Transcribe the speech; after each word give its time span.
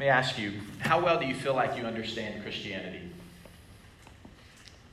me 0.00 0.08
ask 0.08 0.38
you, 0.38 0.54
how 0.78 0.98
well 0.98 1.20
do 1.20 1.26
you 1.26 1.34
feel 1.34 1.54
like 1.54 1.76
you 1.76 1.84
understand 1.84 2.42
Christianity? 2.42 3.02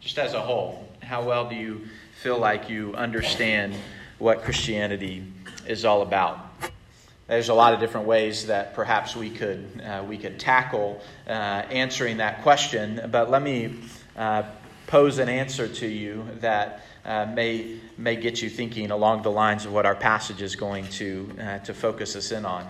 Just 0.01 0.17
as 0.17 0.33
a 0.33 0.41
whole, 0.41 0.85
how 1.01 1.23
well 1.23 1.47
do 1.47 1.55
you 1.55 1.87
feel 2.21 2.37
like 2.37 2.69
you 2.69 2.93
understand 2.93 3.73
what 4.17 4.43
Christianity 4.43 5.23
is 5.65 5.85
all 5.85 6.01
about? 6.01 6.39
There's 7.27 7.47
a 7.47 7.53
lot 7.53 7.73
of 7.73 7.79
different 7.79 8.05
ways 8.05 8.47
that 8.47 8.73
perhaps 8.73 9.15
we 9.15 9.29
could 9.29 9.81
uh, 9.81 10.03
we 10.05 10.17
could 10.17 10.41
tackle 10.41 11.01
uh, 11.25 11.31
answering 11.31 12.17
that 12.17 12.43
question, 12.43 12.99
but 13.09 13.29
let 13.29 13.41
me 13.41 13.75
uh, 14.17 14.43
pose 14.87 15.19
an 15.19 15.29
answer 15.29 15.69
to 15.69 15.87
you 15.87 16.25
that 16.41 16.81
uh, 17.05 17.27
may 17.33 17.79
may 17.97 18.17
get 18.17 18.41
you 18.41 18.49
thinking 18.49 18.91
along 18.91 19.21
the 19.21 19.31
lines 19.31 19.65
of 19.65 19.71
what 19.71 19.85
our 19.85 19.95
passage 19.95 20.41
is 20.41 20.57
going 20.57 20.85
to 20.89 21.29
uh, 21.39 21.59
to 21.59 21.73
focus 21.73 22.17
us 22.17 22.33
in 22.33 22.45
on. 22.45 22.65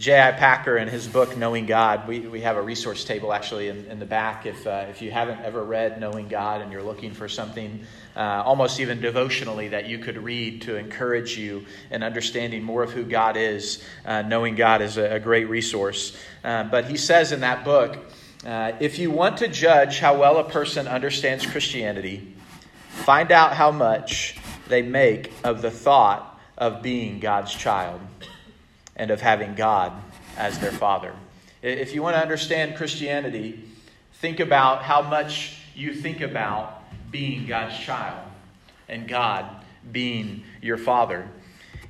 J.I. 0.00 0.32
Packer, 0.32 0.78
in 0.78 0.88
his 0.88 1.06
book 1.06 1.36
Knowing 1.36 1.66
God, 1.66 2.08
we, 2.08 2.20
we 2.20 2.40
have 2.40 2.56
a 2.56 2.62
resource 2.62 3.04
table 3.04 3.34
actually 3.34 3.68
in, 3.68 3.84
in 3.84 3.98
the 3.98 4.06
back. 4.06 4.46
If, 4.46 4.66
uh, 4.66 4.86
if 4.88 5.02
you 5.02 5.10
haven't 5.10 5.42
ever 5.42 5.62
read 5.62 6.00
Knowing 6.00 6.26
God 6.26 6.62
and 6.62 6.72
you're 6.72 6.82
looking 6.82 7.12
for 7.12 7.28
something 7.28 7.84
uh, 8.16 8.42
almost 8.46 8.80
even 8.80 9.02
devotionally 9.02 9.68
that 9.68 9.90
you 9.90 9.98
could 9.98 10.16
read 10.16 10.62
to 10.62 10.76
encourage 10.76 11.36
you 11.36 11.66
in 11.90 12.02
understanding 12.02 12.62
more 12.62 12.82
of 12.82 12.92
who 12.92 13.04
God 13.04 13.36
is, 13.36 13.84
uh, 14.06 14.22
Knowing 14.22 14.54
God 14.54 14.80
is 14.80 14.96
a, 14.96 15.16
a 15.16 15.20
great 15.20 15.50
resource. 15.50 16.16
Uh, 16.42 16.64
but 16.64 16.86
he 16.86 16.96
says 16.96 17.30
in 17.30 17.40
that 17.40 17.62
book 17.62 17.98
uh, 18.46 18.72
if 18.80 18.98
you 18.98 19.10
want 19.10 19.36
to 19.36 19.48
judge 19.48 19.98
how 19.98 20.18
well 20.18 20.38
a 20.38 20.48
person 20.48 20.88
understands 20.88 21.44
Christianity, 21.44 22.34
find 22.88 23.30
out 23.30 23.52
how 23.52 23.70
much 23.70 24.38
they 24.66 24.80
make 24.80 25.30
of 25.44 25.60
the 25.60 25.70
thought 25.70 26.40
of 26.56 26.80
being 26.80 27.20
God's 27.20 27.54
child 27.54 28.00
and 29.00 29.10
of 29.10 29.22
having 29.22 29.54
God 29.54 29.94
as 30.36 30.58
their 30.58 30.70
Father. 30.70 31.14
If 31.62 31.94
you 31.94 32.02
want 32.02 32.16
to 32.16 32.20
understand 32.20 32.76
Christianity, 32.76 33.64
think 34.12 34.40
about 34.40 34.82
how 34.82 35.00
much 35.00 35.56
you 35.74 35.94
think 35.94 36.20
about 36.20 36.82
being 37.10 37.46
God's 37.46 37.78
child 37.78 38.20
and 38.90 39.08
God 39.08 39.46
being 39.90 40.44
your 40.60 40.76
Father. 40.76 41.26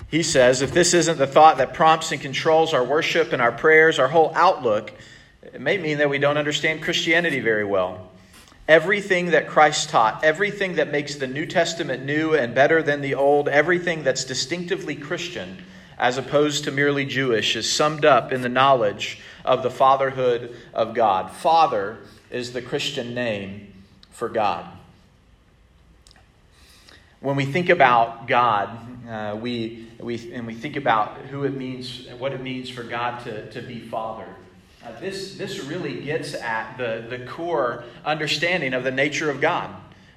He 0.09 0.23
says, 0.23 0.62
if 0.62 0.73
this 0.73 0.95
isn't 0.95 1.19
the 1.19 1.27
thought 1.27 1.59
that 1.59 1.75
prompts 1.75 2.12
and 2.12 2.21
controls 2.21 2.73
our 2.73 2.84
worship 2.84 3.33
and 3.33 3.43
our 3.43 3.53
prayers, 3.53 3.99
our 3.99 4.09
whole 4.09 4.31
outlook, 4.37 4.93
it 5.43 5.61
may 5.61 5.79
mean 5.79 5.99
that 5.99 6.11
we 6.11 6.19
don't 6.19 6.39
understand 6.39 6.81
Christianity 6.81 7.41
very 7.41 7.65
well. 7.65 8.09
Everything 8.69 9.33
that 9.33 9.49
Christ 9.49 9.89
taught, 9.89 10.23
everything 10.23 10.77
that 10.77 10.93
makes 10.93 11.17
the 11.17 11.27
New 11.27 11.47
Testament 11.47 12.05
new 12.05 12.34
and 12.34 12.55
better 12.55 12.84
than 12.84 13.01
the 13.01 13.17
Old, 13.17 13.49
everything 13.49 14.05
that's 14.05 14.23
distinctively 14.23 14.95
Christian 14.95 15.65
as 16.01 16.17
opposed 16.17 16.65
to 16.65 16.70
merely 16.70 17.05
Jewish, 17.05 17.55
is 17.55 17.70
summed 17.70 18.06
up 18.06 18.33
in 18.33 18.41
the 18.41 18.48
knowledge 18.48 19.20
of 19.45 19.62
the 19.62 19.70
fatherhood 19.70 20.56
of 20.73 20.95
God. 20.95 21.31
Father 21.31 21.98
is 22.31 22.55
the 22.55 22.62
Christian 22.62 23.15
name 23.15 23.70
for 24.11 24.31
God. 24.31 24.65
When 27.21 27.37
we 27.37 27.45
think 27.45 27.69
about 27.69 28.27
God, 28.27 28.71
uh, 29.06 29.37
we, 29.39 29.89
we, 29.98 30.33
and 30.33 30.47
we 30.47 30.55
think 30.55 30.77
about 30.77 31.19
who 31.27 31.45
it 31.45 31.55
means, 31.55 32.09
what 32.19 32.33
it 32.33 32.41
means 32.41 32.71
for 32.71 32.83
God 32.83 33.23
to, 33.25 33.51
to 33.51 33.61
be 33.61 33.78
Father. 33.78 34.27
Uh, 34.83 34.98
this, 35.01 35.37
this 35.37 35.62
really 35.65 36.01
gets 36.01 36.33
at 36.33 36.78
the, 36.78 37.05
the 37.11 37.27
core 37.27 37.84
understanding 38.06 38.73
of 38.73 38.84
the 38.84 38.91
nature 38.91 39.28
of 39.28 39.43
God. 39.43 39.69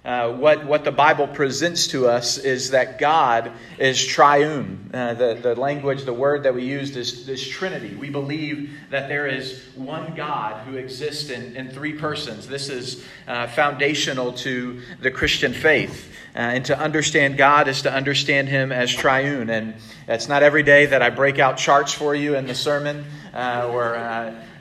Uh, 0.05 0.33
what, 0.33 0.65
what 0.65 0.83
the 0.83 0.91
Bible 0.91 1.27
presents 1.27 1.87
to 1.87 2.07
us 2.07 2.37
is 2.37 2.71
that 2.71 2.99
God 2.99 3.53
is 3.79 4.05
triune. 4.05 4.91
Uh, 4.93 5.13
the, 5.13 5.39
the 5.41 5.55
language, 5.55 6.03
the 6.03 6.13
word 6.13 6.43
that 6.43 6.53
we 6.53 6.65
used 6.65 6.97
is, 6.97 7.29
is 7.29 7.47
Trinity. 7.47 7.95
We 7.95 8.09
believe 8.09 8.71
that 8.89 9.07
there 9.07 9.27
is 9.27 9.63
one 9.75 10.13
God 10.13 10.67
who 10.67 10.75
exists 10.75 11.29
in, 11.29 11.55
in 11.55 11.69
three 11.69 11.93
persons. 11.93 12.49
This 12.49 12.67
is 12.67 13.05
uh, 13.29 13.47
foundational 13.47 14.33
to 14.33 14.81
the 14.99 15.09
Christian 15.09 15.53
faith. 15.53 16.09
Uh, 16.35 16.39
and 16.39 16.65
to 16.65 16.77
understand 16.77 17.37
God 17.37 17.69
is 17.69 17.83
to 17.83 17.93
understand 17.93 18.49
Him 18.49 18.73
as 18.73 18.93
triune. 18.93 19.49
And 19.49 19.75
it's 20.09 20.27
not 20.27 20.43
every 20.43 20.63
day 20.63 20.85
that 20.87 21.01
I 21.01 21.11
break 21.11 21.39
out 21.39 21.55
charts 21.55 21.93
for 21.93 22.13
you 22.13 22.35
in 22.35 22.45
the 22.45 22.55
sermon 22.55 23.05
uh, 23.33 23.69
or 23.71 23.95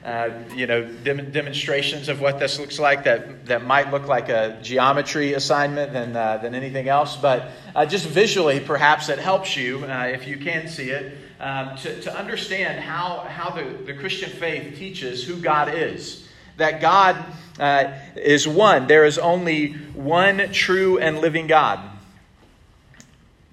uh, 0.04 0.30
you 0.54 0.66
know, 0.66 0.84
dem- 0.84 1.30
demonstrations 1.30 2.08
of 2.08 2.20
what 2.20 2.40
this 2.40 2.58
looks 2.58 2.78
like 2.78 3.04
that, 3.04 3.46
that 3.46 3.64
might 3.64 3.90
look 3.92 4.06
like 4.08 4.28
a 4.28 4.58
geometry 4.60 5.34
assignment 5.34 5.92
than, 5.92 6.16
uh, 6.16 6.38
than 6.38 6.54
anything 6.54 6.88
else. 6.88 7.16
But 7.16 7.50
uh, 7.74 7.86
just 7.86 8.06
visually, 8.08 8.58
perhaps 8.58 9.08
it 9.08 9.20
helps 9.20 9.56
you, 9.56 9.84
uh, 9.84 10.10
if 10.12 10.26
you 10.26 10.38
can 10.38 10.66
see 10.66 10.90
it, 10.90 11.16
um, 11.38 11.76
to, 11.76 12.00
to 12.02 12.16
understand 12.16 12.80
how, 12.80 13.20
how 13.28 13.50
the, 13.50 13.62
the 13.84 13.94
Christian 13.94 14.30
faith 14.30 14.76
teaches 14.76 15.24
who 15.24 15.36
God 15.36 15.72
is. 15.72 16.28
That 16.56 16.80
God 16.80 17.24
uh, 17.60 17.92
is 18.16 18.46
one. 18.46 18.86
There 18.86 19.04
is 19.04 19.18
only 19.18 19.72
one 19.72 20.52
true 20.52 20.98
and 20.98 21.20
living 21.20 21.46
God. 21.46 21.80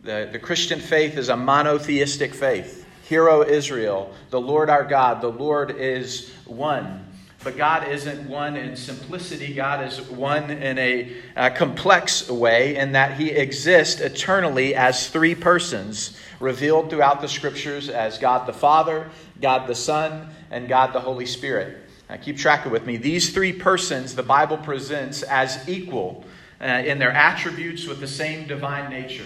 The, 0.04 0.30
the 0.32 0.40
Christian 0.40 0.80
faith 0.80 1.18
is 1.18 1.30
a 1.30 1.38
monotheistic 1.38 2.34
faith. 2.34 2.79
Hear, 3.10 3.28
O 3.28 3.42
Israel, 3.42 4.14
the 4.30 4.40
Lord 4.40 4.70
our 4.70 4.84
God, 4.84 5.20
the 5.20 5.32
Lord 5.32 5.72
is 5.72 6.32
one. 6.46 7.08
But 7.44 7.58
God 7.58 7.88
isn't 7.88 8.30
one 8.30 8.56
in 8.56 8.76
simplicity. 8.76 9.56
God 9.56 9.84
is 9.84 10.00
one 10.00 10.52
in 10.52 10.78
a, 10.78 11.18
a, 11.36 11.50
complex 11.50 12.30
way, 12.30 12.76
in 12.76 12.92
that 12.92 13.18
He 13.18 13.32
exists 13.32 14.00
eternally 14.00 14.76
as 14.76 15.08
three 15.08 15.34
persons, 15.34 16.20
revealed 16.40 16.92
throughout 16.92 17.20
the 17.20 17.28
Scriptures 17.28 17.90
as 17.90 18.20
God 18.20 18.46
the 18.46 18.54
Father, 18.54 19.10
God 19.42 19.66
the 19.66 19.74
Son, 19.74 20.30
and 20.52 20.70
God 20.70 20.94
the 20.94 21.00
Holy 21.00 21.26
Spirit. 21.26 21.80
Now, 22.12 22.18
keep 22.18 22.38
track 22.38 22.68
of 22.68 22.72
with 22.72 22.86
me. 22.86 22.98
These 22.98 23.34
three 23.34 23.54
persons 23.54 24.14
the 24.14 24.22
Bible 24.22 24.58
presents 24.58 25.24
as 25.24 25.68
equal 25.68 26.26
uh, 26.62 26.84
in 26.86 27.00
their 27.00 27.12
attributes 27.12 27.88
with 27.88 28.02
the 28.02 28.08
same 28.08 28.48
divine 28.48 28.92
nature 28.92 29.26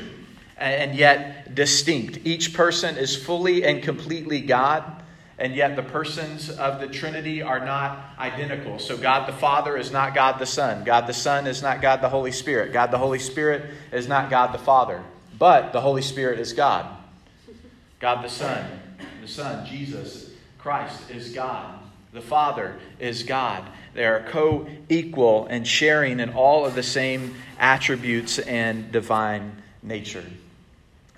and 0.58 0.96
yet 0.96 1.56
distinct. 1.56 2.20
Each 2.24 2.54
person 2.54 2.98
is 2.98 3.16
fully 3.16 3.64
and 3.64 3.82
completely 3.82 4.42
God, 4.42 5.04
and 5.38 5.56
yet 5.56 5.76
the 5.76 5.84
persons 5.84 6.50
of 6.50 6.80
the 6.80 6.88
Trinity 6.88 7.42
are 7.42 7.66
not 7.66 8.14
identical. 8.20 8.80
So, 8.80 8.98
God 8.98 9.28
the 9.28 9.34
Father 9.34 9.78
is 9.78 9.92
not 9.92 10.14
God 10.14 10.40
the 10.40 10.46
Son. 10.46 10.84
God 10.84 11.08
the 11.08 11.14
Son 11.14 11.48
is 11.48 11.62
not 11.62 11.82
God 11.82 12.02
the 12.02 12.10
Holy 12.10 12.32
Spirit. 12.32 12.72
God 12.72 12.92
the 12.92 12.98
Holy 12.98 13.20
Spirit 13.20 13.72
is 13.92 14.08
not 14.08 14.30
God 14.30 14.54
the 14.54 14.60
Father. 14.60 15.04
But 15.38 15.74
the 15.74 15.82
Holy 15.82 16.04
Spirit 16.04 16.40
is 16.40 16.54
God. 16.54 16.86
God 18.00 18.24
the 18.24 18.30
Son, 18.30 18.66
the 19.22 19.28
Son, 19.28 19.66
Jesus 19.66 20.32
Christ, 20.58 21.10
is 21.10 21.34
God. 21.34 21.80
The 22.14 22.22
Father 22.22 22.78
is 23.00 23.24
God. 23.24 23.64
They 23.94 24.06
are 24.06 24.24
co 24.30 24.68
equal 24.90 25.48
and 25.48 25.68
sharing 25.68 26.20
in 26.20 26.30
all 26.30 26.66
of 26.66 26.76
the 26.76 26.84
same 26.84 27.36
attributes 27.60 28.40
and 28.40 28.92
divine 28.92 29.62
nature. 29.82 30.24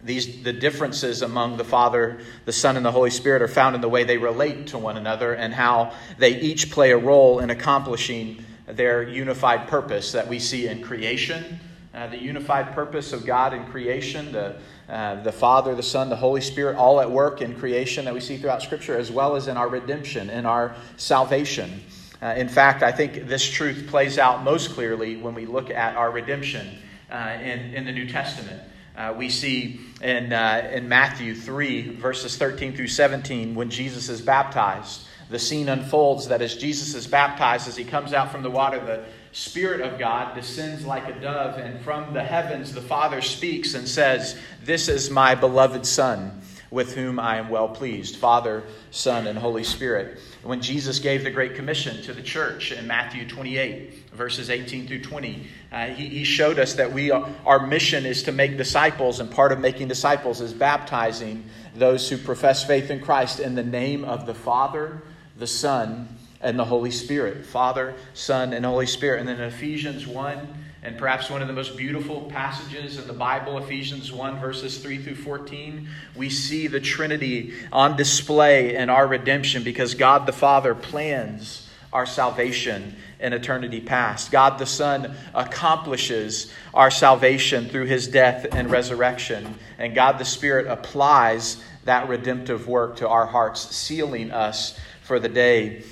These, 0.06 0.44
the 0.44 0.54
differences 0.54 1.24
among 1.24 1.58
the 1.58 1.64
Father, 1.64 2.20
the 2.46 2.54
Son, 2.54 2.78
and 2.78 2.86
the 2.86 2.92
Holy 2.92 3.10
Spirit 3.10 3.42
are 3.42 3.48
found 3.48 3.74
in 3.74 3.82
the 3.82 3.90
way 3.90 4.04
they 4.04 4.20
relate 4.20 4.68
to 4.68 4.78
one 4.78 4.98
another 4.98 5.34
and 5.34 5.52
how 5.52 5.94
they 6.20 6.40
each 6.40 6.70
play 6.70 6.92
a 6.92 6.98
role 6.98 7.40
in 7.40 7.50
accomplishing 7.50 8.46
their 8.68 9.02
unified 9.02 9.68
purpose 9.68 10.12
that 10.12 10.28
we 10.28 10.38
see 10.38 10.68
in 10.68 10.84
creation. 10.84 11.60
Uh, 11.96 12.06
the 12.08 12.22
unified 12.22 12.74
purpose 12.74 13.14
of 13.14 13.26
God 13.26 13.54
in 13.54 13.66
creation, 13.66 14.32
the, 14.32 14.58
uh, 14.90 15.24
the 15.24 15.32
Father, 15.32 15.74
the 15.74 15.82
Son, 15.82 16.10
the 16.10 16.16
Holy 16.16 16.42
Spirit, 16.42 16.76
all 16.76 17.02
at 17.02 17.10
work 17.10 17.42
in 17.42 17.58
creation 17.58 18.06
that 18.06 18.14
we 18.14 18.20
see 18.20 18.38
throughout 18.38 18.62
Scripture, 18.62 18.96
as 18.96 19.12
well 19.12 19.36
as 19.36 19.48
in 19.48 19.58
our 19.58 19.70
redemption, 19.70 20.30
in 20.30 20.46
our 20.46 20.76
salvation. 20.98 21.82
Uh, 22.22 22.36
in 22.38 22.48
fact, 22.48 22.84
I 22.84 22.92
think 22.92 23.28
this 23.28 23.50
truth 23.50 23.88
plays 23.88 24.20
out 24.20 24.44
most 24.44 24.72
clearly 24.72 25.18
when 25.18 25.34
we 25.34 25.48
look 25.48 25.72
at 25.72 25.96
our 25.96 26.12
redemption 26.12 26.78
uh, 27.10 27.38
in, 27.42 27.74
in 27.74 27.86
the 27.86 27.92
New 27.92 28.08
Testament. 28.08 28.62
Uh, 28.97 29.13
we 29.17 29.29
see 29.29 29.81
in, 30.01 30.31
uh, 30.31 30.69
in 30.72 30.88
Matthew 30.88 31.35
3, 31.35 31.95
verses 31.95 32.38
13 32.38 32.75
through 32.75 32.88
17, 32.88 33.56
when 33.56 33.69
Jesus 33.69 34.09
is 34.09 34.22
baptized. 34.22 35.06
The 35.29 35.39
scene 35.39 35.69
unfolds 35.69 36.28
that 36.28 36.41
as 36.41 36.56
Jesus 36.56 36.94
is 36.94 37.07
baptized, 37.07 37.68
as 37.68 37.75
he 37.75 37.83
comes 37.83 38.13
out 38.13 38.31
from 38.31 38.44
the 38.44 38.50
water, 38.50 38.80
the 38.80 39.03
Spirit 39.31 39.81
of 39.81 40.00
God 40.00 40.36
descends 40.36 40.86
like 40.86 41.07
a 41.09 41.19
dove, 41.19 41.57
and 41.57 41.81
from 41.81 42.13
the 42.13 42.24
heavens 42.24 42.74
the 42.74 42.81
Father 42.81 43.21
speaks 43.21 43.74
and 43.74 43.88
says, 43.88 44.38
This 44.63 44.88
is 44.88 45.09
my 45.09 45.36
beloved 45.36 45.86
Son 45.86 46.41
with 46.75 46.94
whom 46.94 47.22
I 47.22 47.38
am 47.38 47.48
well 47.48 47.69
pleased 47.69 48.18
Father, 48.18 48.62
Son, 48.92 49.27
and 49.27 49.39
Holy 49.39 49.63
Spirit. 49.63 50.19
When 50.44 50.60
Jesus 50.60 51.00
gave 51.00 51.24
the 51.24 51.31
Great 51.31 51.56
Commission 51.56 52.01
to 52.04 52.13
the 52.13 52.22
church 52.22 52.74
in 52.74 52.86
Matthew 52.86 53.25
28, 53.25 54.10
verses 54.12 54.50
18 54.50 54.86
through 54.86 55.01
20, 55.01 55.48
uh, 55.72 55.86
he, 55.88 56.10
he, 56.10 56.24
showed 56.25 56.60
us 56.60 56.74
that 56.74 56.92
we 56.92 57.12
are, 57.12 57.30
our 57.45 57.66
mission 57.66 58.06
is 58.06 58.24
to 58.24 58.33
make 58.33 58.57
disciples, 58.57 59.22
and 59.22 59.31
part 59.31 59.54
of 59.54 59.60
making 59.62 59.88
disciples 59.88 60.42
is 60.42 60.54
baptizing 60.54 61.45
those 61.75 62.10
who 62.10 62.18
profess 62.18 62.66
faith 62.66 62.92
in 62.92 63.00
Christ 63.00 63.39
in 63.39 63.56
the 63.56 63.63
name 63.63 64.04
of 64.04 64.25
the 64.25 64.36
Father, 64.36 65.01
the 65.38 65.48
Son, 65.48 66.10
and 66.42 66.60
the 66.60 66.66
Holy 66.66 66.92
Spirit. 66.92 67.45
Father, 67.45 67.95
Son, 68.13 68.51
and 68.51 68.66
Holy 68.66 68.86
Spirit. 68.86 69.22
And 69.22 69.30
then 69.30 69.39
Ephesians 69.39 70.06
1 70.06 70.64
and 70.86 71.00
perhaps 71.00 71.32
one 71.32 71.42
of 71.42 71.48
the 71.48 71.54
most 71.54 71.76
beautiful 71.76 72.22
passages 72.30 73.00
in 73.00 73.08
the 73.08 73.14
Bible, 73.14 73.58
Ephesians 73.58 74.12
1, 74.12 74.40
verses 74.40 74.78
3 74.78 75.00
through 75.00 75.16
14, 75.16 75.90
we 76.16 76.30
see 76.30 76.68
the 76.68 76.80
Trinity 76.80 77.56
on 77.72 77.98
display 77.98 78.76
in 78.76 78.92
our 78.92 79.08
redemption 79.08 79.64
because 79.64 79.96
God 79.96 80.28
the 80.28 80.32
Father 80.32 80.76
plans 80.76 81.68
our 81.92 82.06
salvation 82.06 82.96
in 83.20 83.34
eternity 83.34 83.82
past. 83.82 84.32
God 84.32 84.60
the 84.60 84.68
Son 84.68 85.16
accomplishes 85.34 86.52
our 86.72 86.92
salvation 86.92 87.68
through 87.68 87.86
his 87.86 88.08
death 88.08 88.46
and 88.52 88.70
resurrection, 88.70 89.56
and 89.80 89.96
God 89.96 90.20
the 90.20 90.26
Spirit 90.26 90.68
applies 90.68 91.64
that 91.86 92.08
redemptive 92.08 92.68
work 92.68 92.98
to 92.98 93.10
our 93.10 93.26
hearts, 93.26 93.76
sealing 93.76 94.30
us 94.30 94.78
for 95.02 95.20
the 95.20 95.30
day 95.30 95.84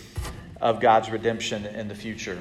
of 0.61 0.79
God's 0.79 1.09
redemption 1.09 1.65
in 1.65 1.87
the 1.87 1.95
future. 1.95 2.37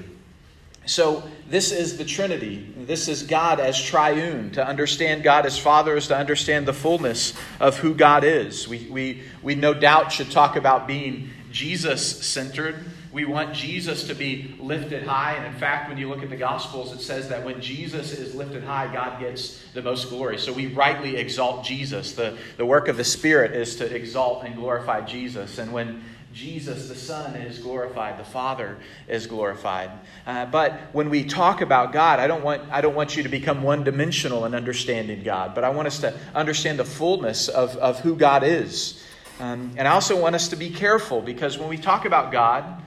So, 0.84 1.22
this 1.48 1.70
is 1.70 1.96
the 1.96 2.04
Trinity. 2.04 2.74
This 2.76 3.06
is 3.06 3.22
God 3.22 3.60
as 3.60 3.80
triune. 3.80 4.50
To 4.52 4.66
understand 4.66 5.22
God 5.22 5.46
as 5.46 5.56
Father 5.58 5.96
is 5.96 6.08
to 6.08 6.16
understand 6.16 6.66
the 6.66 6.72
fullness 6.72 7.34
of 7.60 7.78
who 7.78 7.94
God 7.94 8.24
is. 8.24 8.66
We, 8.66 8.88
we, 8.90 9.22
we 9.42 9.54
no 9.54 9.74
doubt 9.74 10.10
should 10.10 10.30
talk 10.30 10.56
about 10.56 10.88
being 10.88 11.30
Jesus 11.52 12.26
centered. 12.26 12.84
We 13.12 13.26
want 13.26 13.54
Jesus 13.54 14.06
to 14.08 14.14
be 14.14 14.56
lifted 14.58 15.02
high. 15.02 15.34
And 15.34 15.46
in 15.46 15.60
fact, 15.60 15.88
when 15.88 15.98
you 15.98 16.08
look 16.08 16.22
at 16.22 16.30
the 16.30 16.36
Gospels, 16.36 16.92
it 16.92 17.00
says 17.02 17.28
that 17.28 17.44
when 17.44 17.60
Jesus 17.60 18.12
is 18.12 18.34
lifted 18.34 18.64
high, 18.64 18.90
God 18.90 19.20
gets 19.20 19.62
the 19.74 19.82
most 19.82 20.08
glory. 20.08 20.38
So 20.38 20.52
we 20.52 20.68
rightly 20.68 21.16
exalt 21.16 21.64
Jesus. 21.64 22.12
The, 22.14 22.38
the 22.56 22.64
work 22.64 22.88
of 22.88 22.96
the 22.96 23.04
Spirit 23.04 23.52
is 23.52 23.76
to 23.76 23.94
exalt 23.94 24.44
and 24.44 24.56
glorify 24.56 25.02
Jesus. 25.02 25.58
And 25.58 25.72
when 25.72 26.02
Jesus, 26.32 26.88
the 26.88 26.94
Son, 26.94 27.36
is 27.36 27.58
glorified. 27.58 28.18
The 28.18 28.24
Father 28.24 28.78
is 29.06 29.26
glorified. 29.26 29.90
Uh, 30.26 30.46
but 30.46 30.72
when 30.92 31.10
we 31.10 31.24
talk 31.24 31.60
about 31.60 31.92
God, 31.92 32.20
I 32.20 32.26
don't, 32.26 32.42
want, 32.42 32.62
I 32.70 32.80
don't 32.80 32.94
want 32.94 33.16
you 33.16 33.22
to 33.22 33.28
become 33.28 33.62
one 33.62 33.84
dimensional 33.84 34.44
in 34.46 34.54
understanding 34.54 35.22
God, 35.22 35.54
but 35.54 35.64
I 35.64 35.70
want 35.70 35.88
us 35.88 36.00
to 36.00 36.18
understand 36.34 36.78
the 36.78 36.84
fullness 36.84 37.48
of, 37.48 37.76
of 37.76 38.00
who 38.00 38.16
God 38.16 38.44
is. 38.44 39.04
Um, 39.40 39.72
and 39.76 39.86
I 39.86 39.92
also 39.92 40.20
want 40.20 40.34
us 40.34 40.48
to 40.48 40.56
be 40.56 40.70
careful 40.70 41.20
because 41.20 41.58
when 41.58 41.68
we 41.68 41.76
talk 41.76 42.04
about 42.04 42.32
God 42.32 42.82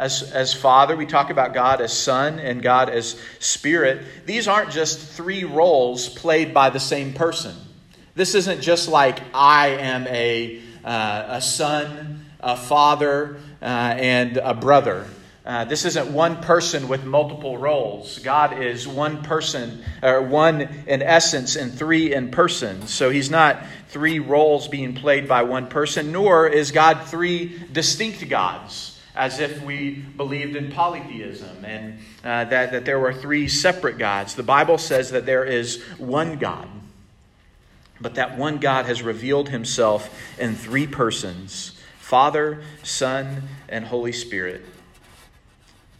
as, 0.00 0.22
as 0.32 0.54
Father, 0.54 0.96
we 0.96 1.04
talk 1.04 1.28
about 1.30 1.52
God 1.52 1.80
as 1.82 1.92
Son, 1.92 2.38
and 2.38 2.62
God 2.62 2.88
as 2.88 3.20
Spirit. 3.38 4.02
These 4.24 4.48
aren't 4.48 4.70
just 4.70 4.98
three 4.98 5.44
roles 5.44 6.08
played 6.08 6.54
by 6.54 6.70
the 6.70 6.80
same 6.80 7.12
person. 7.12 7.54
This 8.14 8.34
isn't 8.34 8.62
just 8.62 8.88
like 8.88 9.20
I 9.34 9.68
am 9.68 10.06
a, 10.06 10.62
uh, 10.84 11.24
a 11.28 11.42
son 11.42 12.19
a 12.42 12.56
father, 12.56 13.36
uh, 13.62 13.64
and 13.64 14.36
a 14.36 14.54
brother. 14.54 15.06
Uh, 15.44 15.64
this 15.64 15.84
isn't 15.84 16.12
one 16.12 16.36
person 16.42 16.86
with 16.86 17.04
multiple 17.04 17.56
roles. 17.56 18.18
God 18.18 18.62
is 18.62 18.86
one 18.86 19.22
person, 19.22 19.82
or 20.02 20.22
one 20.22 20.60
in 20.86 21.02
essence, 21.02 21.56
and 21.56 21.72
three 21.72 22.12
in 22.12 22.30
person. 22.30 22.86
So 22.86 23.10
he's 23.10 23.30
not 23.30 23.64
three 23.88 24.18
roles 24.18 24.68
being 24.68 24.94
played 24.94 25.26
by 25.26 25.42
one 25.42 25.66
person, 25.66 26.12
nor 26.12 26.46
is 26.46 26.72
God 26.72 27.04
three 27.06 27.58
distinct 27.72 28.28
gods, 28.28 29.00
as 29.16 29.40
if 29.40 29.62
we 29.62 29.94
believed 29.94 30.56
in 30.56 30.70
polytheism 30.70 31.64
and 31.64 31.98
uh, 32.22 32.44
that, 32.44 32.72
that 32.72 32.84
there 32.84 33.00
were 33.00 33.14
three 33.14 33.48
separate 33.48 33.96
gods. 33.96 34.34
The 34.34 34.42
Bible 34.42 34.78
says 34.78 35.10
that 35.12 35.24
there 35.24 35.44
is 35.44 35.82
one 35.96 36.36
God, 36.36 36.68
but 37.98 38.16
that 38.16 38.36
one 38.36 38.58
God 38.58 38.84
has 38.84 39.02
revealed 39.02 39.48
himself 39.48 40.14
in 40.38 40.54
three 40.54 40.86
persons 40.86 41.79
Father, 42.10 42.60
Son, 42.82 43.44
and 43.68 43.84
Holy 43.84 44.10
Spirit. 44.10 44.62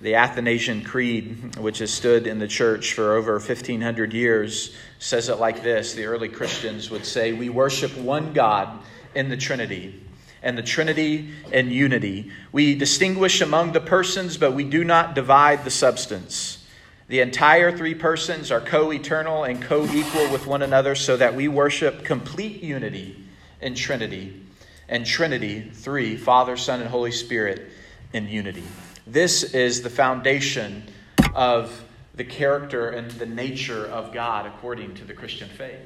The 0.01 0.17
Athanasian 0.17 0.83
Creed, 0.83 1.55
which 1.55 1.79
has 1.79 1.93
stood 1.93 2.27
in 2.27 2.41
the 2.41 2.49
church 2.49 2.95
for 2.95 3.12
over 3.12 3.35
1,500 3.35 4.12
years, 4.12 4.75
says 4.99 5.29
it 5.29 5.39
like 5.39 5.62
this 5.62 5.95
The 5.95 6.07
early 6.07 6.29
Christians 6.29 6.91
would 6.91 7.07
say, 7.07 7.33
We 7.33 7.49
worship 7.49 7.97
one 7.97 8.33
God 8.33 8.81
in 9.15 9.29
the 9.29 9.37
Trinity, 9.37 10.03
and 10.43 10.59
the 10.59 10.65
Trinity 10.65 11.31
in 11.53 11.71
unity. 11.71 12.33
We 12.51 12.75
distinguish 12.75 13.41
among 13.41 13.71
the 13.71 13.81
persons, 13.81 14.37
but 14.37 14.53
we 14.53 14.65
do 14.65 14.83
not 14.83 15.15
divide 15.15 15.62
the 15.62 15.71
substance. 15.71 16.67
The 17.07 17.21
entire 17.21 17.71
three 17.71 17.95
persons 17.95 18.51
are 18.51 18.61
co 18.61 18.93
eternal 18.93 19.45
and 19.45 19.62
co 19.62 19.87
equal 19.87 20.29
with 20.33 20.49
one 20.49 20.62
another, 20.62 20.97
so 20.97 21.17
that 21.19 21.37
we 21.37 21.47
worship 21.47 22.05
complete 22.05 22.65
unity 22.65 23.17
in 23.61 23.77
Trinity 23.77 24.43
and 24.91 25.07
Trinity, 25.07 25.71
three 25.73 26.19
Father, 26.19 26.59
Son, 26.59 26.81
and 26.81 26.91
Holy 26.91 27.13
Spirit 27.13 27.71
in 28.13 28.29
unity. 28.29 28.65
This 29.07 29.55
is 29.55 29.81
the 29.81 29.89
foundation 29.89 30.83
of 31.35 31.85
the 32.15 32.25
character 32.25 32.91
and 32.91 33.11
the 33.13 33.25
nature 33.25 33.87
of 33.87 34.13
God 34.13 34.45
according 34.45 34.97
to 34.97 35.05
the 35.05 35.15
Christian 35.15 35.49
faith. 35.49 35.81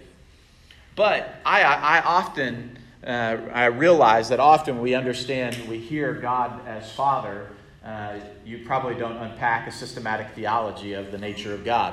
But 0.97 1.37
I, 1.47 1.63
I 1.63 2.01
often 2.01 2.79
uh, 3.07 3.37
I 3.53 3.67
realize 3.67 4.31
that 4.31 4.41
often 4.41 4.81
we 4.81 4.95
understand, 4.95 5.69
we 5.69 5.79
hear 5.79 6.15
God 6.15 6.67
as 6.67 6.91
Father. 6.93 7.51
Uh, 7.85 8.19
you 8.47 8.65
probably 8.65 8.95
don't 8.95 9.19
unpack 9.19 9.69
a 9.69 9.71
systematic 9.71 10.31
theology 10.31 10.95
of 10.95 11.13
the 11.13 11.19
nature 11.19 11.53
of 11.53 11.67
God. 11.67 11.93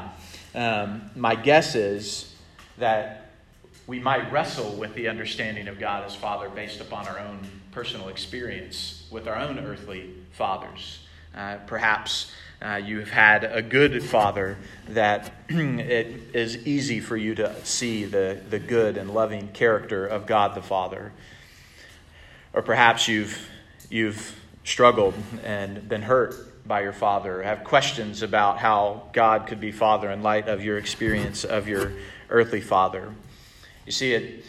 Um, 0.56 1.12
my 1.16 1.36
guess 1.36 1.76
is 1.76 2.34
that 2.78 3.21
we 3.92 4.00
might 4.00 4.32
wrestle 4.32 4.72
with 4.72 4.96
the 4.96 5.10
understanding 5.10 5.68
of 5.68 5.78
God 5.78 6.06
as 6.06 6.16
Father 6.16 6.48
based 6.48 6.80
upon 6.80 7.10
our 7.10 7.20
own 7.20 7.40
personal 7.72 8.08
experience 8.08 9.06
with 9.12 9.28
our 9.28 9.36
own 9.36 9.60
earthly 9.60 10.14
fathers. 10.32 11.00
Uh, 11.36 11.58
perhaps 11.68 12.32
uh, 12.62 12.76
you 12.76 13.00
have 13.00 13.10
had 13.10 13.44
a 13.44 13.62
good 13.62 14.02
father 14.02 14.58
that 14.88 15.34
it 15.50 16.08
is 16.34 16.66
easy 16.66 17.02
for 17.02 17.18
you 17.18 17.36
to 17.36 17.54
see 17.66 18.06
the, 18.06 18.40
the 18.50 18.60
good 18.60 18.96
and 18.96 19.14
loving 19.14 19.50
character 19.50 20.08
of 20.08 20.26
God 20.26 20.56
the 20.56 20.62
Father. 20.62 21.12
Or 22.54 22.62
perhaps 22.62 23.10
you've, 23.10 23.46
you've 23.90 24.40
struggled 24.64 25.16
and 25.44 25.90
been 25.90 26.04
hurt 26.04 26.66
by 26.66 26.80
your 26.80 26.94
father, 26.94 27.44
have 27.44 27.66
questions 27.66 28.22
about 28.22 28.58
how 28.58 29.10
God 29.12 29.48
could 29.48 29.60
be 29.60 29.74
Father 29.74 30.10
in 30.10 30.24
light 30.24 30.48
of 30.48 30.64
your 30.64 30.78
experience 30.78 31.44
of 31.44 31.68
your 31.68 31.92
earthly 32.30 32.62
father. 32.62 33.12
You 33.86 33.92
see, 33.92 34.14
it 34.14 34.46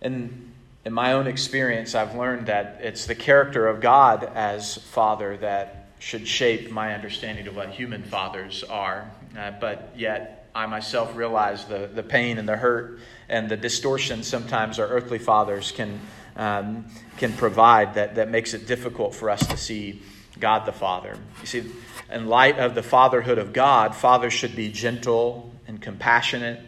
in, 0.00 0.52
in 0.84 0.92
my 0.92 1.12
own 1.12 1.26
experience, 1.26 1.94
I've 1.94 2.14
learned 2.14 2.46
that 2.46 2.80
it's 2.82 3.06
the 3.06 3.14
character 3.14 3.66
of 3.68 3.80
God 3.80 4.24
as 4.34 4.76
Father 4.76 5.36
that 5.38 5.88
should 5.98 6.26
shape 6.26 6.70
my 6.70 6.94
understanding 6.94 7.46
of 7.46 7.56
what 7.56 7.68
human 7.68 8.02
fathers 8.02 8.64
are. 8.64 9.10
Uh, 9.38 9.52
but 9.60 9.92
yet, 9.96 10.48
I 10.54 10.66
myself 10.66 11.14
realize 11.14 11.66
the, 11.66 11.90
the 11.92 12.02
pain 12.02 12.38
and 12.38 12.48
the 12.48 12.56
hurt 12.56 13.00
and 13.28 13.48
the 13.48 13.56
distortion 13.56 14.22
sometimes 14.22 14.78
our 14.78 14.88
earthly 14.88 15.18
fathers 15.18 15.70
can, 15.70 16.00
um, 16.36 16.86
can 17.18 17.32
provide 17.34 17.94
that, 17.94 18.16
that 18.16 18.30
makes 18.30 18.54
it 18.54 18.66
difficult 18.66 19.14
for 19.14 19.30
us 19.30 19.46
to 19.46 19.56
see 19.56 20.02
God 20.40 20.64
the 20.66 20.72
Father. 20.72 21.16
You 21.40 21.46
see, 21.46 21.70
in 22.10 22.26
light 22.26 22.58
of 22.58 22.74
the 22.74 22.82
fatherhood 22.82 23.38
of 23.38 23.52
God, 23.52 23.94
fathers 23.94 24.32
should 24.32 24.56
be 24.56 24.72
gentle 24.72 25.52
and 25.68 25.80
compassionate 25.80 26.60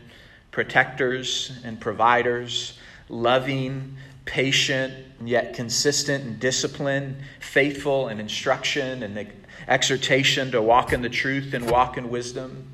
protectors 0.52 1.50
and 1.64 1.80
providers, 1.80 2.78
loving, 3.08 3.96
patient, 4.24 4.94
and 5.18 5.28
yet 5.28 5.54
consistent 5.54 6.24
and 6.24 6.38
disciplined, 6.38 7.16
faithful 7.40 8.08
in 8.08 8.20
instruction 8.20 9.02
and 9.02 9.32
exhortation 9.66 10.52
to 10.52 10.62
walk 10.62 10.92
in 10.92 11.02
the 11.02 11.08
truth 11.08 11.54
and 11.54 11.68
walk 11.68 11.96
in 11.96 12.08
wisdom. 12.08 12.68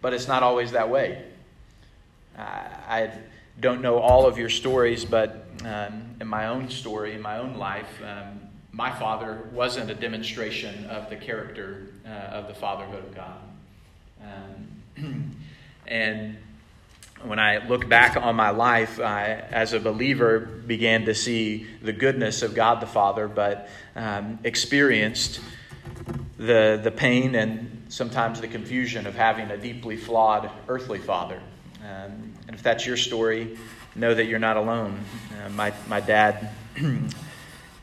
But 0.00 0.14
it's 0.14 0.28
not 0.28 0.42
always 0.42 0.72
that 0.72 0.88
way. 0.88 1.24
I 2.38 3.10
don't 3.60 3.80
know 3.80 3.98
all 3.98 4.26
of 4.26 4.38
your 4.38 4.50
stories, 4.50 5.04
but 5.04 5.46
um, 5.64 6.16
in 6.20 6.26
my 6.26 6.48
own 6.48 6.68
story, 6.68 7.14
in 7.14 7.22
my 7.22 7.38
own 7.38 7.56
life, 7.56 7.88
um, 8.02 8.40
my 8.72 8.92
father 8.92 9.48
wasn't 9.52 9.90
a 9.90 9.94
demonstration 9.94 10.86
of 10.86 11.08
the 11.08 11.16
character 11.16 11.88
uh, 12.06 12.10
of 12.10 12.48
the 12.48 12.54
fatherhood 12.54 13.04
of 13.04 13.14
God. 13.14 13.40
Um, 14.22 15.36
And 15.88 16.36
when 17.22 17.38
I 17.38 17.66
look 17.66 17.88
back 17.88 18.16
on 18.16 18.36
my 18.36 18.50
life, 18.50 19.00
I, 19.00 19.44
as 19.50 19.72
a 19.72 19.80
believer, 19.80 20.40
began 20.40 21.06
to 21.06 21.14
see 21.14 21.66
the 21.82 21.92
goodness 21.92 22.42
of 22.42 22.54
God 22.54 22.80
the 22.80 22.86
Father, 22.86 23.28
but 23.28 23.68
um, 23.94 24.38
experienced 24.44 25.40
the, 26.38 26.80
the 26.82 26.90
pain 26.90 27.34
and 27.34 27.84
sometimes 27.88 28.40
the 28.40 28.48
confusion 28.48 29.06
of 29.06 29.14
having 29.14 29.50
a 29.50 29.56
deeply 29.56 29.96
flawed 29.96 30.50
earthly 30.68 30.98
father. 30.98 31.40
Um, 31.80 32.34
and 32.46 32.54
if 32.54 32.62
that's 32.62 32.86
your 32.86 32.96
story, 32.96 33.56
know 33.94 34.14
that 34.14 34.24
you're 34.24 34.38
not 34.38 34.56
alone. 34.56 34.98
Uh, 35.44 35.48
my, 35.50 35.72
my 35.88 36.00
dad 36.00 36.50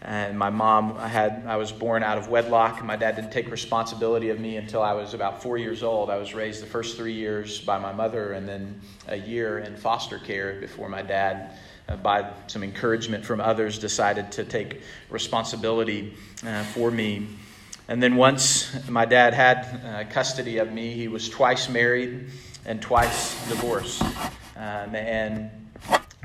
And 0.05 0.38
my 0.38 0.50
mom, 0.50 0.98
I 0.98 1.07
had, 1.07 1.45
I 1.48 1.55
was 1.55 1.72
born 1.72 2.03
out 2.03 2.17
of 2.17 2.27
wedlock. 2.27 2.83
My 2.83 2.98
dad 2.98 3.15
didn't 3.15 3.31
take 3.31 3.50
responsibility 3.50 4.31
of 4.31 4.39
me 4.39 4.57
until 4.57 4.81
I 4.81 4.91
was 4.91 5.13
about 5.13 5.41
four 5.41 5.57
years 5.57 5.81
old. 5.81 6.10
I 6.10 6.17
was 6.17 6.33
raised 6.33 6.62
the 6.62 6.67
first 6.67 6.98
three 6.98 7.13
years 7.13 7.62
by 7.62 7.79
my 7.79 7.93
mother, 7.93 8.33
and 8.33 8.45
then 8.48 8.81
a 9.07 9.15
year 9.15 9.60
in 9.60 9.77
foster 9.77 10.19
care 10.19 10.60
before 10.60 10.89
my 10.89 11.01
dad, 11.01 11.57
uh, 11.88 11.95
by 11.95 12.29
some 12.48 12.63
encouragement 12.63 13.25
from 13.25 13.39
others, 13.39 13.79
decided 13.79 14.29
to 14.33 14.43
take 14.43 14.81
responsibility 15.10 16.13
uh, 16.45 16.63
for 16.63 16.91
me. 16.91 17.27
And 17.88 18.03
then 18.03 18.17
once 18.17 18.75
my 18.89 19.05
dad 19.05 19.33
had 19.33 19.79
uh, 19.86 20.12
custody 20.12 20.57
of 20.57 20.69
me, 20.74 20.91
he 20.91 21.07
was 21.07 21.29
twice 21.29 21.69
married 21.69 22.29
and 22.65 22.81
twice 22.81 23.48
divorced. 23.48 24.01
Um, 24.57 24.95
and 24.95 25.50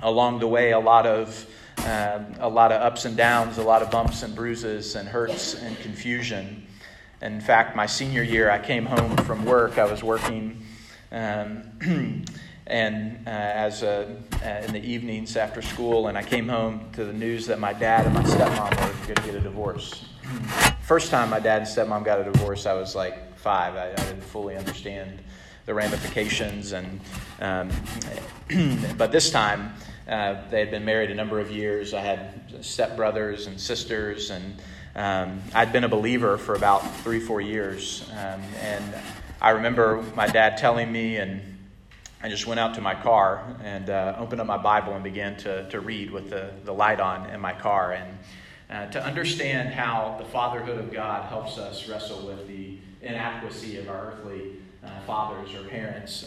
along 0.03 0.41
the 0.41 0.49
way, 0.49 0.73
a 0.73 0.81
lot 0.81 1.07
of 1.07 1.47
um, 1.87 2.35
a 2.41 2.49
lot 2.49 2.73
of 2.73 2.83
ups 2.83 3.05
and 3.05 3.17
downs, 3.17 3.59
a 3.59 3.63
lot 3.63 3.83
of 3.83 3.91
bumps 3.91 4.23
and 4.23 4.35
bruises 4.35 4.97
and 4.97 5.09
hurts 5.09 5.55
and 5.55 5.79
confusion. 5.81 6.67
In 7.23 7.41
fact, 7.41 7.75
my 7.75 7.87
senior 7.87 8.23
year, 8.23 8.51
I 8.51 8.59
came 8.59 8.87
home 8.87 9.17
from 9.19 9.45
work. 9.45 9.79
I 9.79 9.85
was 9.85 10.03
working 10.03 10.63
um, 11.11 11.63
and 12.67 13.27
uh, 13.27 13.31
as 13.31 13.83
a, 13.83 14.17
uh, 14.45 14.67
in 14.67 14.73
the 14.73 14.85
evenings 14.85 15.37
after 15.37 15.63
school, 15.63 16.09
and 16.09 16.19
I 16.19 16.23
came 16.23 16.49
home 16.49 16.91
to 16.93 17.05
the 17.05 17.13
news 17.13 17.47
that 17.47 17.59
my 17.59 17.73
dad 17.73 18.07
and 18.07 18.15
my 18.15 18.23
stepmom 18.23 18.71
were 18.71 19.07
going 19.07 19.17
to 19.17 19.23
get 19.23 19.35
a 19.35 19.41
divorce. 19.41 20.05
First 20.83 21.11
time 21.11 21.31
my 21.31 21.41
dad 21.41 21.63
and 21.63 21.69
stepmom 21.69 22.05
got 22.05 22.21
a 22.21 22.25
divorce, 22.25 22.67
I 22.67 22.75
was 22.75 22.95
like 22.95 23.37
five. 23.39 23.77
I, 23.77 23.93
I 23.93 24.07
didn't 24.07 24.23
fully 24.23 24.57
understand 24.57 25.21
the 25.67 25.75
ramifications, 25.75 26.73
and 26.73 27.01
um, 27.41 27.71
but 28.97 29.13
this 29.13 29.31
time 29.31 29.73
uh, 30.09 30.49
they 30.51 30.61
had 30.61 30.71
been 30.71 30.85
married 30.85 31.11
a 31.11 31.15
number 31.15 31.39
of 31.39 31.51
years. 31.51 31.93
I 31.93 32.01
had 32.01 32.49
stepbrothers 32.61 33.47
and 33.47 33.61
sisters, 33.61 34.31
and 34.31 34.61
um, 34.97 35.43
I'd 35.55 35.71
been 35.71 35.85
a 35.85 35.89
believer 35.89 36.39
for 36.39 36.55
about 36.55 36.79
three, 36.99 37.21
four 37.21 37.41
years. 37.41 38.09
Um, 38.13 38.41
and 38.63 38.95
I 39.41 39.51
remember 39.51 40.03
my 40.17 40.27
dad 40.27 40.57
telling 40.57 40.91
me, 40.91 41.17
and 41.17 41.43
I 42.23 42.31
just 42.31 42.47
went 42.47 42.59
out 42.59 42.75
to 42.75 42.81
my 42.81 42.95
car 42.95 43.57
and 43.63 43.91
uh, 43.91 44.17
opened 44.19 44.41
up 44.41 44.47
my 44.47 44.57
Bible 44.57 44.95
and 44.95 45.05
began 45.05 45.37
to, 45.39 45.69
to 45.69 45.81
read 45.81 46.11
with 46.11 46.31
the, 46.31 46.53
the 46.65 46.73
light 46.73 47.01
on 47.01 47.29
in 47.31 47.41
my 47.41 47.53
car. 47.53 47.93
And 47.93 48.19
uh, 48.71 48.91
to 48.93 49.05
understand 49.05 49.75
how 49.75 50.17
the 50.19 50.25
fatherhood 50.25 50.79
of 50.79 50.93
God 50.93 51.29
helps 51.29 51.59
us 51.59 51.89
wrestle 51.89 52.27
with 52.27 52.49
the 52.49 52.79
inadequacy 53.03 53.79
of 53.79 53.89
our 53.89 54.13
earthly 54.13 54.57
uh, 54.83 54.89
fathers 55.07 55.55
or 55.55 55.65
parents. 55.69 56.27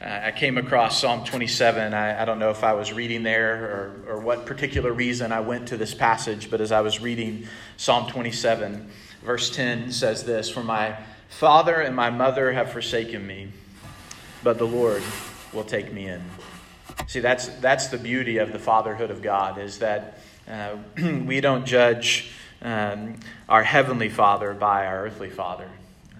Uh, 0.00 0.20
I 0.26 0.30
came 0.30 0.58
across 0.58 1.00
Psalm 1.00 1.24
27. 1.24 1.92
I, 1.92 2.22
I, 2.22 2.24
don't 2.24 2.38
know 2.38 2.50
if 2.50 2.62
I 2.62 2.72
was 2.72 2.92
reading 2.92 3.24
there 3.24 3.64
or, 4.06 4.14
or 4.14 4.20
what 4.20 4.46
particular 4.46 4.92
reason 4.92 5.32
I 5.32 5.40
went 5.40 5.68
to 5.68 5.76
this 5.76 5.92
passage, 5.92 6.52
but 6.52 6.60
as 6.60 6.70
I 6.70 6.82
was 6.82 7.00
reading 7.00 7.48
Psalm 7.76 8.08
27, 8.08 8.88
verse 9.24 9.50
10 9.50 9.90
says 9.90 10.24
this 10.24 10.48
For 10.48 10.62
my 10.62 10.96
father 11.28 11.80
and 11.80 11.96
my 11.96 12.10
mother 12.10 12.52
have 12.52 12.70
forsaken 12.70 13.26
me, 13.26 13.48
but 14.44 14.58
the 14.58 14.66
Lord 14.66 15.02
will 15.52 15.64
take 15.64 15.92
me 15.92 16.06
in. 16.06 16.22
See, 17.08 17.18
that's, 17.18 17.48
that's 17.60 17.88
the 17.88 17.98
beauty 17.98 18.38
of 18.38 18.52
the 18.52 18.58
fatherhood 18.60 19.10
of 19.10 19.20
God, 19.20 19.58
is 19.58 19.80
that 19.80 20.20
uh, 20.48 20.76
we 21.24 21.40
don't 21.40 21.66
judge 21.66 22.30
um, 22.62 23.16
our 23.48 23.64
heavenly 23.64 24.10
father 24.10 24.54
by 24.54 24.86
our 24.86 25.06
earthly 25.06 25.30
father, 25.30 25.68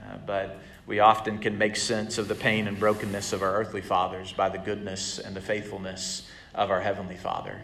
uh, 0.03 0.17
but 0.27 0.59
we 0.89 1.01
often 1.01 1.37
can 1.37 1.59
make 1.59 1.77
sense 1.77 2.17
of 2.17 2.29
the 2.29 2.35
pain 2.35 2.67
and 2.67 2.81
brokenness 2.81 3.35
of 3.35 3.43
our 3.43 3.55
earthly 3.57 3.83
fathers 3.83 4.33
by 4.33 4.49
the 4.49 4.57
goodness 4.57 5.19
and 5.19 5.37
the 5.37 5.41
faithfulness 5.41 6.27
of 6.55 6.71
our 6.71 6.81
heavenly 6.81 7.15
Father. 7.15 7.61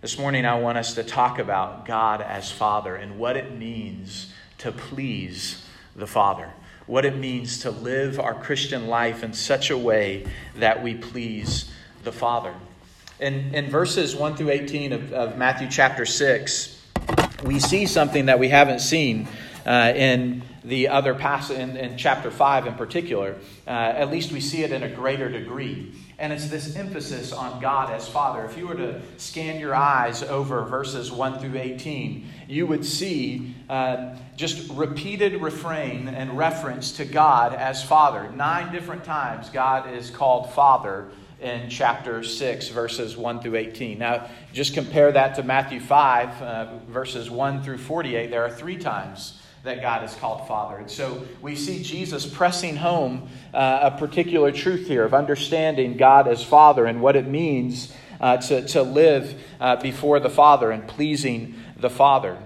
This 0.00 0.16
morning, 0.16 0.46
I 0.46 0.60
want 0.60 0.78
us 0.78 0.94
to 0.94 1.02
talk 1.02 1.40
about 1.40 1.86
God 1.86 2.20
as 2.20 2.52
Father 2.52 2.94
and 2.94 3.18
what 3.18 3.36
it 3.36 3.58
means 3.58 4.32
to 4.58 4.70
please 4.70 5.66
the 5.96 6.06
Father, 6.06 6.50
what 6.86 7.04
it 7.04 7.16
means 7.16 7.58
to 7.60 7.72
live 7.72 8.20
our 8.20 8.34
Christian 8.34 8.86
life 8.86 9.24
in 9.24 9.32
such 9.32 9.70
a 9.70 9.76
way 9.76 10.24
that 10.54 10.84
we 10.84 10.94
please 10.94 11.68
the 12.04 12.12
Father. 12.12 12.54
In, 13.18 13.52
in 13.56 13.70
verses 13.70 14.14
1 14.14 14.36
through 14.36 14.50
18 14.50 14.92
of, 14.92 15.12
of 15.12 15.36
Matthew 15.36 15.66
chapter 15.68 16.06
6, 16.06 16.80
we 17.42 17.58
see 17.58 17.86
something 17.86 18.26
that 18.26 18.38
we 18.38 18.50
haven't 18.50 18.78
seen 18.78 19.26
uh, 19.66 19.92
in 19.94 20.42
the 20.64 20.88
other 20.88 21.14
passage, 21.14 21.58
in, 21.58 21.76
in, 21.76 21.96
chapter 21.96 22.30
5 22.30 22.66
in 22.66 22.74
particular, 22.74 23.36
uh, 23.66 23.70
at 23.70 24.10
least 24.10 24.32
we 24.32 24.40
see 24.40 24.62
it 24.62 24.72
in 24.72 24.82
a 24.82 24.88
greater 24.88 25.28
degree. 25.28 25.92
And 26.18 26.32
it's 26.32 26.48
this 26.48 26.76
emphasis 26.76 27.32
on 27.32 27.60
God 27.60 27.90
as 27.90 28.08
Father. 28.08 28.44
If 28.44 28.56
you 28.56 28.68
were 28.68 28.76
to 28.76 29.00
scan 29.16 29.58
your 29.58 29.74
eyes 29.74 30.22
over 30.22 30.62
verses 30.64 31.10
1 31.10 31.40
through 31.40 31.58
18, 31.58 32.28
you 32.46 32.66
would 32.66 32.84
see 32.84 33.56
uh, 33.68 34.14
just 34.36 34.70
repeated 34.72 35.42
refrain 35.42 36.08
and 36.08 36.38
reference 36.38 36.92
to 36.92 37.04
God 37.04 37.54
as 37.54 37.82
Father. 37.82 38.30
Nine 38.30 38.72
different 38.72 39.02
times 39.02 39.50
God 39.50 39.92
is 39.92 40.10
called 40.10 40.52
Father 40.52 41.08
in 41.40 41.68
chapter 41.68 42.22
6, 42.22 42.68
verses 42.68 43.16
1 43.16 43.40
through 43.40 43.56
18. 43.56 43.98
Now, 43.98 44.28
just 44.52 44.74
compare 44.74 45.10
that 45.10 45.34
to 45.34 45.42
Matthew 45.42 45.80
5, 45.80 46.42
uh, 46.42 46.78
verses 46.88 47.28
1 47.28 47.64
through 47.64 47.78
48. 47.78 48.30
There 48.30 48.44
are 48.44 48.50
three 48.50 48.76
times 48.76 49.41
that 49.64 49.80
God 49.80 50.04
is 50.04 50.14
called 50.16 50.48
Father. 50.48 50.76
And 50.76 50.90
so 50.90 51.24
we 51.40 51.54
see 51.54 51.82
Jesus 51.82 52.26
pressing 52.26 52.76
home 52.76 53.28
uh, 53.54 53.90
a 53.92 53.98
particular 53.98 54.50
truth 54.50 54.88
here 54.88 55.04
of 55.04 55.14
understanding 55.14 55.96
God 55.96 56.26
as 56.26 56.42
Father 56.42 56.86
and 56.86 57.00
what 57.00 57.14
it 57.14 57.28
means 57.28 57.94
uh, 58.20 58.38
to, 58.38 58.66
to 58.68 58.82
live 58.82 59.40
uh, 59.60 59.76
before 59.76 60.18
the 60.18 60.30
Father 60.30 60.70
and 60.70 60.86
pleasing 60.88 61.54
the 61.76 61.90
Father. 61.90 62.38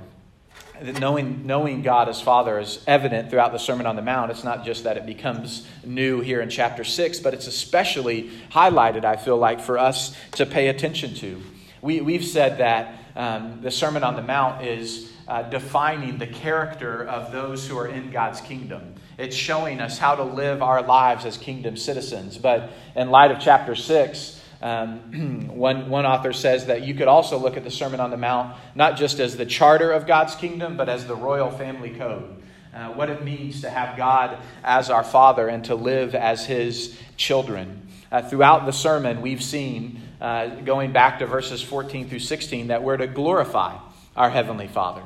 Knowing, 0.82 1.46
knowing 1.46 1.80
God 1.80 2.10
as 2.10 2.20
Father 2.20 2.58
is 2.58 2.84
evident 2.86 3.30
throughout 3.30 3.50
the 3.52 3.58
Sermon 3.58 3.86
on 3.86 3.96
the 3.96 4.02
Mount. 4.02 4.30
It's 4.30 4.44
not 4.44 4.66
just 4.66 4.84
that 4.84 4.98
it 4.98 5.06
becomes 5.06 5.66
new 5.82 6.20
here 6.20 6.42
in 6.42 6.50
chapter 6.50 6.84
6, 6.84 7.20
but 7.20 7.32
it's 7.32 7.46
especially 7.46 8.30
highlighted, 8.50 9.06
I 9.06 9.16
feel 9.16 9.38
like, 9.38 9.62
for 9.62 9.78
us 9.78 10.14
to 10.32 10.44
pay 10.44 10.68
attention 10.68 11.14
to. 11.14 11.42
We, 11.80 12.02
we've 12.02 12.26
said 12.26 12.58
that 12.58 12.98
um, 13.14 13.60
the 13.62 13.70
Sermon 13.70 14.04
on 14.04 14.16
the 14.16 14.22
Mount 14.22 14.66
is 14.66 15.10
uh, 15.28 15.42
defining 15.42 16.18
the 16.18 16.26
character 16.26 17.04
of 17.04 17.32
those 17.32 17.66
who 17.66 17.76
are 17.76 17.88
in 17.88 18.10
God's 18.10 18.40
kingdom. 18.40 18.94
It's 19.18 19.34
showing 19.34 19.80
us 19.80 19.98
how 19.98 20.14
to 20.14 20.22
live 20.22 20.62
our 20.62 20.82
lives 20.82 21.24
as 21.24 21.36
kingdom 21.36 21.76
citizens. 21.76 22.38
But 22.38 22.70
in 22.94 23.10
light 23.10 23.30
of 23.30 23.40
chapter 23.40 23.74
6, 23.74 24.40
um, 24.62 25.48
one, 25.56 25.88
one 25.88 26.06
author 26.06 26.32
says 26.32 26.66
that 26.66 26.82
you 26.82 26.94
could 26.94 27.08
also 27.08 27.38
look 27.38 27.56
at 27.56 27.64
the 27.64 27.70
Sermon 27.70 27.98
on 27.98 28.10
the 28.10 28.16
Mount 28.16 28.56
not 28.74 28.96
just 28.96 29.18
as 29.18 29.36
the 29.36 29.46
charter 29.46 29.90
of 29.90 30.06
God's 30.06 30.34
kingdom, 30.34 30.76
but 30.76 30.88
as 30.88 31.06
the 31.06 31.16
royal 31.16 31.50
family 31.50 31.90
code. 31.90 32.42
Uh, 32.72 32.92
what 32.92 33.08
it 33.08 33.24
means 33.24 33.62
to 33.62 33.70
have 33.70 33.96
God 33.96 34.38
as 34.62 34.90
our 34.90 35.04
Father 35.04 35.48
and 35.48 35.64
to 35.64 35.74
live 35.74 36.14
as 36.14 36.44
His 36.44 36.96
children. 37.16 37.88
Uh, 38.12 38.22
throughout 38.22 38.66
the 38.66 38.72
sermon, 38.72 39.22
we've 39.22 39.42
seen, 39.42 40.00
uh, 40.20 40.46
going 40.60 40.92
back 40.92 41.18
to 41.18 41.26
verses 41.26 41.62
14 41.62 42.08
through 42.08 42.18
16, 42.18 42.68
that 42.68 42.82
we're 42.82 42.98
to 42.98 43.06
glorify 43.06 43.78
our 44.14 44.28
Heavenly 44.28 44.68
Father 44.68 45.02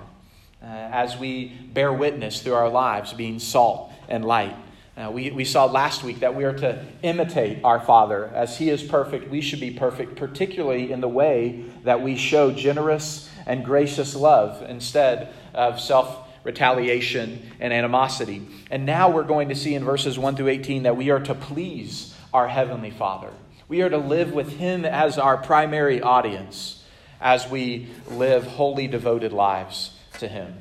uh, 0.62 0.66
as 0.66 1.16
we 1.16 1.46
bear 1.72 1.92
witness 1.92 2.42
through 2.42 2.54
our 2.54 2.68
lives, 2.68 3.12
being 3.12 3.38
salt 3.38 3.92
and 4.08 4.24
light. 4.24 4.54
Uh, 4.96 5.10
we, 5.10 5.30
we 5.30 5.44
saw 5.44 5.64
last 5.64 6.02
week 6.02 6.20
that 6.20 6.34
we 6.34 6.44
are 6.44 6.52
to 6.52 6.84
imitate 7.02 7.64
our 7.64 7.80
Father. 7.80 8.30
As 8.34 8.58
He 8.58 8.68
is 8.68 8.82
perfect, 8.82 9.30
we 9.30 9.40
should 9.40 9.60
be 9.60 9.70
perfect, 9.70 10.16
particularly 10.16 10.92
in 10.92 11.00
the 11.00 11.08
way 11.08 11.64
that 11.84 12.02
we 12.02 12.16
show 12.16 12.50
generous 12.50 13.30
and 13.46 13.64
gracious 13.64 14.14
love 14.14 14.62
instead 14.68 15.32
of 15.54 15.80
self 15.80 16.28
retaliation 16.44 17.50
and 17.60 17.72
animosity. 17.72 18.46
And 18.70 18.84
now 18.84 19.10
we're 19.10 19.22
going 19.22 19.48
to 19.50 19.54
see 19.54 19.74
in 19.74 19.84
verses 19.84 20.18
1 20.18 20.36
through 20.36 20.48
18 20.48 20.82
that 20.82 20.96
we 20.96 21.10
are 21.10 21.20
to 21.20 21.34
please 21.34 22.14
our 22.32 22.48
Heavenly 22.48 22.90
Father. 22.90 23.30
We 23.68 23.82
are 23.82 23.90
to 23.90 23.98
live 23.98 24.32
with 24.32 24.56
Him 24.56 24.84
as 24.84 25.16
our 25.16 25.36
primary 25.36 26.02
audience 26.02 26.82
as 27.20 27.48
we 27.48 27.88
live 28.08 28.46
holy, 28.46 28.86
devoted 28.86 29.32
lives 29.32 29.92
to 30.20 30.28
Him. 30.28 30.54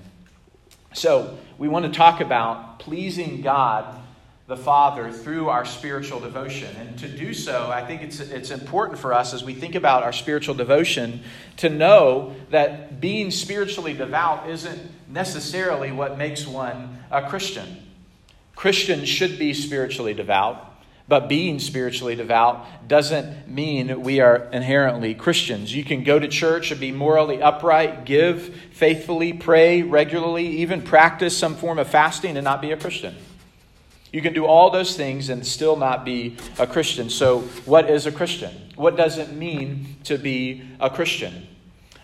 So, 0.94 1.38
we 1.58 1.68
want 1.68 1.86
to 1.86 1.92
talk 1.92 2.20
about 2.20 2.80
pleasing 2.80 3.42
God 3.42 3.96
the 4.50 4.58
Father 4.58 5.12
through 5.12 5.48
our 5.48 5.64
spiritual 5.64 6.20
devotion. 6.20 6.76
And 6.78 6.98
to 6.98 7.08
do 7.08 7.36
so, 7.36 7.70
I 7.70 7.86
think 7.86 8.02
it's, 8.02 8.20
it's 8.20 8.50
important 8.50 8.98
for 8.98 9.14
us 9.14 9.32
as 9.32 9.44
we 9.44 9.54
think 9.54 9.76
about 9.76 10.02
our 10.02 10.12
spiritual 10.12 10.56
devotion 10.56 11.22
to 11.58 11.70
know 11.70 12.34
that 12.50 13.00
being 13.00 13.30
spiritually 13.30 13.94
devout 13.94 14.50
isn't 14.50 14.82
necessarily 15.08 15.92
what 15.92 16.18
makes 16.18 16.48
one 16.48 16.98
a 17.12 17.30
Christian. 17.30 17.78
Christians 18.56 19.08
should 19.08 19.38
be 19.38 19.54
spiritually 19.54 20.16
devout. 20.16 20.69
But 21.10 21.28
being 21.28 21.58
spiritually 21.58 22.16
devout 22.16 22.88
doesn't 22.88 23.50
mean 23.50 24.04
we 24.04 24.20
are 24.20 24.48
inherently 24.54 25.16
Christians. 25.16 25.76
You 25.76 25.84
can 25.84 26.04
go 26.04 26.20
to 26.20 26.28
church 26.28 26.70
and 26.70 26.80
be 26.80 26.92
morally 26.92 27.42
upright, 27.42 28.06
give 28.06 28.56
faithfully, 28.74 29.34
pray 29.34 29.82
regularly, 29.82 30.46
even 30.60 30.84
practice 30.84 31.36
some 31.36 31.56
form 31.56 31.80
of 31.80 31.88
fasting 31.88 32.38
and 32.38 32.44
not 32.44 32.62
be 32.62 32.72
a 32.72 32.78
Christian. 32.78 33.16
You 34.14 34.22
can 34.22 34.34
do 34.34 34.46
all 34.46 34.70
those 34.70 34.96
things 34.96 35.30
and 35.30 35.46
still 35.46 35.76
not 35.76 36.06
be 36.06 36.38
a 36.60 36.68
Christian. 36.68 37.10
So, 37.10 37.42
what 37.66 37.90
is 37.90 38.06
a 38.06 38.12
Christian? 38.12 38.52
What 38.76 38.96
does 38.96 39.18
it 39.18 39.34
mean 39.34 39.98
to 40.04 40.18
be 40.18 40.64
a 40.80 40.92
Christian? 40.92 41.48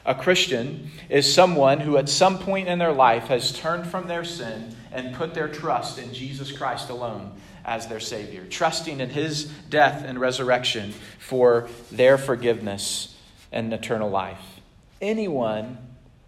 A 0.05 0.13
Christian 0.13 0.91
is 1.09 1.33
someone 1.33 1.79
who, 1.79 1.97
at 1.97 2.09
some 2.09 2.37
point 2.37 2.67
in 2.67 2.77
their 2.77 2.93
life, 2.93 3.25
has 3.27 3.51
turned 3.51 3.87
from 3.87 4.07
their 4.07 4.23
sin 4.23 4.75
and 4.91 5.15
put 5.15 5.33
their 5.33 5.47
trust 5.47 5.97
in 5.97 6.13
Jesus 6.13 6.51
Christ 6.51 6.89
alone 6.89 7.31
as 7.65 7.87
their 7.87 7.99
Savior, 7.99 8.45
trusting 8.45 8.99
in 8.99 9.09
His 9.09 9.45
death 9.69 10.03
and 10.05 10.19
resurrection 10.19 10.93
for 11.17 11.67
their 11.91 12.19
forgiveness 12.19 13.15
and 13.51 13.73
eternal 13.73 14.09
life. 14.11 14.59
Anyone 15.01 15.79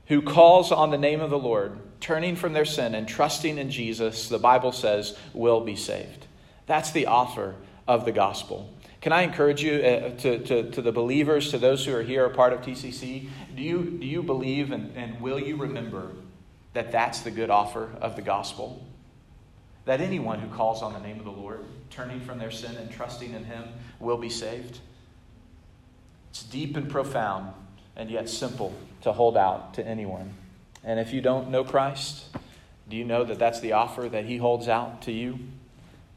who 0.08 0.24
calls 0.24 0.72
on 0.72 0.90
the 0.90 0.98
name 0.98 1.22
of 1.22 1.30
the 1.30 1.38
Lord 1.38 1.78
turning 2.00 2.36
from 2.36 2.54
their 2.54 2.66
sin 2.66 2.96
and 2.96 3.08
trusting 3.08 3.60
in 3.60 3.70
Jesus, 3.70 4.30
the 4.30 4.40
Bible 4.40 4.72
says, 4.72 5.18
will 5.34 5.62
be 5.62 5.76
saved. 5.76 6.26
That's 6.66 6.92
the 6.92 7.06
offer 7.06 7.56
of 7.88 8.06
the 8.06 8.12
gospel. 8.12 8.74
Can 9.02 9.14
I 9.14 9.22
encourage 9.22 9.62
you 9.62 9.76
uh, 9.76 10.10
to, 10.18 10.40
to, 10.40 10.72
to, 10.72 10.82
the 10.82 10.92
believers, 10.92 11.52
to 11.52 11.58
those 11.58 11.86
who 11.86 11.96
are 11.96 12.02
here, 12.02 12.26
a 12.26 12.30
part 12.30 12.52
of 12.52 12.62
TCC? 12.62 13.30
Do 13.56 13.62
you, 13.62 13.84
do 13.84 14.06
you 14.06 14.24
believe 14.24 14.72
and, 14.72 14.96
and 14.98 15.22
will 15.22 15.40
you 15.40 15.56
remember 15.56 16.14
that 16.74 16.92
that's 16.92 17.22
the 17.22 17.32
good 17.32 17.50
offer 17.50 17.92
of 18.02 18.16
the 18.16 18.24
gospel? 18.24 18.84
That 19.86 20.02
anyone 20.02 20.40
who 20.40 20.54
calls 20.54 20.82
on 20.82 20.94
the 20.94 21.00
name 21.00 21.20
of 21.20 21.26
the 21.26 21.32
Lord, 21.32 21.64
turning 21.90 22.20
from 22.22 22.40
their 22.40 22.52
sin 22.52 22.76
and 22.76 22.92
trusting 22.92 23.34
in 23.34 23.46
Him, 23.46 23.66
will 24.00 24.18
be 24.18 24.30
saved? 24.30 24.80
It's 26.32 26.44
deep 26.44 26.76
and 26.76 26.90
profound, 26.90 27.54
and 27.96 28.10
yet 28.10 28.30
simple 28.30 28.74
to 29.02 29.14
hold 29.14 29.38
out 29.38 29.76
to 29.76 29.88
anyone. 29.88 30.34
And 30.84 31.00
if 31.00 31.14
you 31.14 31.22
don't 31.22 31.50
know 31.50 31.64
Christ, 31.64 32.26
do 32.90 32.98
you 32.98 33.06
know 33.06 33.24
that 33.24 33.38
that's 33.38 33.60
the 33.60 33.74
offer 33.74 34.10
that 34.10 34.26
He 34.26 34.38
holds 34.38 34.68
out 34.68 35.04
to 35.04 35.12
you? 35.12 35.40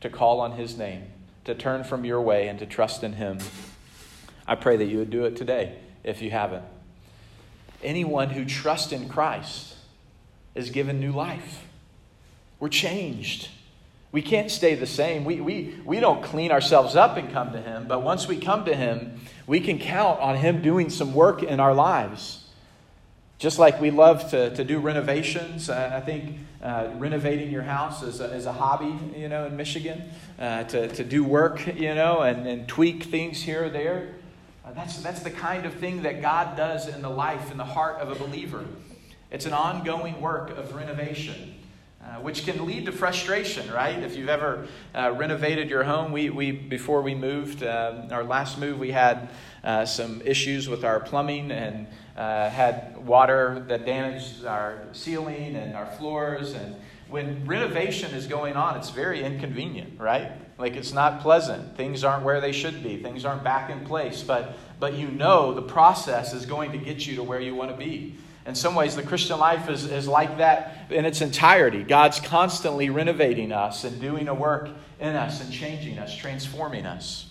To 0.00 0.08
call 0.08 0.40
on 0.40 0.52
His 0.52 0.78
name 0.78 1.04
to 1.50 1.60
turn 1.60 1.84
from 1.84 2.04
your 2.04 2.20
way 2.20 2.48
and 2.48 2.58
to 2.60 2.66
trust 2.66 3.02
in 3.02 3.14
Him. 3.14 3.38
I 4.46 4.54
pray 4.54 4.76
that 4.76 4.86
you 4.86 4.98
would 4.98 5.10
do 5.10 5.24
it 5.24 5.36
today 5.36 5.78
if 6.04 6.22
you 6.22 6.30
haven't. 6.30 6.64
Anyone 7.82 8.30
who 8.30 8.44
trusts 8.44 8.92
in 8.92 9.08
Christ 9.08 9.74
is 10.54 10.70
given 10.70 11.00
new 11.00 11.12
life. 11.12 11.64
We're 12.58 12.68
changed. 12.68 13.48
We 14.12 14.22
can't 14.22 14.50
stay 14.50 14.74
the 14.74 14.86
same. 14.86 15.24
We, 15.24 15.40
we, 15.40 15.74
we 15.84 16.00
don't 16.00 16.22
clean 16.22 16.50
ourselves 16.50 16.96
up 16.96 17.16
and 17.16 17.30
come 17.32 17.52
to 17.52 17.60
Him, 17.60 17.86
but 17.88 18.02
once 18.02 18.28
we 18.28 18.38
come 18.38 18.64
to 18.64 18.74
Him, 18.74 19.20
we 19.46 19.60
can 19.60 19.78
count 19.78 20.20
on 20.20 20.36
Him 20.36 20.62
doing 20.62 20.90
some 20.90 21.14
work 21.14 21.42
in 21.42 21.60
our 21.60 21.74
lives. 21.74 22.48
Just 23.38 23.58
like 23.58 23.80
we 23.80 23.90
love 23.90 24.30
to, 24.30 24.54
to 24.54 24.64
do 24.64 24.78
renovations, 24.78 25.70
I 25.70 26.00
think 26.00 26.38
uh, 26.62 26.90
renovating 26.96 27.50
your 27.50 27.62
house 27.62 28.02
as 28.02 28.20
a, 28.20 28.26
is 28.34 28.46
a 28.46 28.52
hobby, 28.52 28.94
you 29.16 29.28
know, 29.28 29.46
in 29.46 29.56
Michigan, 29.56 30.02
uh, 30.38 30.64
to, 30.64 30.88
to 30.88 31.04
do 31.04 31.24
work, 31.24 31.66
you 31.76 31.94
know, 31.94 32.20
and, 32.20 32.46
and 32.46 32.68
tweak 32.68 33.04
things 33.04 33.42
here 33.42 33.64
or 33.64 33.70
there. 33.70 34.14
Uh, 34.64 34.72
that's, 34.72 34.98
that's 34.98 35.22
the 35.22 35.30
kind 35.30 35.64
of 35.64 35.74
thing 35.74 36.02
that 36.02 36.20
God 36.20 36.56
does 36.56 36.86
in 36.86 37.02
the 37.02 37.08
life, 37.08 37.50
in 37.50 37.56
the 37.56 37.64
heart 37.64 38.00
of 38.00 38.10
a 38.10 38.14
believer. 38.14 38.64
It's 39.30 39.46
an 39.46 39.52
ongoing 39.52 40.20
work 40.20 40.50
of 40.50 40.74
renovation. 40.74 41.54
Uh, 42.02 42.14
which 42.20 42.46
can 42.46 42.64
lead 42.64 42.86
to 42.86 42.92
frustration, 42.92 43.70
right? 43.70 44.02
If 44.02 44.16
you've 44.16 44.30
ever 44.30 44.66
uh, 44.94 45.12
renovated 45.18 45.68
your 45.68 45.84
home, 45.84 46.12
we, 46.12 46.30
we 46.30 46.50
before 46.50 47.02
we 47.02 47.14
moved, 47.14 47.62
uh, 47.62 48.06
our 48.10 48.24
last 48.24 48.58
move, 48.58 48.78
we 48.78 48.90
had 48.90 49.28
uh, 49.62 49.84
some 49.84 50.22
issues 50.24 50.66
with 50.66 50.82
our 50.82 50.98
plumbing 50.98 51.50
and 51.50 51.86
uh, 52.16 52.50
had 52.50 52.96
water 53.06 53.64
that 53.68 53.86
damaged 53.86 54.44
our 54.44 54.82
ceiling 54.92 55.56
and 55.56 55.74
our 55.74 55.86
floors. 55.86 56.52
And 56.52 56.76
when 57.08 57.46
renovation 57.46 58.12
is 58.12 58.26
going 58.26 58.56
on, 58.56 58.76
it's 58.76 58.90
very 58.90 59.22
inconvenient, 59.22 60.00
right? 60.00 60.32
Like 60.58 60.76
it's 60.76 60.92
not 60.92 61.20
pleasant. 61.20 61.76
Things 61.76 62.04
aren't 62.04 62.24
where 62.24 62.40
they 62.40 62.52
should 62.52 62.82
be. 62.82 63.02
Things 63.02 63.24
aren't 63.24 63.44
back 63.44 63.70
in 63.70 63.84
place. 63.84 64.22
But 64.22 64.56
but 64.78 64.94
you 64.94 65.08
know 65.08 65.54
the 65.54 65.62
process 65.62 66.32
is 66.32 66.46
going 66.46 66.72
to 66.72 66.78
get 66.78 67.06
you 67.06 67.16
to 67.16 67.22
where 67.22 67.40
you 67.40 67.54
want 67.54 67.70
to 67.70 67.76
be. 67.76 68.16
In 68.46 68.54
some 68.54 68.74
ways, 68.74 68.96
the 68.96 69.02
Christian 69.02 69.38
life 69.38 69.68
is, 69.68 69.84
is 69.84 70.08
like 70.08 70.38
that 70.38 70.90
in 70.90 71.04
its 71.04 71.20
entirety. 71.20 71.82
God's 71.82 72.18
constantly 72.20 72.88
renovating 72.88 73.52
us 73.52 73.84
and 73.84 74.00
doing 74.00 74.28
a 74.28 74.34
work 74.34 74.70
in 74.98 75.14
us 75.14 75.42
and 75.42 75.52
changing 75.52 75.98
us, 75.98 76.16
transforming 76.16 76.86
us. 76.86 77.29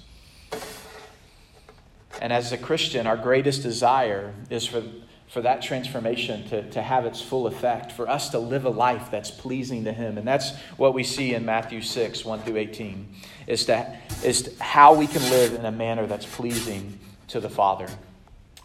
And 2.22 2.34
as 2.34 2.52
a 2.52 2.58
Christian, 2.58 3.08
our 3.08 3.18
greatest 3.18 3.64
desire 3.64 4.34
is 4.50 4.66
for, 4.66 4.84
for 5.28 5.42
that 5.42 5.62
transformation 5.62 6.48
to, 6.50 6.70
to 6.72 6.82
have 6.82 7.06
its 7.06 7.22
full 7.22 7.48
effect, 7.48 7.92
for 7.92 8.10
us 8.10 8.30
to 8.30 8.40
live 8.40 8.66
a 8.66 8.70
life 8.70 9.10
that's 9.12 9.32
pleasing 9.32 9.84
to 9.86 9.94
Him. 9.94 10.18
And 10.18 10.28
that's 10.28 10.56
what 10.78 10.94
we 10.94 11.04
see 11.04 11.34
in 11.34 11.46
Matthew 11.46 11.82
6, 11.82 12.26
1 12.26 12.42
through 12.42 12.58
18, 12.58 13.08
is, 13.48 13.66
to, 13.66 13.98
is 14.24 14.44
to 14.44 14.64
how 14.64 14.94
we 14.94 15.08
can 15.08 15.22
live 15.30 15.54
in 15.54 15.66
a 15.66 15.72
manner 15.72 16.08
that's 16.08 16.26
pleasing 16.26 17.00
to 17.28 17.40
the 17.40 17.50
Father. 17.50 17.88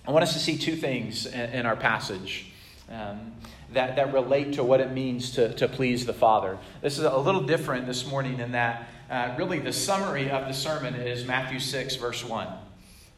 I 0.06 0.10
want 0.10 0.22
us 0.22 0.32
to 0.32 0.38
see 0.38 0.58
two 0.58 0.76
things 0.76 1.26
in, 1.26 1.50
in 1.50 1.66
our 1.66 1.76
passage. 1.76 2.50
Um, 2.90 3.32
that, 3.72 3.96
that 3.96 4.12
relate 4.12 4.54
to 4.54 4.64
what 4.64 4.80
it 4.80 4.92
means 4.92 5.32
to, 5.32 5.52
to 5.54 5.68
please 5.68 6.06
the 6.06 6.12
Father. 6.12 6.58
This 6.80 6.98
is 6.98 7.04
a 7.04 7.16
little 7.16 7.42
different 7.42 7.86
this 7.86 8.06
morning 8.06 8.38
in 8.40 8.52
that 8.52 8.88
uh, 9.10 9.35
really 9.37 9.59
the 9.59 9.72
summary 9.72 10.30
of 10.30 10.46
the 10.46 10.54
sermon 10.54 10.94
is 10.94 11.24
Matthew 11.24 11.59
6, 11.59 11.96
verse 11.96 12.24
1. 12.24 12.48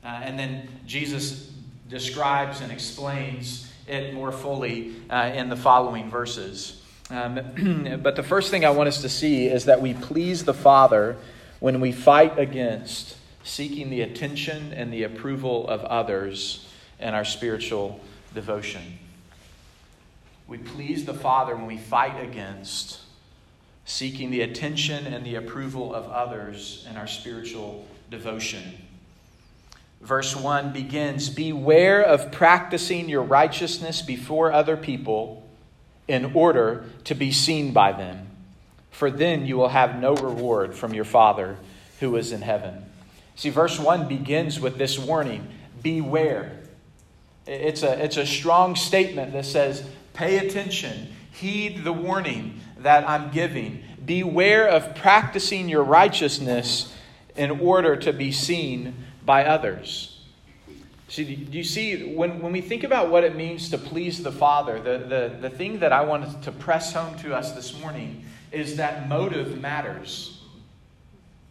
Uh, 0.07 0.21
and 0.23 0.39
then 0.39 0.69
Jesus 0.87 1.51
describes 1.89 2.61
and 2.61 2.71
explains 2.71 3.73
it 3.89 4.15
more 4.15 4.31
fully 4.31 4.95
uh, 5.11 5.33
in 5.35 5.49
the 5.49 5.57
following 5.57 6.09
verses. 6.09 6.81
Um, 7.11 7.99
but 8.03 8.15
the 8.15 8.23
first 8.23 8.53
thing 8.53 8.65
I 8.65 8.71
want 8.71 8.87
us 8.87 9.03
to 9.03 9.09
see 9.09 9.49
is 9.49 9.65
that 9.65 9.81
we 9.81 9.95
please 9.95 10.45
the 10.45 10.55
Father 10.55 11.17
when 11.59 11.81
we 11.81 11.91
fight 11.91 12.39
against 12.39 13.17
seeking 13.43 13.91
the 13.91 14.03
attention 14.03 14.73
and 14.73 14.93
the 14.93 15.03
approval 15.03 15.67
of 15.69 15.81
others 15.85 16.69
in 17.01 17.13
our 17.13 17.25
spiritual 17.25 18.01
devotion. 18.33 19.01
We 20.47 20.59
please 20.59 21.05
the 21.05 21.15
Father 21.15 21.57
when 21.57 21.67
we 21.67 21.79
fight 21.79 22.23
against 22.23 23.01
seeking 23.87 24.31
the 24.31 24.43
attention 24.43 25.09
and 25.09 25.27
the 25.27 25.35
approval 25.35 25.93
of 25.93 26.09
others 26.09 26.87
in 26.89 26.97
our 26.97 27.09
spiritual 27.09 27.89
devotion 28.09 28.86
verse 30.01 30.37
1 30.37 30.73
begins 30.73 31.29
Beware 31.29 32.03
of 32.03 32.33
practicing 32.33 33.09
your 33.09 33.23
righteousness 33.23 34.03
before 34.03 34.53
other 34.53 34.77
people 34.77 35.49
in 36.09 36.33
order 36.35 36.85
to 37.05 37.15
be 37.15 37.33
seen 37.33 37.73
by 37.73 37.93
them, 37.93 38.29
for 38.91 39.11
then 39.11 39.47
you 39.47 39.57
will 39.57 39.69
have 39.69 40.01
no 40.01 40.15
reward 40.15 40.75
from 40.75 40.95
your 40.95 41.05
Father 41.05 41.57
who 42.01 42.15
is 42.17 42.33
in 42.33 42.43
heaven. 42.43 42.85
See, 43.35 43.51
verse 43.51 43.79
1 43.79 44.09
begins 44.09 44.61
with 44.61 44.79
this 44.79 44.99
warning 44.99 45.49
Beware. 45.83 46.53
It's 47.47 47.83
a, 47.83 48.03
it's 48.03 48.17
a 48.17 48.27
strong 48.27 48.75
statement 48.77 49.33
that 49.33 49.45
says, 49.45 49.87
Pay 50.15 50.39
attention, 50.39 51.13
heed 51.31 51.85
the 51.85 51.93
warning 51.93 52.61
that 52.79 53.09
I'm 53.09 53.31
giving. 53.31 53.85
Beware 54.05 54.69
of 54.69 54.95
practicing 54.95 55.69
your 55.69 55.85
righteousness 55.85 56.93
in 57.37 57.61
order 57.61 57.97
to 57.97 58.13
be 58.13 58.33
seen 58.33 58.95
by 59.27 59.45
others. 59.45 60.21
See, 61.09 61.37
do 61.37 61.59
you 61.59 61.65
see, 61.65 62.15
when, 62.15 62.41
when 62.41 62.53
we 62.53 62.61
think 62.61 62.83
about 62.83 63.11
what 63.11 63.23
it 63.23 63.37
means 63.37 63.71
to 63.71 63.79
please 63.79 64.23
the 64.23 64.33
Father, 64.33 64.81
the, 64.81 64.99
the, 65.07 65.37
the 65.41 65.51
thing 65.51 65.79
that 65.81 65.93
I 65.93 66.03
wanted 66.03 66.43
to 66.43 66.53
press 66.53 66.93
home 66.93 67.17
to 67.19 67.35
us 67.35 67.53
this 67.53 67.79
morning 67.81 68.25
is 68.51 68.77
that 68.77 69.09
motive 69.09 69.61
matters. 69.61 70.41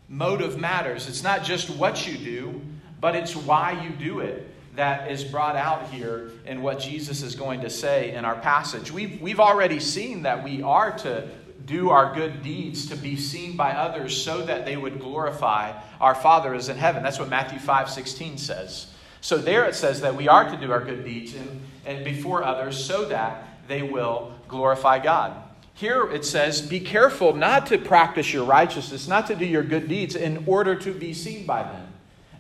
Motive 0.10 0.60
matters. 0.60 1.08
It's 1.08 1.24
not 1.24 1.44
just 1.44 1.70
what 1.70 2.08
you 2.08 2.18
do, 2.18 2.62
but 3.00 3.16
it's 3.16 3.36
why 3.36 3.82
you 3.84 3.90
do 3.92 4.20
it 4.20 4.52
that 4.76 5.10
is 5.10 5.24
brought 5.24 5.56
out 5.56 5.90
here 5.90 6.32
in 6.46 6.62
what 6.62 6.80
Jesus 6.80 7.22
is 7.22 7.34
going 7.34 7.62
to 7.62 7.70
say 7.70 8.14
in 8.14 8.26
our 8.26 8.36
passage. 8.36 8.92
We've, 8.92 9.22
we've 9.22 9.40
already 9.40 9.80
seen 9.80 10.24
that 10.24 10.44
we 10.44 10.62
are 10.62 10.98
to 11.00 11.30
do 11.66 11.90
our 11.90 12.14
good 12.14 12.44
deeds 12.44 12.88
to 12.88 12.96
be 12.96 13.16
seen 13.16 13.56
by 13.56 13.72
others 13.72 14.22
so 14.22 14.46
that 14.46 14.66
they 14.66 14.78
would 14.78 15.00
glorify 15.00 15.74
our 16.02 16.16
Father 16.16 16.54
is 16.54 16.70
in 16.70 16.78
heaven. 16.78 17.04
That's 17.04 17.20
what 17.20 17.30
Matthew 17.30 17.60
5 17.60 17.90
16 17.90 18.38
says. 18.38 18.88
So 19.22 19.38
there 19.38 19.66
it 19.66 19.76
says 19.76 20.02
that 20.02 20.16
we 20.16 20.28
are 20.28 20.50
to 20.50 20.58
do 20.58 20.72
our 20.72 20.84
good 20.84 21.04
deeds 21.04 21.34
and, 21.34 21.62
and 21.86 22.06
before 22.06 22.44
others 22.44 22.84
so 22.84 23.06
that 23.06 23.48
they 23.68 23.82
will 23.82 24.34
glorify 24.48 25.00
God. 25.00 25.42
Here 25.74 26.10
it 26.12 26.24
says, 26.26 26.62
Be 26.62 26.80
careful 26.80 27.34
not 27.34 27.66
to 27.68 27.78
practice 27.78 28.32
your 28.32 28.46
righteousness, 28.46 29.08
not 29.08 29.28
to 29.28 29.36
do 29.36 29.46
your 29.46 29.64
good 29.64 29.88
deeds 29.88 30.16
in 30.16 30.44
order 30.48 30.76
to 30.76 30.94
be 30.94 31.14
seen 31.14 31.46
by 31.46 31.64
them. 31.64 31.88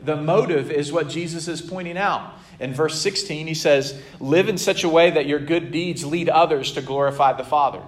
The 0.01 0.15
motive 0.15 0.71
is 0.71 0.91
what 0.91 1.10
Jesus 1.10 1.47
is 1.47 1.62
pointing 1.62 1.97
out. 1.97 2.34
In 2.60 2.73
verse 2.73 3.01
16, 3.01 3.47
he 3.47 3.54
says, 3.54 4.01
Live 4.19 4.47
in 4.47 4.58
such 4.58 4.84
a 4.84 4.89
way 4.89 5.12
that 5.12 5.25
your 5.25 5.39
good 5.39 5.71
deeds 5.71 6.06
lead 6.06 6.30
others 6.30 6.71
to 6.73 6.82
glorify 6.82 7.34
the 7.34 7.43
Father. 7.43 7.82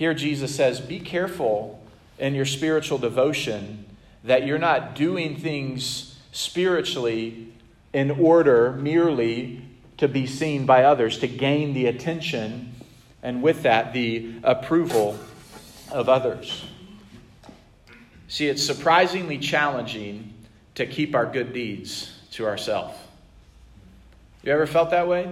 Here, 0.00 0.14
Jesus 0.14 0.56
says, 0.56 0.80
Be 0.80 0.98
careful 0.98 1.78
in 2.18 2.34
your 2.34 2.46
spiritual 2.46 2.96
devotion 2.96 3.84
that 4.24 4.46
you're 4.46 4.58
not 4.58 4.94
doing 4.94 5.36
things 5.36 6.18
spiritually 6.32 7.52
in 7.92 8.10
order 8.10 8.72
merely 8.72 9.60
to 9.98 10.08
be 10.08 10.26
seen 10.26 10.64
by 10.64 10.84
others, 10.84 11.18
to 11.18 11.28
gain 11.28 11.74
the 11.74 11.84
attention, 11.84 12.72
and 13.22 13.42
with 13.42 13.64
that, 13.64 13.92
the 13.92 14.36
approval 14.42 15.18
of 15.90 16.08
others. 16.08 16.64
See, 18.26 18.48
it's 18.48 18.64
surprisingly 18.64 19.36
challenging 19.36 20.32
to 20.76 20.86
keep 20.86 21.14
our 21.14 21.26
good 21.26 21.52
deeds 21.52 22.18
to 22.30 22.46
ourselves. 22.46 22.96
You 24.44 24.52
ever 24.52 24.66
felt 24.66 24.92
that 24.92 25.06
way? 25.06 25.30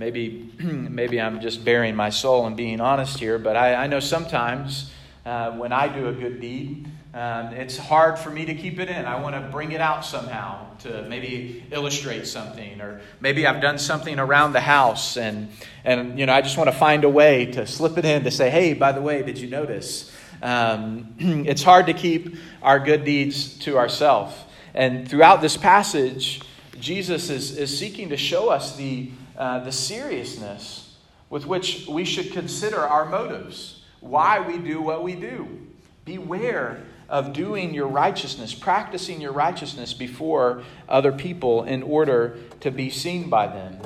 Maybe 0.00 0.50
maybe 0.58 1.20
I'm 1.20 1.42
just 1.42 1.62
baring 1.62 1.94
my 1.94 2.08
soul 2.08 2.46
and 2.46 2.56
being 2.56 2.80
honest 2.80 3.18
here, 3.18 3.38
but 3.38 3.54
I, 3.54 3.74
I 3.74 3.86
know 3.86 4.00
sometimes 4.00 4.90
uh, 5.26 5.50
when 5.50 5.74
I 5.74 5.88
do 5.88 6.08
a 6.08 6.12
good 6.14 6.40
deed, 6.40 6.88
um, 7.12 7.48
it's 7.48 7.76
hard 7.76 8.18
for 8.18 8.30
me 8.30 8.46
to 8.46 8.54
keep 8.54 8.80
it 8.80 8.88
in. 8.88 9.04
I 9.04 9.20
want 9.20 9.34
to 9.34 9.42
bring 9.52 9.72
it 9.72 9.80
out 9.82 10.06
somehow 10.06 10.74
to 10.78 11.02
maybe 11.02 11.64
illustrate 11.70 12.26
something, 12.26 12.80
or 12.80 13.02
maybe 13.20 13.46
I've 13.46 13.60
done 13.60 13.76
something 13.76 14.18
around 14.18 14.54
the 14.54 14.62
house, 14.62 15.18
and 15.18 15.50
and 15.84 16.18
you 16.18 16.24
know 16.24 16.32
I 16.32 16.40
just 16.40 16.56
want 16.56 16.70
to 16.70 16.76
find 16.76 17.04
a 17.04 17.10
way 17.10 17.44
to 17.52 17.66
slip 17.66 17.98
it 17.98 18.06
in 18.06 18.24
to 18.24 18.30
say, 18.30 18.48
hey, 18.48 18.72
by 18.72 18.92
the 18.92 19.02
way, 19.02 19.22
did 19.22 19.36
you 19.36 19.50
notice? 19.50 20.10
Um, 20.40 21.14
it's 21.18 21.62
hard 21.62 21.84
to 21.88 21.92
keep 21.92 22.36
our 22.62 22.80
good 22.80 23.04
deeds 23.04 23.58
to 23.64 23.76
ourselves, 23.76 24.34
and 24.72 25.06
throughout 25.06 25.42
this 25.42 25.58
passage, 25.58 26.40
Jesus 26.80 27.28
is 27.28 27.58
is 27.58 27.78
seeking 27.78 28.08
to 28.08 28.16
show 28.16 28.48
us 28.48 28.76
the 28.76 29.10
uh, 29.40 29.58
the 29.60 29.72
seriousness 29.72 30.96
with 31.30 31.46
which 31.46 31.86
we 31.88 32.04
should 32.04 32.30
consider 32.30 32.78
our 32.78 33.06
motives, 33.06 33.82
why 34.00 34.38
we 34.38 34.58
do 34.58 34.82
what 34.82 35.02
we 35.02 35.14
do. 35.14 35.66
Beware 36.04 36.84
of 37.08 37.32
doing 37.32 37.72
your 37.72 37.86
righteousness, 37.86 38.54
practicing 38.54 39.18
your 39.18 39.32
righteousness 39.32 39.94
before 39.94 40.62
other 40.90 41.10
people 41.10 41.64
in 41.64 41.82
order 41.82 42.36
to 42.60 42.70
be 42.70 42.90
seen 42.90 43.30
by 43.30 43.46
them. 43.46 43.78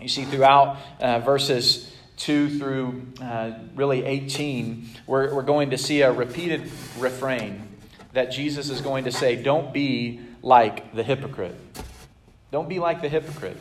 You 0.00 0.08
see, 0.08 0.24
throughout 0.24 0.78
uh, 0.98 1.18
verses 1.18 1.94
2 2.16 2.58
through 2.58 3.06
uh, 3.20 3.52
really 3.74 4.02
18, 4.06 4.88
we're, 5.06 5.34
we're 5.34 5.42
going 5.42 5.70
to 5.70 5.78
see 5.78 6.00
a 6.00 6.10
repeated 6.10 6.62
refrain 6.98 7.68
that 8.14 8.32
Jesus 8.32 8.70
is 8.70 8.80
going 8.80 9.04
to 9.04 9.12
say, 9.12 9.36
Don't 9.36 9.74
be 9.74 10.20
like 10.40 10.94
the 10.94 11.02
hypocrite. 11.02 11.54
Don't 12.50 12.68
be 12.68 12.78
like 12.78 13.02
the 13.02 13.10
hypocrite. 13.10 13.58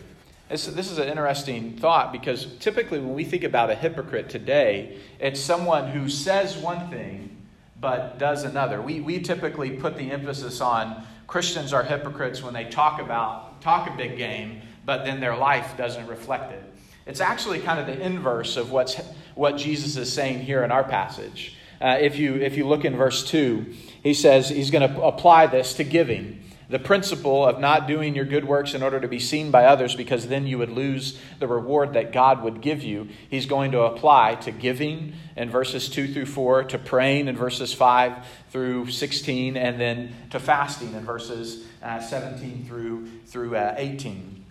This, 0.50 0.66
this 0.66 0.90
is 0.92 0.98
an 0.98 1.08
interesting 1.08 1.78
thought 1.78 2.12
because 2.12 2.48
typically 2.58 3.00
when 3.00 3.14
we 3.14 3.24
think 3.24 3.44
about 3.44 3.70
a 3.70 3.76
hypocrite 3.76 4.30
today, 4.30 4.98
it's 5.20 5.40
someone 5.40 5.92
who 5.92 6.10
says 6.10 6.58
one 6.58 6.90
thing 6.90 7.38
but 7.80 8.18
does 8.18 8.44
another. 8.44 8.82
We, 8.82 9.00
we 9.00 9.20
typically 9.20 9.70
put 9.72 9.96
the 9.96 10.12
emphasis 10.12 10.60
on 10.60 11.06
Christians 11.28 11.72
are 11.72 11.84
hypocrites 11.84 12.42
when 12.42 12.56
they 12.56 12.66
talk 12.66 13.00
about, 13.00 13.62
talk 13.62 13.88
a 13.88 13.96
big 13.96 14.18
game, 14.18 14.62
but 14.86 15.06
then 15.06 15.20
their 15.20 15.36
life 15.38 15.78
doesn't 15.78 16.08
reflect 16.08 16.52
it. 16.52 16.64
It's 17.06 17.22
actually 17.22 17.60
kind 17.60 17.80
of 17.80 17.86
the 17.86 18.04
inverse 18.04 18.58
of 18.58 18.72
what's, 18.72 18.96
what 19.36 19.56
Jesus 19.56 19.96
is 19.96 20.12
saying 20.12 20.40
here 20.40 20.64
in 20.64 20.72
our 20.72 20.84
passage. 20.84 21.56
Uh, 21.80 21.98
if, 22.02 22.18
you, 22.18 22.36
if 22.36 22.58
you 22.58 22.68
look 22.68 22.84
in 22.84 22.96
verse 22.98 23.24
2, 23.30 23.74
he 24.02 24.16
says 24.16 24.50
he's 24.50 24.72
going 24.72 24.92
to 24.92 25.02
apply 25.04 25.46
this 25.46 25.76
to 25.76 25.84
giving 25.84 26.44
the 26.70 26.80
principle 26.80 27.46
of 27.46 27.60
not 27.60 27.88
doing 27.88 28.16
your 28.16 28.26
good 28.26 28.46
works 28.46 28.76
in 28.76 28.84
order 28.84 29.00
to 29.00 29.08
be 29.08 29.20
seen 29.20 29.50
by 29.50 29.66
others 29.66 29.96
because 29.96 30.28
then 30.28 30.46
you 30.46 30.58
would 30.60 30.70
lose 30.70 31.20
the 31.40 31.48
reward 31.48 31.94
that 31.94 32.14
God 32.14 32.44
would 32.44 32.62
give 32.62 32.84
you. 32.84 33.10
He's 33.30 33.48
going 33.48 33.72
to 33.72 33.82
apply 33.82 34.36
to 34.36 34.52
giving 34.52 35.14
in 35.36 35.50
verses 35.50 35.90
2 35.90 36.14
through 36.14 36.28
4, 36.28 36.66
to 36.66 36.78
praying 36.78 37.28
in 37.28 37.36
verses 37.36 37.74
5 37.74 38.26
through 38.52 38.92
16, 38.92 39.58
and 39.58 39.82
then 39.82 40.14
to 40.30 40.40
fasting 40.40 40.94
in 40.94 41.04
verses 41.04 41.66
uh, 41.82 42.00
17 42.00 42.66
through, 42.66 43.08
through 43.26 43.56
uh, 43.56 43.74
18. 43.76 44.46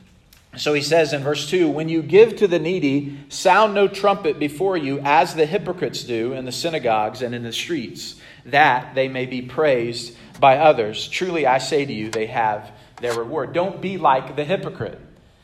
So 0.56 0.74
he 0.74 0.82
says 0.82 1.12
in 1.12 1.22
verse 1.22 1.48
2 1.48 1.68
When 1.68 1.88
you 1.88 2.02
give 2.02 2.36
to 2.36 2.48
the 2.48 2.58
needy, 2.58 3.18
sound 3.28 3.74
no 3.74 3.86
trumpet 3.86 4.38
before 4.40 4.76
you, 4.76 4.98
as 5.04 5.34
the 5.34 5.46
hypocrites 5.46 6.02
do 6.02 6.32
in 6.32 6.46
the 6.46 6.52
synagogues 6.52 7.22
and 7.22 7.34
in 7.34 7.44
the 7.44 7.52
streets, 7.52 8.20
that 8.46 8.94
they 8.94 9.08
may 9.08 9.26
be 9.26 9.42
praised 9.42 10.16
by 10.38 10.58
others. 10.58 11.08
Truly, 11.08 11.46
I 11.46 11.58
say 11.58 11.84
to 11.84 11.92
you, 11.92 12.10
they 12.10 12.26
have 12.26 12.70
their 13.00 13.14
reward. 13.14 13.52
Don't 13.52 13.80
be 13.80 13.98
like 13.98 14.36
the 14.36 14.44
hypocrite. 14.44 15.00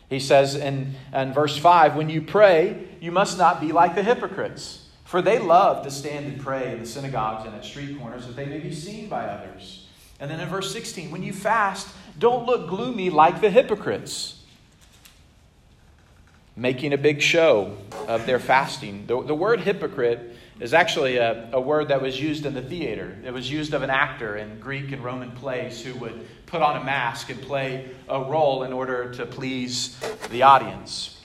He 0.09 0.21
says 0.21 0.55
in, 0.55 0.95
in 1.13 1.33
verse 1.33 1.57
5 1.57 1.97
When 1.97 2.09
you 2.09 2.23
pray, 2.23 2.87
you 3.01 3.11
must 3.13 3.39
not 3.39 3.61
be 3.61 3.73
like 3.73 3.95
the 3.95 4.03
hypocrites, 4.03 4.87
for 5.05 5.23
they 5.23 5.39
love 5.39 5.85
to 5.85 5.91
stand 5.91 6.27
and 6.27 6.41
pray 6.41 6.73
in 6.73 6.81
the 6.81 6.87
synagogues 6.87 7.47
and 7.47 7.55
at 7.55 7.65
street 7.65 7.99
corners 7.99 8.27
that 8.27 8.37
they 8.37 8.47
may 8.47 8.59
be 8.59 8.73
seen 8.73 9.09
by 9.09 9.25
others. 9.25 9.89
And 10.21 10.31
then 10.31 10.41
in 10.41 10.49
verse 10.49 10.73
16, 10.73 11.11
when 11.11 11.23
you 11.23 11.33
fast, 11.33 11.89
don't 12.19 12.47
look 12.47 12.69
gloomy 12.69 13.11
like 13.11 13.41
the 13.41 13.51
hypocrites, 13.51 14.44
making 16.57 16.93
a 16.93 16.99
big 16.99 17.21
show 17.21 17.77
of 18.07 18.27
their 18.27 18.39
fasting. 18.39 19.07
The, 19.07 19.23
the 19.23 19.35
word 19.35 19.61
hypocrite 19.61 20.37
is 20.61 20.73
actually 20.73 21.17
a, 21.17 21.51
a 21.53 21.61
word 21.61 21.89
that 21.89 22.01
was 22.01 22.21
used 22.21 22.47
in 22.47 22.55
the 22.55 22.63
theater. 22.63 23.17
It 23.25 23.33
was 23.33 23.51
used 23.51 23.75
of 23.75 23.83
an 23.83 23.91
actor 23.91 24.37
in 24.37 24.61
Greek 24.61 24.93
and 24.93 25.03
Roman 25.03 25.33
plays 25.33 25.83
who 25.83 25.95
would 25.97 26.27
put 26.47 26.63
on 26.63 26.81
a 26.81 26.85
mask 26.85 27.31
and 27.31 27.43
play 27.43 27.91
a 28.09 28.23
role 28.23 28.63
in 28.63 28.73
order 28.73 29.13
to 29.15 29.27
please 29.27 29.99
the 30.31 30.43
audience. 30.43 31.21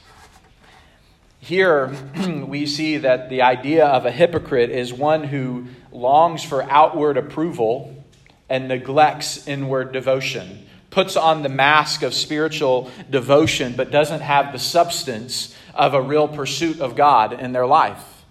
Here, 1.39 1.95
we 2.45 2.65
see 2.65 2.97
that 2.97 3.29
the 3.29 3.43
idea 3.43 3.85
of 3.85 4.05
a 4.05 4.11
hypocrite 4.11 4.71
is 4.71 4.91
one 4.91 5.23
who 5.23 5.67
longs 5.91 6.43
for 6.43 6.63
outward 6.63 7.17
approval 7.17 8.03
and 8.49 8.67
neglects 8.67 9.47
inward 9.47 9.91
devotion, 9.91 10.67
puts 10.89 11.15
on 11.15 11.43
the 11.43 11.49
mask 11.49 12.01
of 12.01 12.13
spiritual 12.13 12.91
devotion, 13.09 13.73
but 13.75 13.91
doesn't 13.91 14.21
have 14.21 14.51
the 14.51 14.59
substance 14.59 15.55
of 15.73 15.93
a 15.93 16.01
real 16.01 16.27
pursuit 16.27 16.79
of 16.79 16.95
God 16.95 17.39
in 17.39 17.51
their 17.51 17.65
life. 17.65 18.23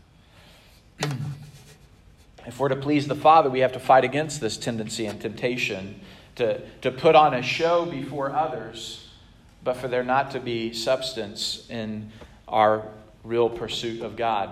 if 2.47 2.59
we're 2.59 2.69
to 2.69 2.77
please 2.77 3.07
the 3.07 3.15
Father, 3.15 3.49
we 3.49 3.61
have 3.61 3.73
to 3.73 3.81
fight 3.81 4.05
against 4.05 4.41
this 4.41 4.57
tendency 4.57 5.07
and 5.07 5.21
temptation 5.21 6.01
to, 6.37 6.61
to 6.81 6.91
put 6.91 7.15
on 7.15 7.35
a 7.35 7.43
show 7.43 7.85
before 7.85 8.33
others, 8.35 9.09
but 9.63 9.77
for 9.77 9.89
there 9.89 10.05
not 10.05 10.31
to 10.33 10.41
be 10.41 10.73
substance 10.73 11.67
in 11.69 12.11
our 12.47 12.87
real 13.25 13.51
pursuit 13.51 14.03
of 14.03 14.17
God. 14.17 14.49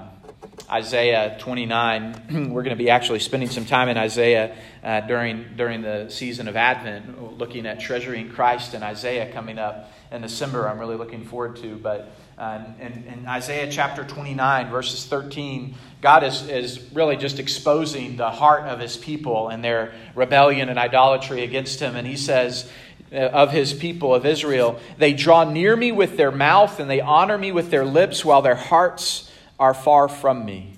Isaiah 0.70 1.36
29, 1.38 2.50
we're 2.52 2.62
going 2.62 2.76
to 2.76 2.82
be 2.82 2.90
actually 2.90 3.20
spending 3.20 3.48
some 3.48 3.64
time 3.64 3.88
in 3.88 3.96
Isaiah 3.96 4.56
uh, 4.82 5.00
during, 5.02 5.56
during 5.56 5.82
the 5.82 6.08
season 6.08 6.48
of 6.48 6.56
Advent, 6.56 7.38
looking 7.38 7.66
at 7.66 7.78
treasuring 7.78 8.30
Christ 8.30 8.74
and 8.74 8.82
Isaiah 8.82 9.32
coming 9.32 9.58
up 9.58 9.92
in 10.10 10.22
December. 10.22 10.68
I'm 10.68 10.78
really 10.78 10.96
looking 10.96 11.24
forward 11.24 11.56
to, 11.56 11.76
but 11.76 12.10
uh, 12.36 12.64
in, 12.80 13.04
in, 13.04 13.26
Isaiah 13.26 13.70
chapter 13.70 14.04
29, 14.04 14.68
verses 14.70 15.06
13, 15.06 15.74
God 16.02 16.24
is, 16.24 16.48
is 16.48 16.92
really 16.92 17.16
just 17.16 17.38
exposing 17.38 18.16
the 18.16 18.30
heart 18.30 18.64
of 18.64 18.80
his 18.80 18.96
people 18.96 19.48
and 19.48 19.64
their 19.64 19.94
rebellion 20.14 20.68
and 20.68 20.78
idolatry 20.78 21.44
against 21.44 21.80
him. 21.80 21.96
And 21.96 22.06
he 22.06 22.16
says, 22.16 22.70
uh, 23.12 23.16
of 23.16 23.52
his 23.52 23.72
people 23.72 24.14
of 24.14 24.26
Israel, 24.26 24.80
they 24.98 25.12
draw 25.12 25.44
near 25.44 25.76
me 25.76 25.92
with 25.92 26.16
their 26.16 26.32
mouth 26.32 26.80
and 26.80 26.90
they 26.90 27.00
honor 27.00 27.38
me 27.38 27.52
with 27.52 27.70
their 27.70 27.84
lips 27.84 28.24
while 28.24 28.42
their 28.42 28.56
hearts 28.56 29.25
are 29.58 29.74
far 29.74 30.08
from 30.08 30.44
me. 30.44 30.74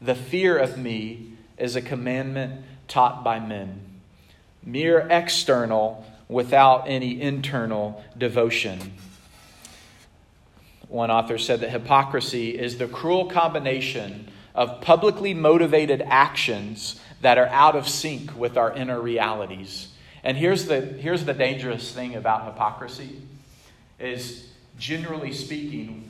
The 0.00 0.14
fear 0.14 0.56
of 0.56 0.78
me 0.78 1.32
is 1.58 1.76
a 1.76 1.82
commandment 1.82 2.64
taught 2.88 3.22
by 3.22 3.38
men, 3.38 4.00
mere 4.64 5.06
external 5.10 6.04
without 6.28 6.84
any 6.86 7.20
internal 7.20 8.02
devotion. 8.16 8.94
One 10.88 11.10
author 11.10 11.38
said 11.38 11.60
that 11.60 11.70
hypocrisy 11.70 12.58
is 12.58 12.78
the 12.78 12.88
cruel 12.88 13.26
combination 13.26 14.28
of 14.54 14.80
publicly 14.80 15.34
motivated 15.34 16.02
actions 16.04 17.00
that 17.20 17.38
are 17.38 17.46
out 17.46 17.76
of 17.76 17.88
sync 17.88 18.36
with 18.36 18.56
our 18.56 18.72
inner 18.72 19.00
realities. 19.00 19.88
And 20.24 20.36
here's 20.36 20.66
the, 20.66 20.80
here's 20.80 21.24
the 21.24 21.34
dangerous 21.34 21.92
thing 21.92 22.16
about 22.16 22.46
hypocrisy 22.46 23.22
is 23.98 24.48
generally 24.78 25.32
speaking, 25.32 26.08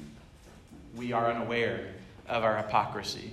we 0.96 1.12
are 1.12 1.30
unaware 1.30 1.88
of 2.30 2.44
our 2.44 2.56
hypocrisy. 2.56 3.32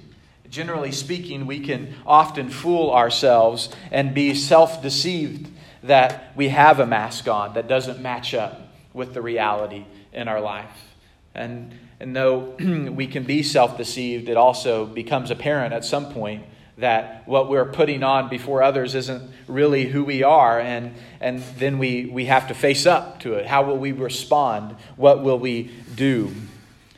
Generally 0.50 0.94
speaking, 0.94 1.46
we 1.46 1.60
can 1.60 1.94
often 2.06 2.50
fool 2.50 2.92
ourselves 2.92 3.70
and 3.92 4.14
be 4.14 4.34
self 4.34 4.82
deceived 4.82 5.50
that 5.84 6.34
we 6.36 6.50
have 6.50 6.80
a 6.80 6.86
mask 6.86 7.28
on 7.28 7.54
that 7.54 7.68
doesn't 7.68 8.02
match 8.02 8.34
up 8.34 8.74
with 8.94 9.14
the 9.14 9.22
reality 9.22 9.86
in 10.12 10.28
our 10.28 10.42
life. 10.42 10.96
And, 11.36 11.78
and 12.00 12.16
though 12.16 12.40
we 12.60 13.08
can 13.08 13.24
be 13.24 13.44
self 13.44 13.78
deceived, 13.78 14.30
it 14.30 14.38
also 14.38 14.86
becomes 14.86 15.32
apparent 15.32 15.74
at 15.74 15.86
some 15.86 16.12
point 16.12 16.46
that 16.78 17.28
what 17.28 17.50
we're 17.50 17.72
putting 17.72 18.04
on 18.04 18.30
before 18.30 18.62
others 18.62 18.94
isn't 18.94 19.32
really 19.48 19.86
who 19.86 20.04
we 20.04 20.24
are. 20.24 20.60
And, 20.60 20.94
and 21.20 21.42
then 21.58 21.80
we, 21.80 22.06
we 22.06 22.26
have 22.26 22.48
to 22.50 22.54
face 22.54 22.86
up 22.86 23.20
to 23.22 23.34
it. 23.34 23.48
How 23.48 23.64
will 23.64 23.78
we 23.78 23.92
respond? 23.92 24.76
What 24.96 25.24
will 25.24 25.40
we 25.40 25.72
do? 25.96 26.34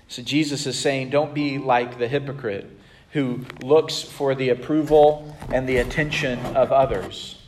So 0.09 0.23
Jesus 0.23 0.65
is 0.65 0.77
saying, 0.77 1.11
don't 1.11 1.35
be 1.35 1.59
like 1.59 1.99
the 1.99 2.07
hypocrite 2.07 2.69
who 3.11 3.45
looks 3.61 4.01
for 4.01 4.33
the 4.33 4.49
approval 4.49 5.35
and 5.53 5.69
the 5.69 5.77
attention 5.77 6.39
of 6.55 6.71
others. 6.71 7.39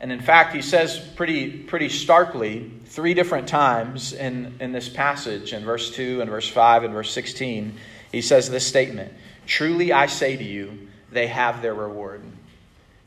And 0.00 0.10
in 0.10 0.20
fact, 0.20 0.52
he 0.52 0.62
says 0.62 0.98
pretty, 1.14 1.48
pretty 1.48 1.88
starkly 1.88 2.72
three 2.86 3.14
different 3.14 3.46
times 3.46 4.12
in, 4.12 4.56
in 4.58 4.72
this 4.72 4.88
passage, 4.88 5.52
in 5.52 5.64
verse 5.64 5.92
2 5.92 6.20
and 6.20 6.28
verse 6.28 6.48
5 6.48 6.82
and 6.82 6.92
verse 6.92 7.12
16, 7.12 7.76
he 8.10 8.20
says 8.20 8.50
this 8.50 8.66
statement 8.66 9.12
Truly 9.46 9.92
I 9.92 10.06
say 10.06 10.36
to 10.36 10.44
you, 10.44 10.88
they 11.12 11.28
have 11.28 11.62
their 11.62 11.74
reward. 11.74 12.22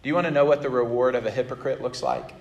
Do 0.03 0.09
you 0.09 0.15
want 0.15 0.25
to 0.25 0.31
know 0.31 0.45
what 0.45 0.61
the 0.61 0.69
reward 0.69 1.15
of 1.15 1.25
a 1.25 1.31
hypocrite 1.31 1.81
looks 1.81 2.01
like? 2.01 2.31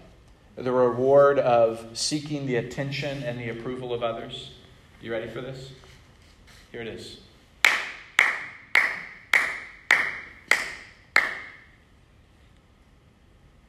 The 0.55 0.71
reward 0.71 1.41
of 1.41 1.85
seeking 1.95 2.47
the 2.47 2.57
attention 2.57 3.25
and 3.25 3.41
the 3.41 3.49
approval 3.49 3.93
of 3.93 4.05
others? 4.05 4.53
You 5.01 5.13
ready 5.13 5.29
for 5.29 5.41
this? 5.41 5.71
Here 6.73 6.81
it 6.81 6.89
is. 6.89 7.19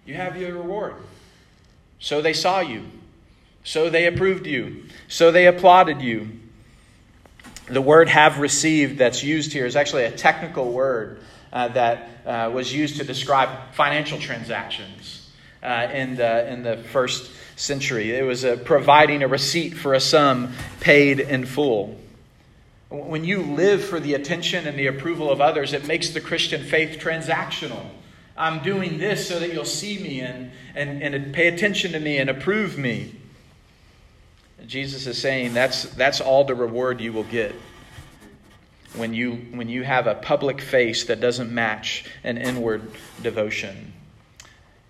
you 0.06 0.14
have 0.14 0.38
your 0.38 0.54
reward. 0.54 0.96
So 2.00 2.22
they 2.22 2.34
saw 2.34 2.60
you. 2.60 2.86
So 3.64 3.90
they 3.90 4.06
approved 4.06 4.46
you. 4.46 4.86
So 5.08 5.32
they 5.32 5.48
applauded 5.48 6.02
you. 6.02 6.40
The 7.68 7.82
word 7.82 8.10
have 8.10 8.40
received 8.40 9.00
that's 9.00 9.24
used 9.24 9.52
here 9.52 9.66
is 9.66 9.76
actually 9.76 10.04
a 10.04 10.12
technical 10.12 10.72
word 10.72 11.20
uh, 11.52 11.70
that 11.70 12.10
uh, 12.26 12.52
was 12.54 12.72
used 12.72 12.98
to 12.98 13.04
describe 13.04 13.74
financial 13.74 14.20
transactions 14.20 15.25
uh, 15.66 15.90
in, 15.92 16.16
the, 16.16 16.52
in 16.52 16.64
the 16.64 16.78
first 16.78 17.32
century. 17.56 18.16
It 18.16 18.24
was 18.24 18.44
a, 18.44 18.56
providing 18.58 19.24
a 19.24 19.28
receipt 19.28 19.72
for 19.72 19.94
a 19.94 20.00
sum 20.00 20.54
paid 20.80 21.20
in 21.20 21.46
full. 21.46 22.00
When 22.90 23.24
you 23.24 23.42
live 23.42 23.84
for 23.84 24.00
the 24.00 24.14
attention 24.14 24.68
and 24.68 24.78
the 24.78 24.88
approval 24.88 25.32
of 25.32 25.42
others, 25.42 25.74
it 25.74 25.88
makes 25.88 26.10
the 26.12 26.22
Christian 26.22 26.64
faith 26.64 27.00
transactional. 27.00 27.86
I'm 28.38 28.62
doing 28.64 28.98
this 28.98 29.28
so 29.28 29.40
that 29.40 29.54
you'll 29.54 29.66
see 29.66 29.98
me 29.98 30.20
and, 30.20 30.52
and, 30.76 31.02
and 31.02 31.34
pay 31.34 31.48
attention 31.48 31.94
to 31.94 32.00
me 32.00 32.18
and 32.18 32.30
approve 32.30 32.78
me. 32.78 33.16
Jesus 34.68 35.08
is 35.08 35.20
saying 35.20 35.54
that's, 35.54 35.84
that's 35.84 36.22
all 36.22 36.44
the 36.44 36.56
reward 36.56 37.02
you 37.02 37.14
will 37.14 37.24
get 37.24 37.56
when 38.96 39.14
you, 39.14 39.34
when 39.52 39.70
you 39.70 39.84
have 39.84 40.08
a 40.08 40.16
public 40.16 40.62
face 40.62 41.06
that 41.06 41.20
doesn't 41.20 41.52
match 41.52 42.06
an 42.24 42.38
inward 42.38 42.92
devotion. 43.22 43.94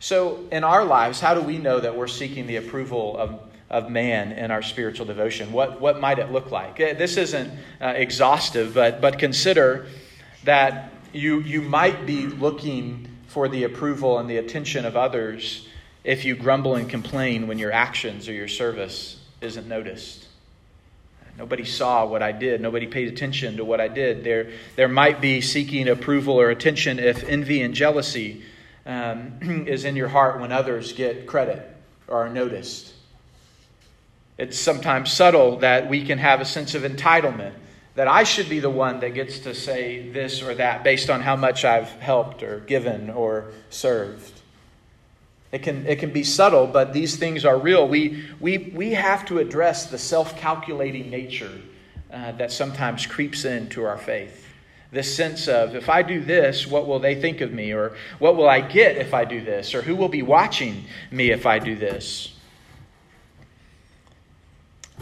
So, 0.05 0.45
in 0.51 0.63
our 0.63 0.85
lives, 0.85 1.19
how 1.19 1.33
do 1.33 1.41
we 1.41 1.57
know 1.57 1.79
that 1.79 1.97
we're 1.97 2.05
seeking 2.05 2.45
the 2.45 2.57
approval 2.57 3.17
of, 3.17 3.39
of 3.71 3.89
man 3.89 4.33
in 4.33 4.51
our 4.51 4.61
spiritual 4.61 5.07
devotion? 5.07 5.51
What, 5.51 5.81
what 5.81 5.99
might 5.99 6.19
it 6.19 6.31
look 6.31 6.51
like? 6.51 6.79
Eh, 6.79 6.93
this 6.93 7.17
isn't 7.17 7.51
uh, 7.81 7.87
exhaustive, 7.87 8.75
but, 8.75 9.01
but 9.01 9.17
consider 9.17 9.87
that 10.43 10.93
you, 11.11 11.39
you 11.39 11.63
might 11.63 12.05
be 12.05 12.27
looking 12.27 13.07
for 13.25 13.47
the 13.47 13.63
approval 13.63 14.19
and 14.19 14.29
the 14.29 14.37
attention 14.37 14.85
of 14.85 14.95
others 14.95 15.67
if 16.03 16.23
you 16.23 16.35
grumble 16.35 16.75
and 16.75 16.87
complain 16.87 17.47
when 17.47 17.57
your 17.57 17.71
actions 17.71 18.29
or 18.29 18.33
your 18.33 18.47
service 18.47 19.19
isn't 19.41 19.67
noticed. 19.67 20.27
Nobody 21.35 21.65
saw 21.65 22.05
what 22.05 22.21
I 22.21 22.31
did. 22.31 22.61
Nobody 22.61 22.85
paid 22.85 23.07
attention 23.07 23.57
to 23.57 23.65
what 23.65 23.81
I 23.81 23.87
did. 23.87 24.23
There, 24.23 24.51
there 24.75 24.87
might 24.87 25.19
be 25.19 25.41
seeking 25.41 25.87
approval 25.87 26.39
or 26.39 26.51
attention 26.51 26.99
if 26.99 27.23
envy 27.23 27.63
and 27.63 27.73
jealousy 27.73 28.43
um, 28.85 29.39
is 29.67 29.85
in 29.85 29.95
your 29.95 30.07
heart 30.07 30.39
when 30.39 30.51
others 30.51 30.93
get 30.93 31.27
credit 31.27 31.75
or 32.07 32.25
are 32.25 32.29
noticed. 32.29 32.93
It's 34.37 34.59
sometimes 34.59 35.11
subtle 35.11 35.59
that 35.59 35.89
we 35.89 36.05
can 36.05 36.17
have 36.17 36.41
a 36.41 36.45
sense 36.45 36.75
of 36.75 36.83
entitlement 36.83 37.53
that 37.95 38.09
I 38.09 38.23
should 38.23 38.49
be 38.49 38.59
the 38.59 38.69
one 38.69 38.99
that 38.99 39.13
gets 39.13 39.39
to 39.39 39.55
say 39.55 40.09
this 40.09 40.41
or 40.41 40.53
that 40.55 40.83
based 40.83 41.09
on 41.09 41.21
how 41.21 41.37
much 41.37 41.63
I've 41.63 41.89
helped 41.89 42.43
or 42.43 42.59
given 42.59 43.09
or 43.09 43.51
served. 43.69 44.41
It 45.53 45.63
can, 45.63 45.87
it 45.87 45.99
can 45.99 46.11
be 46.11 46.23
subtle, 46.23 46.67
but 46.67 46.91
these 46.91 47.15
things 47.15 47.45
are 47.45 47.57
real. 47.57 47.87
We, 47.87 48.25
we, 48.41 48.57
we 48.75 48.91
have 48.91 49.25
to 49.27 49.39
address 49.39 49.89
the 49.89 49.97
self 49.97 50.37
calculating 50.37 51.09
nature 51.09 51.61
uh, 52.11 52.33
that 52.33 52.51
sometimes 52.51 53.05
creeps 53.05 53.45
into 53.45 53.85
our 53.85 53.97
faith. 53.97 54.44
This 54.95 55.13
sense 55.13 55.49
of, 55.49 55.75
if 55.75 55.89
I 55.89 56.03
do 56.03 56.21
this, 56.21 56.65
what 56.65 56.87
will 56.87 56.99
they 56.99 57.19
think 57.19 57.41
of 57.41 57.51
me? 57.51 57.73
Or 57.73 57.97
what 58.17 58.37
will 58.37 58.47
I 58.47 58.61
get 58.61 58.95
if 58.95 59.13
I 59.13 59.25
do 59.25 59.43
this? 59.43 59.75
Or 59.75 59.81
who 59.81 59.93
will 59.93 60.07
be 60.07 60.21
watching 60.21 60.85
me 61.11 61.31
if 61.31 61.45
I 61.45 61.59
do 61.59 61.75
this? 61.75 62.33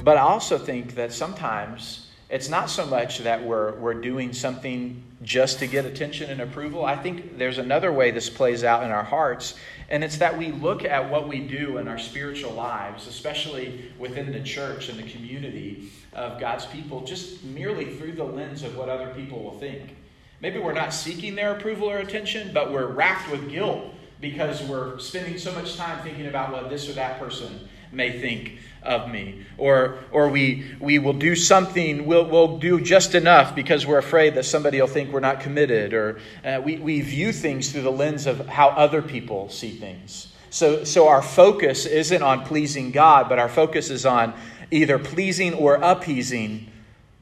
But 0.04 0.18
I 0.18 0.22
also 0.22 0.58
think 0.58 0.96
that 0.96 1.14
sometimes 1.14 2.03
it's 2.30 2.50
not 2.50 2.70
so 2.70 2.86
much 2.86 3.20
that 3.20 3.44
we're, 3.44 3.74
we're 3.76 3.94
doing 3.94 4.34
something 4.34 5.04
just 5.22 5.60
to 5.60 5.68
get 5.68 5.86
attention 5.86 6.30
and 6.30 6.42
approval. 6.42 6.86
I 6.86 6.96
think 6.96 7.38
there's 7.38 7.58
another 7.58 7.92
way 7.92 8.12
this 8.12 8.30
plays 8.30 8.64
out 8.64 8.84
in 8.84 8.92
our 8.92 9.04
hearts, 9.04 9.56
and 9.90 10.04
it's 10.04 10.18
that 10.18 10.38
we 10.38 10.52
look 10.52 10.84
at 10.84 11.10
what 11.10 11.28
we 11.28 11.40
do 11.40 11.78
in 11.78 11.88
our 11.88 12.00
spiritual 12.00 12.54
lives, 12.54 13.08
especially 13.08 13.92
within 14.00 14.32
the 14.32 14.42
church 14.42 14.90
and 14.90 14.98
the 14.98 15.10
community 15.10 15.92
of 16.14 16.40
God's 16.40 16.66
people, 16.66 17.02
just 17.02 17.44
merely 17.44 17.96
through 17.98 18.14
the 18.14 18.24
lens 18.24 18.64
of 18.64 18.76
what 18.76 18.90
other 18.90 19.14
people 19.16 19.44
will 19.44 19.60
think. 19.60 19.96
Maybe 20.42 20.60
we're 20.60 20.74
not 20.74 20.94
seeking 20.94 21.36
their 21.36 21.56
approval 21.56 21.90
or 21.90 22.00
attention, 22.00 22.52
but 22.54 22.72
we're 22.72 22.88
racked 22.88 23.32
with 23.32 23.50
guilt 23.50 23.94
because 24.20 24.62
we're 24.64 25.00
spending 25.00 25.38
so 25.38 25.52
much 25.54 25.76
time 25.76 26.02
thinking 26.04 26.28
about 26.28 26.52
what 26.52 26.70
this 26.70 26.90
or 26.90 26.94
that 26.94 27.20
person 27.20 27.68
may 27.92 28.20
think 28.20 28.58
of 28.84 29.10
me. 29.10 29.46
Or, 29.58 30.00
or 30.12 30.30
we, 30.30 30.66
we 30.80 31.00
will 31.00 31.14
do 31.14 31.36
something, 31.36 32.06
we'll, 32.06 32.26
we'll 32.26 32.58
do 32.58 32.82
just 32.82 33.16
enough 33.16 33.56
because 33.56 33.86
we're 33.86 33.98
afraid 33.98 34.36
that 34.36 34.46
somebody 34.46 34.80
will 34.80 34.88
think 34.88 35.12
we're 35.12 35.20
not 35.20 35.40
committed. 35.40 35.94
Or 35.94 36.20
uh, 36.44 36.62
we, 36.64 36.78
we 36.78 37.02
view 37.02 37.32
things 37.32 37.72
through 37.72 37.84
the 37.84 37.92
lens 37.92 38.28
of 38.28 38.48
how 38.48 38.70
other 38.70 39.02
people 39.02 39.50
see 39.50 39.72
things. 39.72 40.34
So, 40.50 40.84
so 40.84 41.08
our 41.08 41.22
focus 41.22 41.86
isn't 41.86 42.22
on 42.22 42.46
pleasing 42.46 42.92
God, 42.92 43.28
but 43.28 43.40
our 43.40 43.50
focus 43.50 43.90
is 43.90 44.06
on 44.06 44.34
either 44.70 45.00
pleasing 45.00 45.54
or 45.54 45.76
appeasing 45.76 46.70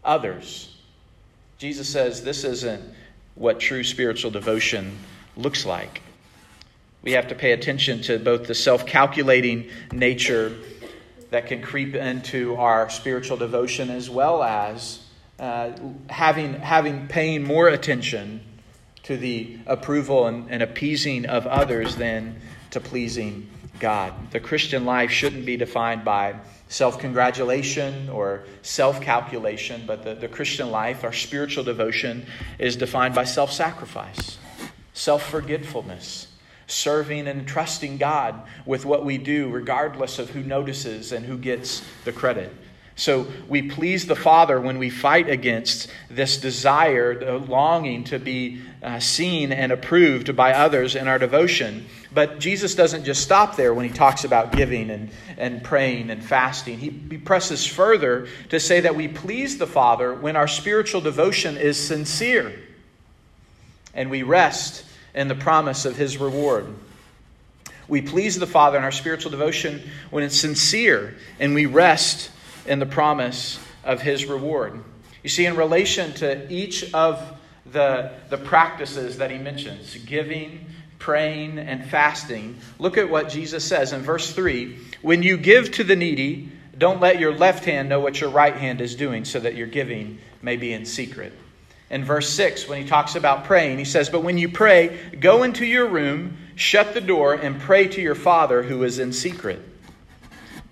others. 0.03 0.75
Jesus 1.57 1.87
says 1.87 2.23
this 2.23 2.43
isn't 2.43 2.83
what 3.35 3.59
true 3.59 3.83
spiritual 3.83 4.31
devotion 4.31 4.97
looks 5.37 5.65
like. 5.65 6.01
We 7.03 7.13
have 7.13 7.27
to 7.29 7.35
pay 7.35 7.51
attention 7.51 8.01
to 8.03 8.19
both 8.19 8.47
the 8.47 8.55
self 8.55 8.85
calculating 8.85 9.69
nature 9.91 10.55
that 11.31 11.47
can 11.47 11.61
creep 11.61 11.95
into 11.95 12.55
our 12.55 12.89
spiritual 12.89 13.37
devotion 13.37 13.89
as 13.89 14.09
well 14.09 14.43
as 14.43 15.03
uh, 15.39 15.71
having, 16.09 16.53
having 16.53 17.07
paying 17.07 17.43
more 17.43 17.67
attention 17.67 18.41
to 19.03 19.17
the 19.17 19.57
approval 19.65 20.27
and, 20.27 20.51
and 20.51 20.61
appeasing 20.61 21.25
of 21.25 21.47
others 21.47 21.95
than 21.95 22.39
to 22.69 22.79
pleasing 22.79 23.49
God. 23.79 24.13
The 24.31 24.39
Christian 24.39 24.85
life 24.85 25.09
shouldn't 25.09 25.45
be 25.45 25.57
defined 25.57 26.05
by 26.05 26.35
self 26.67 26.99
congratulation 26.99 28.09
or 28.09 28.43
self 28.61 29.01
calculation, 29.01 29.83
but 29.87 30.03
the, 30.03 30.13
the 30.13 30.27
Christian 30.27 30.69
life, 30.69 31.03
our 31.03 31.13
spiritual 31.13 31.63
devotion, 31.63 32.25
is 32.59 32.75
defined 32.75 33.15
by 33.15 33.23
self 33.23 33.51
sacrifice, 33.51 34.37
self 34.93 35.27
forgetfulness, 35.27 36.27
serving 36.71 37.27
and 37.27 37.47
trusting 37.47 37.97
God 37.97 38.41
with 38.65 38.85
what 38.85 39.05
we 39.05 39.17
do, 39.17 39.49
regardless 39.49 40.19
of 40.19 40.29
who 40.29 40.41
notices 40.41 41.11
and 41.11 41.25
who 41.25 41.37
gets 41.37 41.83
the 42.05 42.11
credit. 42.11 42.53
So 42.95 43.25
we 43.47 43.63
please 43.63 44.05
the 44.05 44.15
Father 44.15 44.59
when 44.59 44.77
we 44.77 44.89
fight 44.89 45.29
against 45.29 45.89
this 46.09 46.37
desire, 46.37 47.17
the 47.17 47.37
longing 47.37 48.03
to 48.05 48.19
be 48.19 48.61
uh, 48.83 48.99
seen 48.99 49.51
and 49.51 49.71
approved 49.71 50.35
by 50.35 50.53
others 50.53 50.95
in 50.95 51.07
our 51.07 51.17
devotion. 51.17 51.87
But 52.13 52.39
Jesus 52.39 52.75
doesn't 52.75 53.05
just 53.05 53.23
stop 53.23 53.55
there 53.55 53.73
when 53.73 53.87
he 53.87 53.91
talks 53.91 54.23
about 54.23 54.51
giving 54.51 54.89
and, 54.89 55.09
and 55.37 55.63
praying 55.63 56.09
and 56.09 56.23
fasting. 56.23 56.77
He, 56.77 56.89
he 57.09 57.17
presses 57.17 57.65
further 57.65 58.27
to 58.49 58.59
say 58.59 58.81
that 58.81 58.95
we 58.95 59.07
please 59.07 59.57
the 59.57 59.67
Father 59.67 60.13
when 60.13 60.35
our 60.35 60.47
spiritual 60.47 61.01
devotion 61.01 61.57
is 61.57 61.77
sincere 61.77 62.53
and 63.93 64.09
we 64.11 64.23
rest 64.23 64.85
in 65.13 65.27
the 65.27 65.35
promise 65.35 65.85
of 65.85 65.95
his 65.95 66.17
reward. 66.17 66.65
We 67.87 68.01
please 68.01 68.39
the 68.39 68.47
Father 68.47 68.77
in 68.77 68.83
our 68.83 68.91
spiritual 68.91 69.31
devotion 69.31 69.81
when 70.11 70.23
it's 70.23 70.37
sincere 70.37 71.15
and 71.39 71.53
we 71.53 71.65
rest 71.65 72.31
in 72.65 72.79
the 72.79 72.85
promise 72.85 73.59
of 73.83 74.01
his 74.01 74.25
reward. 74.25 74.81
You 75.23 75.29
see, 75.29 75.45
in 75.45 75.55
relation 75.55 76.13
to 76.13 76.51
each 76.51 76.93
of 76.93 77.37
the, 77.65 78.13
the 78.29 78.37
practices 78.37 79.17
that 79.17 79.29
he 79.29 79.37
mentions 79.37 79.95
giving, 80.05 80.65
praying, 80.99 81.59
and 81.59 81.85
fasting 81.85 82.57
look 82.79 82.97
at 82.97 83.09
what 83.09 83.29
Jesus 83.29 83.63
says 83.65 83.93
in 83.93 84.01
verse 84.01 84.33
3 84.33 84.77
When 85.01 85.21
you 85.21 85.37
give 85.37 85.71
to 85.71 85.83
the 85.83 85.95
needy, 85.95 86.49
don't 86.77 87.01
let 87.01 87.19
your 87.19 87.33
left 87.33 87.65
hand 87.65 87.89
know 87.89 87.99
what 87.99 88.21
your 88.21 88.29
right 88.29 88.55
hand 88.55 88.81
is 88.81 88.95
doing, 88.95 89.25
so 89.25 89.39
that 89.39 89.55
your 89.55 89.67
giving 89.67 90.19
may 90.41 90.55
be 90.55 90.73
in 90.73 90.85
secret 90.85 91.33
in 91.91 92.05
verse 92.05 92.29
6 92.29 92.67
when 92.69 92.81
he 92.81 92.87
talks 92.87 93.15
about 93.15 93.43
praying. 93.43 93.77
He 93.77 93.85
says, 93.85 94.09
But 94.09 94.23
when 94.23 94.37
you 94.37 94.49
pray, 94.49 94.97
go 95.19 95.43
into 95.43 95.65
your 95.65 95.87
room, 95.87 96.37
shut 96.55 96.93
the 96.93 97.01
door, 97.01 97.33
and 97.33 97.59
pray 97.59 97.87
to 97.89 98.01
your 98.01 98.15
Father 98.15 98.63
who 98.63 98.83
is 98.83 98.97
in 98.97 99.11
secret. 99.11 99.61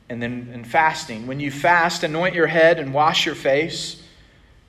And 0.07 0.23
then 0.23 0.49
in 0.53 0.63
fasting, 0.63 1.27
when 1.27 1.39
you 1.39 1.51
fast, 1.51 2.03
anoint 2.03 2.33
your 2.33 2.47
head 2.47 2.79
and 2.79 2.93
wash 2.93 3.25
your 3.25 3.35
face. 3.35 4.01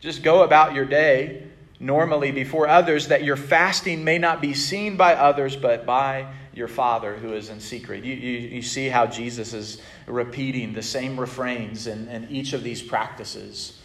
Just 0.00 0.22
go 0.22 0.42
about 0.42 0.74
your 0.74 0.84
day 0.84 1.44
normally 1.78 2.32
before 2.32 2.68
others, 2.68 3.08
that 3.08 3.24
your 3.24 3.36
fasting 3.36 4.04
may 4.04 4.18
not 4.18 4.42
be 4.42 4.52
seen 4.52 4.96
by 4.96 5.14
others, 5.14 5.56
but 5.56 5.86
by 5.86 6.30
your 6.52 6.68
Father 6.68 7.14
who 7.14 7.32
is 7.32 7.48
in 7.48 7.60
secret. 7.60 8.04
You, 8.04 8.14
you, 8.14 8.38
you 8.48 8.62
see 8.62 8.88
how 8.88 9.06
Jesus 9.06 9.54
is 9.54 9.80
repeating 10.06 10.74
the 10.74 10.82
same 10.82 11.18
refrains 11.18 11.86
in, 11.86 12.08
in 12.08 12.28
each 12.28 12.52
of 12.52 12.62
these 12.62 12.82
practices. 12.82 13.79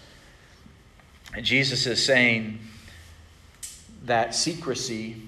Jesus 1.42 1.86
is 1.86 2.04
saying 2.04 2.60
that 4.04 4.36
secrecy 4.36 5.22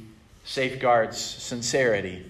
safeguards 0.46 1.18
sincerity. 1.18 2.26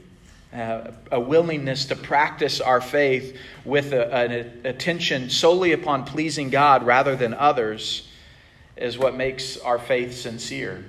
Uh, 0.53 0.91
a 1.11 1.19
willingness 1.19 1.85
to 1.85 1.95
practice 1.95 2.61
our 2.61 2.81
faith 2.81 3.37
with 3.65 3.93
a, 3.93 4.15
an 4.15 4.61
attention 4.65 5.29
solely 5.29 5.73
upon 5.73 6.05
pleasing 6.05 6.49
God 6.49 6.85
rather 6.85 7.15
than 7.15 7.33
others 7.33 8.07
is 8.77 8.97
what 8.97 9.15
makes 9.15 9.57
our 9.57 9.77
faith 9.77 10.15
sincere. 10.15 10.83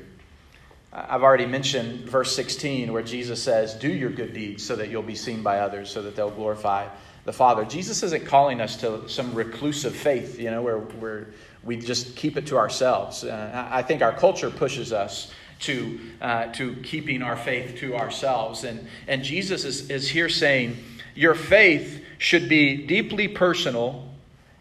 I've 0.93 1.23
already 1.23 1.47
mentioned 1.47 2.09
verse 2.09 2.35
16 2.35 2.93
where 2.93 3.03
Jesus 3.03 3.43
says, 3.43 3.75
Do 3.75 3.89
your 3.89 4.11
good 4.11 4.33
deeds 4.33 4.65
so 4.65 4.77
that 4.77 4.89
you'll 4.89 5.03
be 5.03 5.15
seen 5.15 5.43
by 5.43 5.59
others, 5.59 5.91
so 5.91 6.03
that 6.03 6.17
they'll 6.17 6.31
glorify 6.31 6.89
the 7.25 7.33
Father. 7.33 7.65
Jesus 7.65 8.03
isn't 8.03 8.27
calling 8.27 8.61
us 8.61 8.77
to 8.77 9.09
some 9.09 9.35
reclusive 9.35 9.95
faith, 9.95 10.39
you 10.39 10.51
know, 10.51 10.63
where, 10.63 10.79
where 10.79 11.27
we 11.65 11.77
just 11.77 12.17
keep 12.17 12.37
it 12.37 12.47
to 12.47 12.57
ourselves. 12.57 13.25
Uh, 13.25 13.69
I 13.71 13.83
think 13.83 14.03
our 14.03 14.13
culture 14.13 14.51
pushes 14.51 14.93
us 14.93 15.33
to, 15.61 15.99
uh, 16.21 16.47
to 16.53 16.77
keeping 16.83 17.23
our 17.23 17.37
faith 17.37 17.79
to 17.79 17.97
ourselves. 17.97 18.65
And, 18.65 18.87
and 19.07 19.23
Jesus 19.23 19.65
is, 19.65 19.91
is 19.91 20.09
here 20.09 20.29
saying, 20.29 20.77
Your 21.15 21.35
faith 21.35 22.05
should 22.19 22.49
be 22.49 22.87
deeply 22.87 23.29
personal 23.29 24.09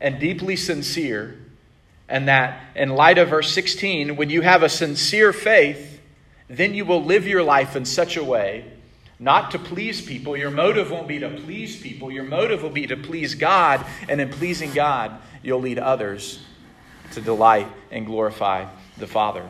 and 0.01 0.19
deeply 0.19 0.55
sincere. 0.55 1.39
And 2.09 2.27
that, 2.27 2.61
in 2.75 2.89
light 2.89 3.17
of 3.17 3.29
verse 3.29 3.51
16, 3.51 4.15
when 4.15 4.29
you 4.29 4.41
have 4.41 4.63
a 4.63 4.69
sincere 4.69 5.33
faith, 5.33 5.99
then 6.49 6.73
you 6.73 6.85
will 6.85 7.03
live 7.03 7.27
your 7.27 7.43
life 7.43 7.75
in 7.75 7.85
such 7.85 8.17
a 8.17 8.23
way 8.23 8.65
not 9.19 9.51
to 9.51 9.59
please 9.59 9.99
people. 9.99 10.37
Your 10.37 10.51
motive 10.51 10.91
won't 10.91 11.07
be 11.07 11.19
to 11.19 11.29
please 11.29 11.75
people. 11.75 12.11
Your 12.11 12.23
motive 12.23 12.61
will 12.61 12.69
be 12.69 12.85
to 12.87 12.95
please 12.95 13.33
God. 13.33 13.83
And 14.07 14.21
in 14.21 14.29
pleasing 14.29 14.73
God, 14.73 15.19
you'll 15.41 15.61
lead 15.61 15.79
others 15.79 16.39
to 17.13 17.21
delight 17.21 17.67
and 17.91 18.05
glorify 18.05 18.65
the 18.97 19.07
Father. 19.07 19.47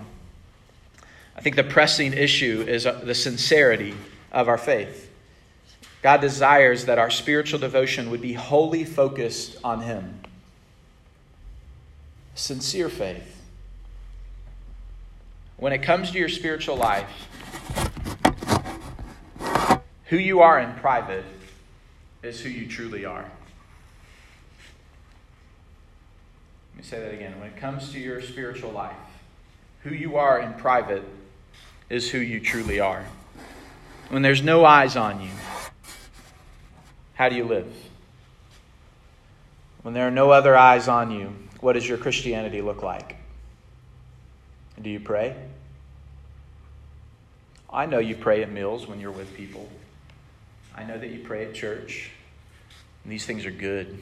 I 1.36 1.42
think 1.42 1.56
the 1.56 1.64
pressing 1.64 2.14
issue 2.14 2.66
is 2.68 2.86
uh, 2.86 2.94
the 3.04 3.16
sincerity 3.16 3.96
of 4.32 4.48
our 4.48 4.58
faith. 4.58 5.12
God 6.02 6.22
desires 6.22 6.86
that 6.86 7.00
our 7.00 7.10
spiritual 7.10 7.60
devotion 7.60 8.10
would 8.10 8.22
be 8.22 8.34
wholly 8.34 8.84
focused 8.84 9.58
on 9.64 9.82
Him. 9.82 10.20
Sincere 12.36 12.90
faith 12.90 13.38
when 15.58 15.74
it 15.74 15.80
comes 15.80 16.12
to 16.12 16.20
your 16.20 16.30
spiritual 16.30 16.78
life, 16.78 17.28
who 20.06 20.18
you 20.18 20.40
are 20.42 20.60
in 20.60 20.74
private 20.76 21.26
is 22.24 22.40
who 22.40 22.50
you 22.50 22.68
truly 22.68 23.06
are. 23.06 23.30
Let 26.78 26.84
me 26.84 26.90
say 26.90 27.00
that 27.00 27.12
again. 27.12 27.40
When 27.40 27.50
it 27.50 27.58
comes 27.58 27.92
to 27.94 28.00
your 28.00 28.22
spiritual 28.22 28.70
life, 28.70 28.94
who 29.82 29.90
you 29.90 30.18
are 30.18 30.40
in 30.40 30.54
private 30.54 31.02
is 31.90 32.12
who 32.12 32.20
you 32.20 32.40
truly 32.40 32.80
are. 32.80 33.04
When 34.10 34.22
there's 34.22 34.44
no 34.44 34.64
eyes 34.64 34.96
on 34.96 35.20
you, 35.20 35.32
how 37.16 37.30
do 37.30 37.36
you 37.36 37.46
live? 37.46 37.66
When 39.82 39.96
there 39.96 40.08
are 40.08 40.12
no 40.12 40.30
other 40.30 40.56
eyes 40.56 40.88
on 40.88 41.10
you, 41.10 41.34
what 41.62 41.74
does 41.74 41.90
your 41.90 41.98
Christianity 41.98 42.62
look 42.62 42.84
like? 42.84 43.16
Do 44.80 44.92
you 44.92 45.00
pray? 45.00 45.36
I 47.74 47.88
know 47.88 47.98
you 47.98 48.16
pray 48.16 48.44
at 48.44 48.52
meals 48.52 48.86
when 48.86 49.00
you're 49.00 49.10
with 49.10 49.34
people. 49.34 49.68
I 50.76 50.84
know 50.84 51.00
that 51.00 51.10
you 51.10 51.22
pray 51.22 51.44
at 51.44 51.56
church. 51.56 52.12
And 53.04 53.12
these 53.12 53.26
things 53.26 53.48
are 53.48 53.52
good. 53.52 53.98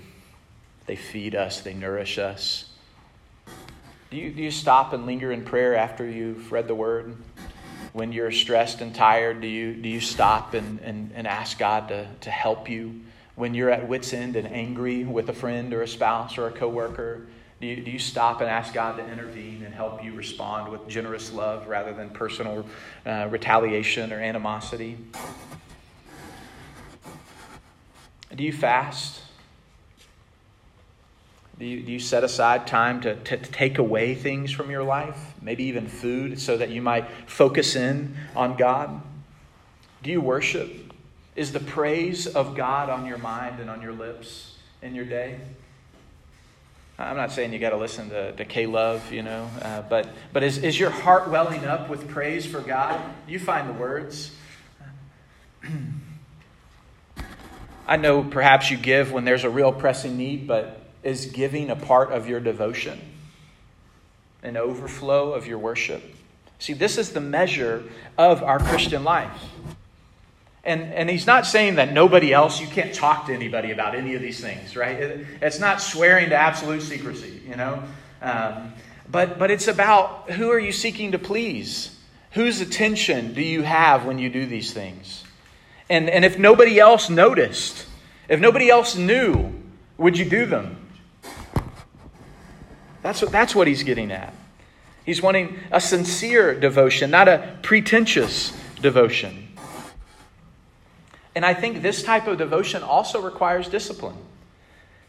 They 0.85 0.95
feed 0.95 1.35
us, 1.35 1.61
they 1.61 1.73
nourish 1.73 2.17
us. 2.17 2.65
Do 4.11 4.17
you, 4.17 4.31
do 4.31 4.43
you 4.43 4.51
stop 4.51 4.93
and 4.93 5.05
linger 5.05 5.31
in 5.31 5.43
prayer 5.43 5.75
after 5.75 6.07
you've 6.07 6.51
read 6.51 6.67
the 6.67 6.75
word? 6.75 7.17
When 7.93 8.11
you're 8.11 8.31
stressed 8.31 8.81
and 8.81 8.93
tired, 8.93 9.41
do 9.41 9.47
you, 9.47 9.73
do 9.73 9.89
you 9.89 9.99
stop 9.99 10.53
and, 10.53 10.79
and, 10.81 11.11
and 11.15 11.27
ask 11.27 11.57
God 11.57 11.87
to, 11.87 12.07
to 12.21 12.29
help 12.29 12.69
you? 12.69 13.01
When 13.35 13.53
you're 13.53 13.69
at 13.69 13.87
wit's 13.87 14.13
end 14.13 14.35
and 14.35 14.47
angry 14.47 15.03
with 15.03 15.29
a 15.29 15.33
friend 15.33 15.73
or 15.73 15.81
a 15.81 15.87
spouse 15.87 16.37
or 16.37 16.47
a 16.47 16.51
coworker, 16.51 17.27
do 17.59 17.67
you, 17.67 17.77
do 17.77 17.89
you 17.89 17.99
stop 17.99 18.41
and 18.41 18.49
ask 18.49 18.73
God 18.73 18.97
to 18.97 19.11
intervene 19.11 19.63
and 19.63 19.73
help 19.73 20.03
you 20.03 20.13
respond 20.13 20.71
with 20.71 20.87
generous 20.87 21.31
love 21.31 21.67
rather 21.67 21.93
than 21.93 22.09
personal 22.09 22.65
uh, 23.05 23.27
retaliation 23.29 24.13
or 24.13 24.19
animosity? 24.19 24.97
Do 28.35 28.43
you 28.43 28.53
fast? 28.53 29.21
Do 31.57 31.65
you, 31.65 31.81
do 31.81 31.91
you 31.91 31.99
set 31.99 32.23
aside 32.25 32.67
time 32.67 32.99
to, 33.01 33.15
to, 33.15 33.37
to 33.37 33.51
take 33.51 33.77
away 33.77 34.13
things 34.13 34.51
from 34.51 34.69
your 34.69 34.83
life, 34.83 35.33
maybe 35.41 35.63
even 35.65 35.87
food, 35.87 36.39
so 36.39 36.57
that 36.57 36.69
you 36.69 36.81
might 36.81 37.05
focus 37.27 37.77
in 37.77 38.15
on 38.35 38.57
God? 38.57 39.01
Do 40.03 40.11
you 40.11 40.19
worship? 40.19 40.93
Is 41.35 41.53
the 41.53 41.61
praise 41.61 42.27
of 42.27 42.55
God 42.55 42.89
on 42.89 43.05
your 43.05 43.17
mind 43.17 43.61
and 43.61 43.69
on 43.69 43.81
your 43.81 43.93
lips 43.93 44.55
in 44.81 44.95
your 44.95 45.05
day? 45.05 45.39
I'm 46.99 47.17
not 47.17 47.31
saying 47.31 47.51
you 47.51 47.59
got 47.59 47.71
to 47.71 47.77
listen 47.77 48.09
to, 48.09 48.31
to 48.33 48.45
K 48.45 48.65
Love, 48.65 49.11
you 49.11 49.21
know, 49.21 49.49
uh, 49.61 49.81
but, 49.81 50.07
but 50.31 50.43
is, 50.43 50.57
is 50.59 50.79
your 50.79 50.89
heart 50.89 51.29
welling 51.29 51.65
up 51.65 51.89
with 51.89 52.07
praise 52.07 52.45
for 52.45 52.61
God? 52.61 53.01
You 53.27 53.37
find 53.37 53.67
the 53.67 53.73
words. 53.73 54.31
I 57.87 57.97
know 57.97 58.23
perhaps 58.23 58.71
you 58.71 58.77
give 58.77 59.11
when 59.11 59.25
there's 59.25 59.43
a 59.43 59.49
real 59.49 59.73
pressing 59.73 60.17
need, 60.17 60.47
but 60.47 60.84
is 61.05 61.27
giving 61.27 61.69
a 61.69 61.75
part 61.75 62.11
of 62.11 62.27
your 62.27 62.41
devotion, 62.41 62.99
an 64.43 64.57
overflow 64.57 65.31
of 65.31 65.47
your 65.47 65.59
worship? 65.59 66.03
See, 66.59 66.73
this 66.73 66.97
is 66.97 67.11
the 67.11 67.21
measure 67.21 67.83
of 68.17 68.43
our 68.43 68.59
Christian 68.59 69.03
life. 69.03 69.41
And, 70.63 70.93
and 70.93 71.09
he's 71.09 71.27
not 71.27 71.45
saying 71.45 71.75
that 71.75 71.93
nobody 71.93 72.33
else, 72.33 72.59
you 72.59 72.65
can't 72.65 72.93
talk 72.93 73.27
to 73.27 73.33
anybody 73.33 73.71
about 73.71 73.93
any 73.93 74.15
of 74.15 74.21
these 74.21 74.39
things, 74.39 74.75
right? 74.75 74.95
It, 74.95 75.27
it's 75.41 75.59
not 75.59 75.79
swearing 75.79 76.29
to 76.29 76.35
absolute 76.35 76.81
secrecy, 76.81 77.39
you 77.47 77.55
know? 77.55 77.83
Um, 78.21 78.73
but, 79.09 79.37
but 79.37 79.51
it's 79.51 79.67
about 79.67 80.31
who 80.31 80.49
are 80.49 80.57
you 80.59 80.71
seeking 80.71 81.11
to 81.11 81.19
please? 81.19 81.95
Whose 82.31 82.61
attention 82.61 83.35
do 83.35 83.43
you 83.43 83.61
have 83.61 84.05
when 84.05 84.17
you 84.17 84.29
do 84.29 84.47
these 84.47 84.73
things? 84.73 85.23
And, 85.87 86.09
and 86.09 86.25
if 86.25 86.39
nobody 86.39 86.79
else 86.79 87.11
noticed, 87.11 87.85
if 88.27 88.39
nobody 88.39 88.69
else 88.69 88.95
knew, 88.95 89.53
would 89.97 90.17
you 90.17 90.25
do 90.25 90.47
them? 90.47 90.84
That's 93.05 93.21
what, 93.21 93.31
that's 93.31 93.53
what 93.53 93.67
he's 93.67 93.83
getting 93.83 94.11
at. 94.11 94.33
He's 95.05 95.21
wanting 95.21 95.59
a 95.71 95.79
sincere 95.79 96.59
devotion, 96.59 97.11
not 97.11 97.27
a 97.27 97.55
pretentious 97.61 98.51
devotion. 98.81 99.47
And 101.35 101.45
I 101.45 101.53
think 101.53 101.83
this 101.83 102.01
type 102.01 102.25
of 102.25 102.39
devotion 102.39 102.81
also 102.81 103.21
requires 103.21 103.69
discipline. 103.69 104.17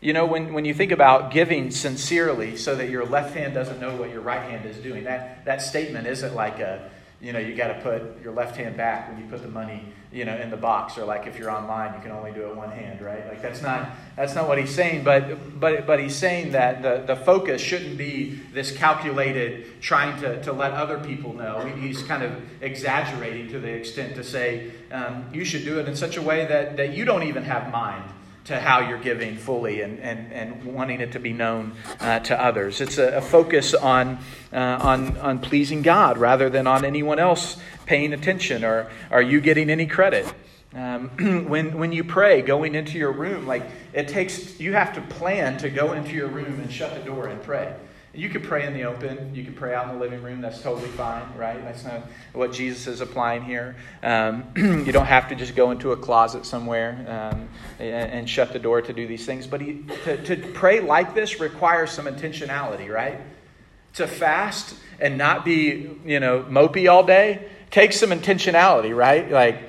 You 0.02 0.12
know, 0.12 0.26
when, 0.26 0.52
when 0.52 0.66
you 0.66 0.74
think 0.74 0.92
about 0.92 1.30
giving 1.30 1.70
sincerely 1.70 2.59
so 2.59 2.74
that 2.76 2.90
your 2.90 3.06
left 3.06 3.35
hand 3.35 3.54
doesn't 3.54 3.80
know 3.80 3.96
what 3.96 4.11
your 4.11 4.20
right 4.20 4.42
hand 4.42 4.66
is 4.66 4.76
doing, 4.76 5.04
that, 5.04 5.46
that 5.46 5.62
statement 5.62 6.06
isn't 6.06 6.35
like 6.35 6.59
a, 6.59 6.90
you 7.22 7.32
know, 7.32 7.38
you 7.38 7.54
got 7.54 7.68
to 7.68 7.80
put 7.80 8.22
your 8.22 8.35
left 8.35 8.59
hand 8.59 8.76
back 8.76 9.09
when 9.09 9.18
you 9.18 9.26
put 9.30 9.40
the 9.40 9.48
money, 9.48 9.82
you 10.12 10.25
know, 10.25 10.37
in 10.37 10.51
the 10.51 10.57
box, 10.57 10.97
or 10.97 11.05
like 11.05 11.27
if 11.27 11.38
you're 11.38 11.51
online, 11.51 11.95
you 11.95 12.01
can 12.01 12.12
only 12.12 12.33
do 12.33 12.47
it 12.47 12.57
one 12.57 12.71
hand, 12.71 13.01
right? 13.01 13.27
Like 13.29 13.42
that's 13.42 13.62
not 13.62 13.90
that's 14.16 14.35
not 14.35 14.49
what 14.49 14.59
he's 14.59 14.75
saying, 14.75 15.05
but 15.05 15.59
but 15.61 15.87
but 15.87 15.99
he's 15.99 16.14
saying 16.14 16.53
that 16.53 16.83
the, 16.83 17.03
the 17.07 17.16
focus 17.16 17.61
shouldn't 17.61 17.99
be 17.99 18.40
this 18.53 18.71
calculated 18.71 19.81
trying 19.81 20.19
to, 20.21 20.42
to 20.42 20.53
let 20.53 20.73
other 20.73 20.99
people 20.99 21.33
know. 21.33 21.61
He's 21.79 22.03
kind 22.03 22.23
of 22.23 22.33
exaggerating 22.62 23.49
to 23.49 23.59
the 23.59 23.71
extent 23.71 24.14
to 24.16 24.25
say 24.25 24.71
um, 24.92 25.27
you 25.33 25.45
should 25.45 25.64
do 25.64 25.79
it 25.79 25.88
in 25.88 25.97
such 25.97 26.16
a 26.16 26.23
way 26.23 26.47
that, 26.47 26.77
that 26.77 26.92
you 26.92 27.05
don't 27.05 27.25
even 27.25 27.42
have 27.42 27.71
mind 27.71 28.05
to 28.46 28.61
how 28.61 28.80
you're 28.80 28.98
giving 28.98 29.37
fully 29.37 29.80
and, 29.80 29.98
and, 30.00 30.32
and 30.32 30.64
wanting 30.64 31.00
it 31.00 31.12
to 31.12 31.18
be 31.18 31.32
known 31.32 31.74
uh, 32.00 32.20
to 32.20 32.40
others. 32.40 32.80
It's 32.80 32.98
a, 32.98 33.16
a 33.16 33.20
focus 33.20 33.74
on, 33.74 34.18
uh, 34.52 34.56
on, 34.56 35.16
on 35.18 35.38
pleasing 35.40 35.82
God 35.82 36.16
rather 36.18 36.48
than 36.48 36.66
on 36.66 36.85
anyone 36.85 37.18
else 37.18 37.56
paying 37.87 38.12
attention 38.12 38.64
or 38.64 38.88
are 39.11 39.22
you 39.22 39.40
getting 39.40 39.68
any 39.68 39.87
credit. 39.87 40.32
Um, 40.74 41.09
when, 41.48 41.78
when 41.78 41.92
you 41.92 42.04
pray 42.04 42.42
going 42.42 42.74
into 42.74 42.98
your 42.98 43.12
room, 43.12 43.46
like 43.46 43.64
it 43.92 44.09
takes, 44.09 44.61
you 44.61 44.74
have 44.74 44.94
to 44.94 45.00
plan 45.00 45.59
to 45.59 45.70
go 45.70 45.92
into 45.92 46.12
your 46.12 46.28
room 46.28 46.61
and 46.61 46.72
shut 46.72 46.94
the 46.94 47.00
door 47.00 47.26
and 47.26 47.42
pray. 47.42 47.74
You 48.16 48.31
could 48.31 48.42
pray 48.42 48.66
in 48.66 48.72
the 48.72 48.85
open. 48.85 49.35
You 49.35 49.44
could 49.44 49.57
pray 49.57 49.74
out 49.74 49.88
in 49.88 49.94
the 49.94 50.00
living 50.00 50.22
room. 50.22 50.40
That's 50.40 50.62
totally 50.62 50.88
fine, 50.88 51.22
right? 51.37 51.62
That's 51.62 51.85
not 51.85 52.02
what 52.33 52.52
Jesus 52.52 52.87
is 52.87 53.00
applying 53.00 53.42
here. 53.42 53.76
Um, 54.02 54.44
you 54.57 54.92
don't 54.92 55.07
have 55.07 55.29
to 55.29 55.35
just 55.35 55.55
go 55.55 55.70
into 55.70 55.92
a 55.92 55.96
closet 55.96 56.46
somewhere 56.46 57.05
um, 57.09 57.48
and, 57.79 58.12
and, 58.12 58.31
shut 58.31 58.52
the 58.52 58.59
door 58.59 58.81
to 58.81 58.92
do 58.92 59.07
these 59.07 59.26
things. 59.26 59.46
But 59.46 59.61
he, 59.61 59.85
to, 60.05 60.22
to 60.24 60.37
pray 60.52 60.81
like 60.81 61.14
this 61.14 61.40
requires 61.40 61.90
some 61.90 62.07
intentionality, 62.07 62.88
right? 62.92 63.20
To 63.94 64.07
fast 64.07 64.74
and 64.98 65.18
not 65.18 65.44
be, 65.44 65.90
you 66.05 66.20
know, 66.20 66.42
mopey 66.44 66.90
all 66.90 67.05
day 67.05 67.46
takes 67.70 68.00
some 68.00 68.11
intentionality, 68.11 68.96
right? 68.96 69.31
Like, 69.31 69.62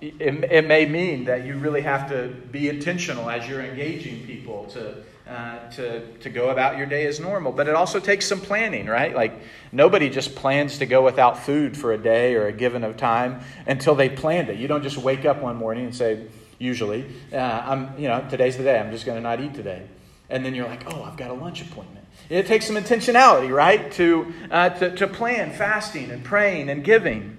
it, 0.00 0.44
it 0.50 0.66
may 0.66 0.86
mean 0.86 1.24
that 1.24 1.44
you 1.44 1.56
really 1.58 1.82
have 1.82 2.08
to 2.10 2.28
be 2.50 2.68
intentional 2.68 3.30
as 3.30 3.48
you're 3.48 3.62
engaging 3.62 4.26
people 4.26 4.64
to 4.66 5.02
uh, 5.26 5.68
to, 5.70 6.06
to 6.18 6.30
go 6.30 6.50
about 6.50 6.76
your 6.76 6.86
day 6.86 7.06
as 7.06 7.18
normal. 7.18 7.52
But 7.52 7.68
it 7.68 7.74
also 7.74 7.98
takes 7.98 8.26
some 8.26 8.40
planning, 8.40 8.86
right? 8.86 9.14
Like 9.14 9.40
nobody 9.72 10.08
just 10.08 10.34
plans 10.36 10.78
to 10.78 10.86
go 10.86 11.02
without 11.02 11.44
food 11.44 11.76
for 11.76 11.92
a 11.92 11.98
day 11.98 12.34
or 12.34 12.46
a 12.46 12.52
given 12.52 12.84
of 12.84 12.96
time 12.96 13.40
until 13.66 13.94
they 13.94 14.08
planned 14.08 14.50
it. 14.50 14.56
You 14.56 14.68
don't 14.68 14.82
just 14.82 14.98
wake 14.98 15.24
up 15.24 15.42
one 15.42 15.56
morning 15.56 15.84
and 15.84 15.94
say, 15.94 16.26
usually, 16.58 17.06
uh, 17.32 17.36
I'm, 17.36 17.98
you 17.98 18.08
know, 18.08 18.26
today's 18.30 18.56
the 18.56 18.62
day. 18.62 18.78
I'm 18.78 18.90
just 18.90 19.04
going 19.04 19.16
to 19.18 19.22
not 19.22 19.40
eat 19.40 19.54
today. 19.54 19.82
And 20.28 20.44
then 20.44 20.54
you're 20.54 20.68
like, 20.68 20.92
oh, 20.92 21.02
I've 21.02 21.16
got 21.16 21.30
a 21.30 21.34
lunch 21.34 21.62
appointment. 21.62 22.06
It 22.28 22.46
takes 22.46 22.66
some 22.66 22.76
intentionality, 22.76 23.54
right, 23.54 23.90
to, 23.92 24.32
uh, 24.50 24.70
to, 24.70 24.96
to 24.96 25.06
plan 25.06 25.52
fasting 25.52 26.10
and 26.10 26.24
praying 26.24 26.68
and 26.68 26.82
giving. 26.82 27.35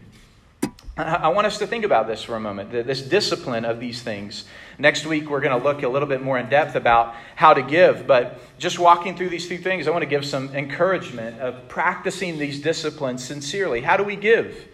I 0.97 1.27
want 1.27 1.45
us 1.45 1.59
to 1.59 1.67
think 1.67 1.85
about 1.85 2.07
this 2.07 2.23
for 2.23 2.35
a 2.35 2.39
moment, 2.39 2.71
this 2.71 3.03
discipline 3.03 3.65
of 3.65 3.79
these 3.79 4.01
things. 4.01 4.45
Next 4.79 5.05
week, 5.05 5.29
we're 5.29 5.41
going 5.41 5.55
to 5.55 5.63
look 5.63 5.83
a 5.83 5.87
little 5.87 6.07
bit 6.07 6.23
more 6.23 6.39
in 6.39 6.49
depth 6.49 6.75
about 6.75 7.13
how 7.35 7.53
to 7.53 7.61
give, 7.61 8.07
but 8.07 8.39
just 8.57 8.79
walking 8.79 9.15
through 9.15 9.29
these 9.29 9.47
two 9.47 9.59
things, 9.59 9.87
I 9.87 9.91
want 9.91 10.01
to 10.01 10.09
give 10.09 10.25
some 10.25 10.55
encouragement 10.55 11.39
of 11.39 11.67
practicing 11.67 12.39
these 12.39 12.59
disciplines 12.59 13.23
sincerely. 13.23 13.81
How 13.81 13.95
do 13.95 14.03
we 14.03 14.15
give? 14.15 14.69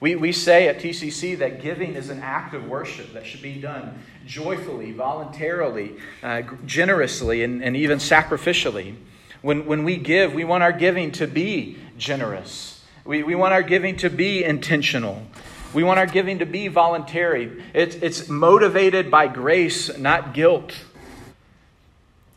We, 0.00 0.16
we 0.16 0.32
say 0.32 0.66
at 0.66 0.78
TCC 0.78 1.38
that 1.38 1.62
giving 1.62 1.94
is 1.94 2.10
an 2.10 2.20
act 2.22 2.54
of 2.54 2.68
worship 2.68 3.12
that 3.12 3.24
should 3.24 3.42
be 3.42 3.60
done 3.60 4.02
joyfully, 4.26 4.90
voluntarily, 4.90 5.94
uh, 6.24 6.42
generously, 6.66 7.44
and, 7.44 7.62
and 7.62 7.76
even 7.76 7.98
sacrificially. 7.98 8.96
When, 9.42 9.64
when 9.66 9.84
we 9.84 9.96
give, 9.96 10.34
we 10.34 10.42
want 10.42 10.64
our 10.64 10.72
giving 10.72 11.12
to 11.12 11.28
be 11.28 11.78
generous. 11.96 12.84
We, 13.04 13.22
we 13.22 13.36
want 13.36 13.54
our 13.54 13.62
giving 13.62 13.96
to 13.98 14.10
be 14.10 14.42
intentional. 14.42 15.22
We 15.74 15.82
want 15.82 15.98
our 15.98 16.06
giving 16.06 16.38
to 16.38 16.46
be 16.46 16.68
voluntary. 16.68 17.62
It's, 17.74 17.96
it's 17.96 18.28
motivated 18.28 19.10
by 19.10 19.28
grace, 19.28 19.96
not 19.98 20.32
guilt. 20.32 20.72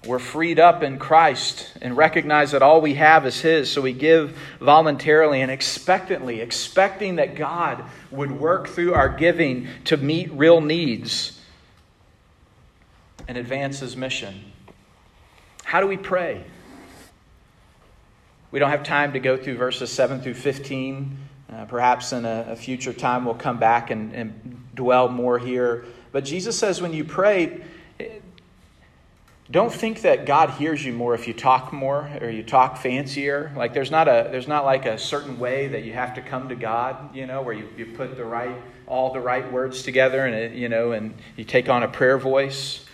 We're 0.06 0.20
freed 0.20 0.60
up 0.60 0.82
in 0.82 0.98
Christ 0.98 1.72
and 1.82 1.96
recognize 1.96 2.52
that 2.52 2.64
all 2.64 2.82
we 2.82 2.96
have 2.96 3.26
is 3.26 3.40
His, 3.40 3.72
so 3.72 3.82
we 3.82 3.94
give 3.94 4.38
voluntarily 4.60 5.42
and 5.42 5.52
expectantly, 5.52 6.42
expecting 6.42 7.18
that 7.18 7.36
God 7.36 7.84
would 8.10 8.32
work 8.32 8.68
through 8.68 8.96
our 8.96 9.10
giving 9.10 9.68
to 9.86 9.98
meet 9.98 10.32
real 10.32 10.60
needs 10.60 11.40
and 13.28 13.38
advance 13.38 13.80
His 13.80 13.96
mission. 13.96 14.52
How 15.64 15.80
do 15.80 15.88
we 15.88 15.98
pray? 15.98 16.44
We 18.50 18.60
don't 18.60 18.72
have 18.72 18.84
time 18.84 19.14
to 19.14 19.20
go 19.20 19.38
through 19.38 19.56
verses 19.56 19.92
7 19.92 20.22
through 20.22 20.34
15. 20.34 21.18
Uh, 21.52 21.66
perhaps 21.66 22.14
in 22.14 22.24
a, 22.24 22.46
a, 22.50 22.56
future 22.56 22.94
time 22.94 23.26
we'll 23.26 23.34
come 23.34 23.60
back 23.60 23.92
and, 23.92 24.14
and 24.14 24.66
dwell 24.74 25.10
more 25.10 25.38
here. 25.38 25.84
But 26.14 26.24
Jesus 26.24 26.58
says 26.58 26.82
when 26.82 26.94
you 26.94 27.04
pray, 27.04 27.62
don't 29.52 29.74
think 29.74 30.02
that 30.04 30.26
God 30.26 30.52
hears 30.52 30.84
you 30.86 30.94
more 30.94 31.14
if 31.14 31.28
you 31.28 31.34
talk 31.34 31.74
more 31.74 32.10
or 32.22 32.30
you 32.30 32.42
talk 32.42 32.78
fancier. 32.78 33.52
Like 33.56 33.74
there's 33.74 33.92
not 33.92 34.08
a 34.08 34.30
there's 34.32 34.48
not 34.48 34.64
like 34.64 34.86
a 34.86 34.98
certain 34.98 35.40
way 35.40 35.68
that 35.68 35.84
you 35.84 35.92
have 35.92 36.14
to 36.16 36.22
come 36.22 36.48
to 36.50 36.56
God, 36.56 37.14
you 37.14 37.28
know, 37.28 37.42
where 37.42 37.54
you, 37.54 37.68
you 37.76 37.88
put 37.88 38.16
the 38.16 38.24
right 38.24 38.56
all 38.88 39.12
the 39.12 39.20
right 39.20 39.52
words 39.52 39.84
together 39.84 40.26
and 40.26 40.34
it, 40.34 40.54
you 40.54 40.70
know 40.70 40.94
and 40.94 41.14
you 41.36 41.44
take 41.44 41.68
on 41.68 41.84
a 41.84 41.88
prayer 41.90 42.18
voice. 42.18 42.86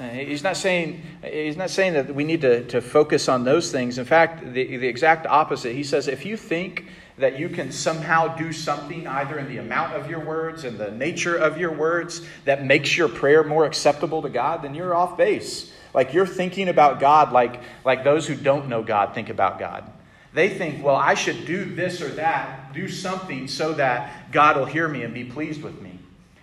Uh, 0.00 0.08
he's 0.08 0.42
not 0.42 0.56
saying 0.56 1.00
he's 1.22 1.56
not 1.56 1.70
saying 1.70 1.92
that 1.92 2.12
we 2.12 2.24
need 2.24 2.40
to, 2.40 2.64
to 2.64 2.80
focus 2.80 3.28
on 3.28 3.44
those 3.44 3.70
things. 3.70 3.96
In 3.96 4.04
fact, 4.04 4.42
the, 4.52 4.78
the 4.78 4.88
exact 4.88 5.26
opposite. 5.28 5.74
He 5.74 5.84
says 5.84 6.08
if 6.08 6.26
you 6.26 6.36
think 6.36 6.86
that 7.20 7.38
you 7.38 7.48
can 7.48 7.70
somehow 7.70 8.36
do 8.36 8.52
something 8.52 9.06
either 9.06 9.38
in 9.38 9.48
the 9.48 9.58
amount 9.58 9.94
of 9.94 10.10
your 10.10 10.20
words 10.20 10.64
and 10.64 10.78
the 10.78 10.90
nature 10.90 11.36
of 11.36 11.58
your 11.58 11.72
words 11.72 12.26
that 12.44 12.64
makes 12.64 12.96
your 12.96 13.08
prayer 13.08 13.44
more 13.44 13.64
acceptable 13.64 14.22
to 14.22 14.28
God, 14.28 14.62
then 14.62 14.74
you're 14.74 14.94
off 14.94 15.16
base. 15.16 15.72
Like 15.94 16.12
you're 16.14 16.26
thinking 16.26 16.68
about 16.68 17.00
God 17.00 17.32
like, 17.32 17.60
like 17.84 18.04
those 18.04 18.26
who 18.26 18.34
don't 18.34 18.68
know 18.68 18.82
God 18.82 19.14
think 19.14 19.28
about 19.28 19.58
God. 19.58 19.90
They 20.32 20.48
think, 20.48 20.84
well, 20.84 20.96
I 20.96 21.14
should 21.14 21.44
do 21.44 21.64
this 21.64 22.00
or 22.00 22.08
that, 22.10 22.72
do 22.72 22.88
something 22.88 23.48
so 23.48 23.74
that 23.74 24.30
God 24.30 24.56
will 24.56 24.66
hear 24.66 24.86
me 24.86 25.02
and 25.02 25.12
be 25.12 25.24
pleased 25.24 25.62
with 25.62 25.80
me. 25.80 25.98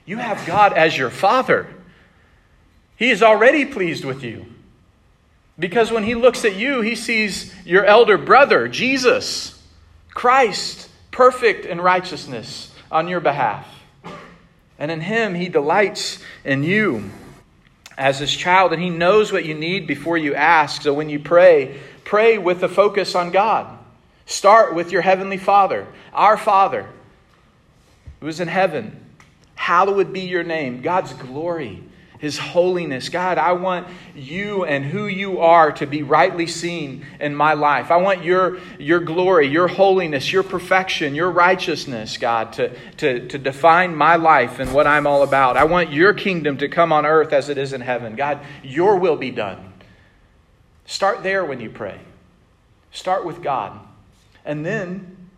You 0.06 0.18
have 0.18 0.46
God 0.46 0.74
as 0.74 0.98
your 0.98 1.10
Father. 1.10 1.68
He 2.98 3.10
is 3.10 3.24
already 3.24 3.66
pleased 3.66 4.04
with 4.04 4.24
you. 4.24 4.46
Because 5.58 5.92
when 5.92 6.04
He 6.04 6.16
looks 6.16 6.46
at 6.46 6.56
you, 6.56 6.82
He 6.82 6.96
sees 6.96 7.54
your 7.66 7.86
elder 7.86 8.18
brother, 8.18 8.68
Jesus, 8.68 9.57
Christ, 10.18 10.90
perfect 11.12 11.68
in 11.68 11.80
righteousness 11.80 12.72
on 12.90 13.08
your 13.08 13.20
behalf. 13.20 13.68
And 14.80 14.90
in 14.90 15.00
Him, 15.00 15.36
He 15.36 15.48
delights 15.48 16.18
in 16.44 16.64
you 16.64 17.12
as 18.00 18.18
his 18.18 18.36
child, 18.36 18.74
and 18.74 18.82
he 18.82 18.90
knows 18.90 19.32
what 19.32 19.46
you 19.46 19.54
need 19.54 19.86
before 19.86 20.18
you 20.18 20.34
ask. 20.34 20.82
So 20.82 20.94
when 20.94 21.10
you 21.10 21.20
pray, 21.20 21.80
pray 22.04 22.40
with 22.40 22.64
a 22.64 22.70
focus 22.70 23.14
on 23.14 23.30
God. 23.30 23.78
Start 24.26 24.74
with 24.74 24.92
your 24.92 25.04
heavenly 25.04 25.38
Father, 25.38 25.88
our 26.14 26.38
Father, 26.38 26.88
who 28.20 28.28
is 28.28 28.40
in 28.40 28.48
heaven. 28.48 29.00
Hallowed 29.54 30.14
be 30.14 30.22
your 30.22 30.44
name, 30.44 30.82
God's 30.82 31.14
glory 31.14 31.84
his 32.20 32.38
holiness. 32.38 33.10
God, 33.10 33.38
I 33.38 33.54
want 33.54 33.88
you 34.16 34.66
and 34.66 34.84
who 34.84 35.08
you 35.08 35.40
are 35.40 35.72
to 35.74 35.86
be 35.86 36.04
rightly 36.04 36.48
seen 36.48 37.06
in 37.20 37.36
my 37.36 37.54
life. 37.54 37.92
I 37.92 37.98
want 37.98 38.24
your, 38.24 38.60
your 38.80 39.00
glory, 39.00 39.48
your 39.48 39.68
holiness, 39.68 40.32
your 40.32 40.44
perfection, 40.44 41.16
your 41.16 41.32
righteousness, 41.32 42.18
God, 42.18 42.54
to, 42.54 42.76
to, 42.98 43.28
to 43.28 43.38
define 43.38 43.96
my 43.96 44.16
life 44.16 44.60
and 44.60 44.74
what 44.74 44.88
I'm 44.88 45.06
all 45.06 45.24
about. 45.24 45.58
I 45.58 45.66
want 45.66 45.92
your 45.92 46.14
kingdom 46.14 46.58
to 46.58 46.68
come 46.68 46.92
on 46.92 47.06
earth 47.06 47.34
as 47.34 47.50
it 47.50 47.58
is 47.58 47.74
in 47.74 47.82
heaven. 47.82 48.16
God, 48.16 48.40
your 48.64 48.98
will 48.98 49.18
be 49.18 49.32
done. 49.32 49.74
Start 50.86 51.22
there 51.22 51.46
when 51.46 51.60
you 51.60 51.70
pray. 51.70 52.00
Start 52.92 53.26
with 53.26 53.44
God. 53.44 53.80
And 54.46 54.66
then 54.66 55.30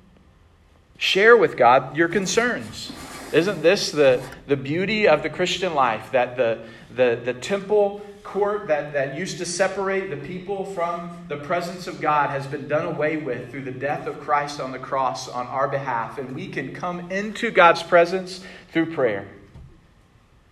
share 0.97 1.35
with 1.35 1.57
God 1.57 1.97
your 1.97 2.07
concerns. 2.07 2.91
Isn't 3.31 3.61
this 3.61 3.91
the, 3.91 4.21
the 4.47 4.57
beauty 4.57 5.07
of 5.07 5.23
the 5.23 5.29
Christian 5.29 5.75
life? 5.75 6.11
That 6.11 6.35
the, 6.35 6.65
the, 6.95 7.19
the 7.23 7.33
temple 7.33 8.01
court 8.23 8.67
that, 8.67 8.93
that 8.93 9.17
used 9.17 9.39
to 9.39 9.45
separate 9.45 10.09
the 10.09 10.27
people 10.27 10.65
from 10.65 11.25
the 11.27 11.37
presence 11.37 11.87
of 11.87 11.99
God 11.99 12.29
has 12.29 12.45
been 12.45 12.67
done 12.67 12.85
away 12.85 13.17
with 13.17 13.49
through 13.49 13.63
the 13.63 13.71
death 13.71 14.07
of 14.07 14.19
Christ 14.19 14.59
on 14.59 14.71
the 14.71 14.79
cross 14.79 15.27
on 15.27 15.47
our 15.47 15.67
behalf. 15.67 16.17
And 16.17 16.35
we 16.35 16.47
can 16.47 16.73
come 16.73 17.11
into 17.11 17.49
God's 17.49 17.81
presence 17.81 18.43
through 18.71 18.93
prayer. 18.93 19.27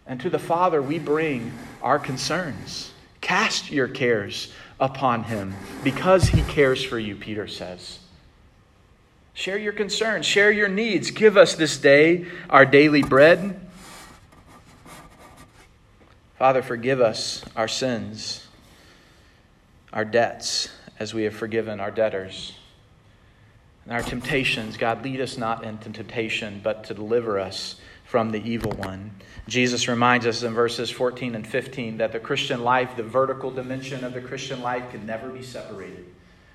And 0.08 0.20
to 0.22 0.30
the 0.30 0.40
Father, 0.40 0.82
we 0.82 1.00
bring 1.00 1.52
our 1.82 2.00
concerns. 2.00 2.92
Cast 3.22 3.72
your 3.72 3.88
cares 3.88 4.52
upon 4.80 5.24
Him 5.24 5.54
because 5.84 6.30
He 6.30 6.42
cares 6.44 6.84
for 6.84 6.98
you, 6.98 7.16
Peter 7.16 7.48
says. 7.48 8.00
Share 9.38 9.60
your 9.60 9.74
concerns, 9.74 10.26
share 10.26 10.52
your 10.52 10.68
needs. 10.68 11.12
Give 11.12 11.38
us 11.38 11.54
this 11.54 11.78
day 11.78 12.26
our 12.50 12.66
daily 12.66 13.04
bread. 13.04 13.60
Father, 16.40 16.64
forgive 16.64 17.00
us 17.00 17.46
our 17.56 17.68
sins, 17.68 18.48
our 19.94 20.04
debts, 20.04 20.70
as 20.98 21.14
we 21.14 21.22
have 21.26 21.36
forgiven 21.36 21.80
our 21.80 21.92
debtors. 21.92 22.54
And 23.84 23.94
our 23.94 24.02
temptations, 24.02 24.76
God, 24.76 25.04
lead 25.04 25.22
us 25.22 25.38
not 25.38 25.64
into 25.64 25.92
temptation, 25.92 26.60
but 26.64 26.86
to 26.86 26.96
deliver 26.96 27.40
us 27.40 27.76
from 28.06 28.32
the 28.32 28.42
evil 28.42 28.72
one. 28.72 29.12
Jesus 29.48 29.88
reminds 29.88 30.26
us 30.26 30.42
in 30.42 30.56
verses 30.56 30.90
14 30.90 31.36
and 31.36 31.46
15 31.46 31.98
that 31.98 32.12
the 32.12 32.20
Christian 32.20 32.64
life, 32.64 32.96
the 32.98 33.04
vertical 33.04 33.52
dimension 33.52 34.04
of 34.04 34.16
the 34.16 34.22
Christian 34.22 34.64
life, 34.64 34.90
can 34.90 35.06
never 35.06 35.30
be 35.30 35.44
separated 35.44 36.08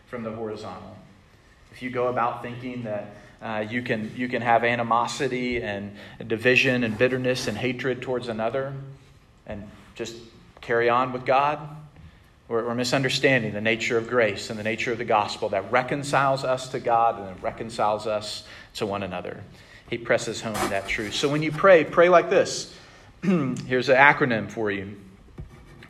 from 0.08 0.24
the 0.24 0.32
horizontal. 0.32 0.96
If 1.72 1.80
you 1.80 1.88
go 1.88 2.08
about 2.08 2.42
thinking 2.42 2.82
that 2.82 3.14
uh, 3.40 3.64
you, 3.66 3.80
can, 3.80 4.12
you 4.14 4.28
can 4.28 4.42
have 4.42 4.62
animosity 4.62 5.62
and 5.62 5.96
division 6.26 6.84
and 6.84 6.98
bitterness 6.98 7.48
and 7.48 7.56
hatred 7.56 8.02
towards 8.02 8.28
another 8.28 8.74
and 9.46 9.66
just 9.94 10.14
carry 10.60 10.90
on 10.90 11.14
with 11.14 11.24
God, 11.24 11.66
we're, 12.46 12.66
we're 12.66 12.74
misunderstanding 12.74 13.54
the 13.54 13.60
nature 13.62 13.96
of 13.96 14.06
grace 14.06 14.50
and 14.50 14.58
the 14.58 14.62
nature 14.62 14.92
of 14.92 14.98
the 14.98 15.06
gospel 15.06 15.48
that 15.48 15.72
reconciles 15.72 16.44
us 16.44 16.68
to 16.68 16.78
God 16.78 17.18
and 17.18 17.42
reconciles 17.42 18.06
us 18.06 18.44
to 18.74 18.84
one 18.84 19.02
another. 19.02 19.42
He 19.88 19.96
presses 19.96 20.42
home 20.42 20.52
that 20.68 20.86
truth. 20.86 21.14
So 21.14 21.30
when 21.30 21.42
you 21.42 21.52
pray, 21.52 21.84
pray 21.84 22.10
like 22.10 22.28
this. 22.28 22.74
Here's 23.22 23.88
an 23.88 23.96
acronym 23.96 24.50
for 24.50 24.70
you, 24.70 25.00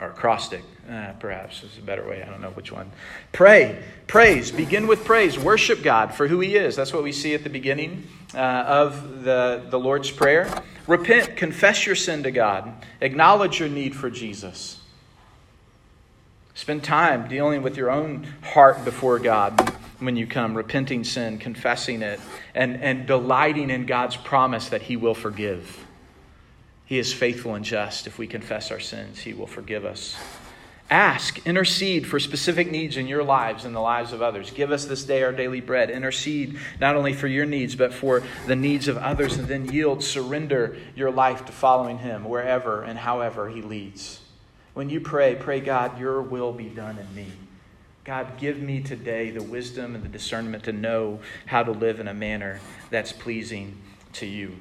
or 0.00 0.10
acrostic. 0.10 0.62
Uh, 0.90 1.12
perhaps 1.20 1.62
is 1.62 1.78
a 1.78 1.80
better 1.80 2.06
way. 2.06 2.22
I 2.22 2.28
don't 2.28 2.40
know 2.40 2.50
which 2.50 2.72
one. 2.72 2.90
Pray. 3.30 3.82
Praise. 4.08 4.50
Begin 4.50 4.88
with 4.88 5.04
praise. 5.04 5.38
Worship 5.38 5.82
God 5.82 6.12
for 6.12 6.26
who 6.26 6.40
He 6.40 6.56
is. 6.56 6.74
That's 6.74 6.92
what 6.92 7.04
we 7.04 7.12
see 7.12 7.34
at 7.34 7.44
the 7.44 7.50
beginning 7.50 8.08
uh, 8.34 8.38
of 8.38 9.22
the, 9.22 9.64
the 9.70 9.78
Lord's 9.78 10.10
Prayer. 10.10 10.52
Repent. 10.88 11.36
Confess 11.36 11.86
your 11.86 11.94
sin 11.94 12.24
to 12.24 12.32
God. 12.32 12.72
Acknowledge 13.00 13.60
your 13.60 13.68
need 13.68 13.94
for 13.94 14.10
Jesus. 14.10 14.80
Spend 16.54 16.82
time 16.82 17.28
dealing 17.28 17.62
with 17.62 17.76
your 17.76 17.90
own 17.90 18.26
heart 18.42 18.84
before 18.84 19.18
God 19.18 19.72
when 20.00 20.16
you 20.16 20.26
come, 20.26 20.54
repenting 20.54 21.04
sin, 21.04 21.38
confessing 21.38 22.02
it, 22.02 22.20
and, 22.54 22.82
and 22.82 23.06
delighting 23.06 23.70
in 23.70 23.86
God's 23.86 24.16
promise 24.16 24.68
that 24.70 24.82
He 24.82 24.96
will 24.96 25.14
forgive. 25.14 25.78
He 26.84 26.98
is 26.98 27.12
faithful 27.12 27.54
and 27.54 27.64
just. 27.64 28.06
If 28.06 28.18
we 28.18 28.26
confess 28.26 28.70
our 28.70 28.80
sins, 28.80 29.20
He 29.20 29.32
will 29.32 29.46
forgive 29.46 29.84
us. 29.84 30.16
Ask, 30.92 31.46
intercede 31.46 32.06
for 32.06 32.20
specific 32.20 32.70
needs 32.70 32.98
in 32.98 33.06
your 33.06 33.24
lives 33.24 33.64
and 33.64 33.74
the 33.74 33.80
lives 33.80 34.12
of 34.12 34.20
others. 34.20 34.50
Give 34.50 34.70
us 34.70 34.84
this 34.84 35.04
day 35.04 35.22
our 35.22 35.32
daily 35.32 35.62
bread. 35.62 35.88
Intercede 35.88 36.58
not 36.78 36.96
only 36.96 37.14
for 37.14 37.28
your 37.28 37.46
needs, 37.46 37.74
but 37.74 37.94
for 37.94 38.22
the 38.46 38.56
needs 38.56 38.88
of 38.88 38.98
others, 38.98 39.38
and 39.38 39.48
then 39.48 39.72
yield, 39.72 40.04
surrender 40.04 40.76
your 40.94 41.10
life 41.10 41.46
to 41.46 41.52
following 41.52 41.96
Him 41.96 42.24
wherever 42.24 42.82
and 42.82 42.98
however 42.98 43.48
He 43.48 43.62
leads. 43.62 44.20
When 44.74 44.90
you 44.90 45.00
pray, 45.00 45.34
pray, 45.34 45.60
God, 45.60 45.98
your 45.98 46.20
will 46.20 46.52
be 46.52 46.68
done 46.68 46.98
in 46.98 47.14
me. 47.14 47.32
God, 48.04 48.36
give 48.36 48.60
me 48.60 48.82
today 48.82 49.30
the 49.30 49.42
wisdom 49.42 49.94
and 49.94 50.04
the 50.04 50.10
discernment 50.10 50.64
to 50.64 50.72
know 50.74 51.20
how 51.46 51.62
to 51.62 51.72
live 51.72 52.00
in 52.00 52.08
a 52.08 52.12
manner 52.12 52.60
that's 52.90 53.12
pleasing 53.12 53.78
to 54.12 54.26
you. 54.26 54.58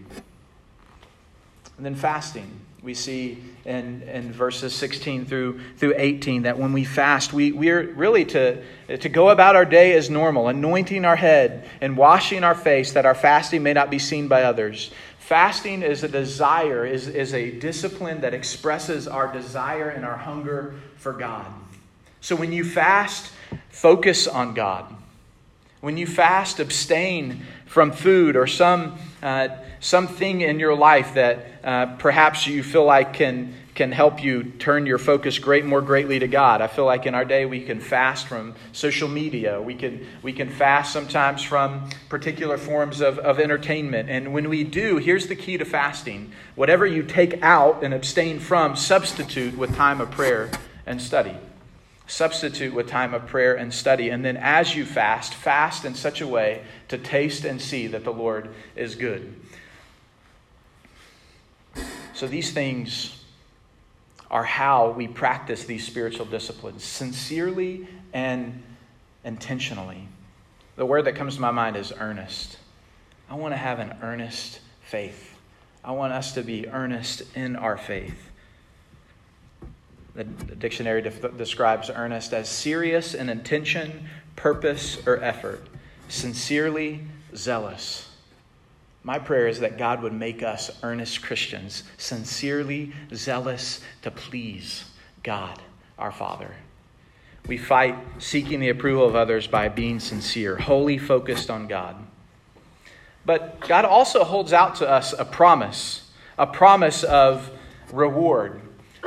And 1.76 1.86
then 1.86 1.96
fasting. 1.96 2.62
We 2.84 2.96
see 2.96 3.38
in, 3.64 4.02
in 4.04 4.32
verses 4.32 4.74
16 4.74 5.26
through, 5.26 5.62
through 5.78 5.94
18 5.98 6.44
that 6.44 6.58
when 6.58 6.74
we 6.74 6.84
fast, 6.84 7.32
we, 7.32 7.52
we're 7.52 7.94
really 7.94 8.26
to, 8.26 8.64
to 8.98 9.10
go 9.10 9.30
about 9.30 9.56
our 9.56 9.66
day 9.66 9.94
as 9.94 10.10
normal, 10.10 10.48
anointing 10.48 11.06
our 11.06 11.16
head 11.16 11.70
and 11.80 11.96
washing 11.96 12.44
our 12.44 12.56
face 12.56 12.94
that 12.94 13.06
our 13.06 13.14
fasting 13.14 13.62
may 13.62 13.74
not 13.74 13.92
be 13.92 14.00
seen 14.00 14.28
by 14.28 14.44
others. 14.44 14.92
Fasting 15.20 15.84
is 15.84 16.04
a 16.04 16.08
desire, 16.08 16.84
is, 16.84 17.08
is 17.08 17.36
a 17.36 17.52
discipline 17.52 18.22
that 18.22 18.34
expresses 18.34 19.08
our 19.08 19.32
desire 19.32 19.90
and 19.90 20.04
our 20.04 20.18
hunger 20.18 20.74
for 20.98 21.14
God. 21.14 21.46
So 22.20 22.36
when 22.36 22.52
you 22.52 22.64
fast, 22.64 23.32
focus 23.70 24.28
on 24.28 24.56
God. 24.56 24.94
When 25.82 25.98
you 25.98 26.08
fast, 26.08 26.60
abstain 26.60 27.46
from 27.66 27.92
food 27.92 28.36
or 28.36 28.46
some, 28.46 28.98
uh, 29.24 29.50
something 29.82 30.42
in 30.42 30.60
your 30.60 30.76
life 30.76 31.16
that 31.16 31.46
uh, 31.64 31.86
perhaps 31.98 32.46
you 32.48 32.64
feel 32.64 32.86
like 32.86 33.14
can, 33.14 33.56
can 33.74 33.92
help 33.92 34.24
you 34.24 34.44
turn 34.44 34.86
your 34.86 35.00
focus 35.00 35.40
great 35.40 35.66
more 35.66 35.82
greatly 35.82 36.20
to 36.20 36.28
God. 36.28 36.62
I 36.62 36.68
feel 36.68 36.86
like 36.86 37.08
in 37.08 37.16
our 37.16 37.26
day 37.26 37.46
we 37.46 37.64
can 37.64 37.82
fast 37.82 38.28
from 38.28 38.54
social 38.72 39.10
media. 39.10 39.60
We 39.60 39.74
can, 39.74 40.06
we 40.22 40.34
can 40.34 40.52
fast 40.52 40.94
sometimes 40.94 41.42
from 41.42 41.90
particular 42.10 42.60
forms 42.60 43.02
of, 43.02 43.18
of 43.18 43.40
entertainment. 43.40 44.08
And 44.08 44.34
when 44.34 44.50
we 44.50 44.64
do, 44.64 44.98
here's 44.98 45.28
the 45.28 45.36
key 45.36 45.58
to 45.58 45.66
fasting 45.66 46.32
whatever 46.56 46.86
you 46.86 47.02
take 47.02 47.42
out 47.42 47.84
and 47.84 47.94
abstain 47.94 48.40
from, 48.40 48.76
substitute 48.76 49.58
with 49.58 49.76
time 49.76 50.00
of 50.00 50.12
prayer 50.12 50.52
and 50.86 51.02
study 51.02 51.36
substitute 52.08 52.74
with 52.74 52.90
time 52.90 53.14
of 53.14 53.26
prayer 53.26 53.56
and 53.56 53.74
study. 53.74 54.10
And 54.10 54.26
then 54.26 54.36
as 54.36 54.76
you 54.76 54.86
fast, 54.86 55.34
fast 55.34 55.86
in 55.86 55.96
such 55.96 56.20
a 56.20 56.28
way 56.28 56.62
to 56.90 56.98
taste 56.98 57.46
and 57.46 57.62
see 57.62 57.88
that 57.88 58.04
the 58.04 58.12
Lord 58.12 58.50
is 58.76 58.96
good. 58.96 59.34
So 62.22 62.28
these 62.28 62.52
things 62.52 63.20
are 64.30 64.44
how 64.44 64.92
we 64.92 65.08
practice 65.08 65.66
these 65.66 65.88
spiritual 65.88 66.28
disciplines 66.28 66.84
sincerely 66.84 67.88
and 68.14 68.62
intentionally. 69.24 70.08
The 70.76 70.86
word 70.86 71.06
that 71.06 71.16
comes 71.16 71.34
to 71.38 71.42
my 71.42 71.50
mind 71.50 71.78
is 71.78 71.92
earnest. 72.00 72.60
I 73.28 73.34
want 73.34 73.56
to 73.56 73.58
have 73.58 73.80
an 73.80 73.98
earnest 74.04 74.60
faith. 74.84 75.36
I 75.84 75.94
want 75.94 76.14
us 76.14 76.34
to 76.34 76.44
be 76.44 76.68
earnest 76.68 77.24
in 77.34 77.56
our 77.56 77.76
faith. 77.76 78.30
The, 80.14 80.24
dictionary 80.24 81.02
def- 81.02 81.36
describes 81.38 81.90
earnest 81.90 82.34
as 82.34 82.48
serious 82.48 83.16
in 83.16 83.30
intention, 83.30 84.08
purpose, 84.36 85.00
or 85.08 85.18
effort, 85.24 85.66
sincerely 86.08 87.02
zealous. 87.36 88.11
My 89.04 89.18
prayer 89.18 89.48
is 89.48 89.60
that 89.62 89.78
God 89.78 90.04
would 90.04 90.14
make 90.14 90.44
us 90.44 90.70
earnest 90.84 91.24
Christians, 91.24 91.84
sincerely 91.98 92.92
zealous 93.14 93.82
to 94.04 94.12
please 94.12 94.86
God, 95.24 95.60
our 95.98 96.12
Father. 96.12 96.52
We 97.48 97.58
fight 97.58 97.98
seeking 98.20 98.60
the 98.60 98.70
approval 98.70 99.08
of 99.08 99.16
others 99.16 99.48
by 99.48 99.70
being 99.70 100.00
sincere, 100.00 100.56
wholly 100.56 101.00
focused 101.00 101.50
on 101.50 101.68
God. 101.68 101.96
But 103.26 103.60
God 103.62 103.86
also 103.86 104.24
holds 104.24 104.54
out 104.54 104.76
to 104.76 104.90
us 104.90 105.14
a 105.18 105.26
promise, 105.26 106.12
a 106.38 106.46
promise 106.46 107.04
of 107.04 107.50
reward. 107.92 108.62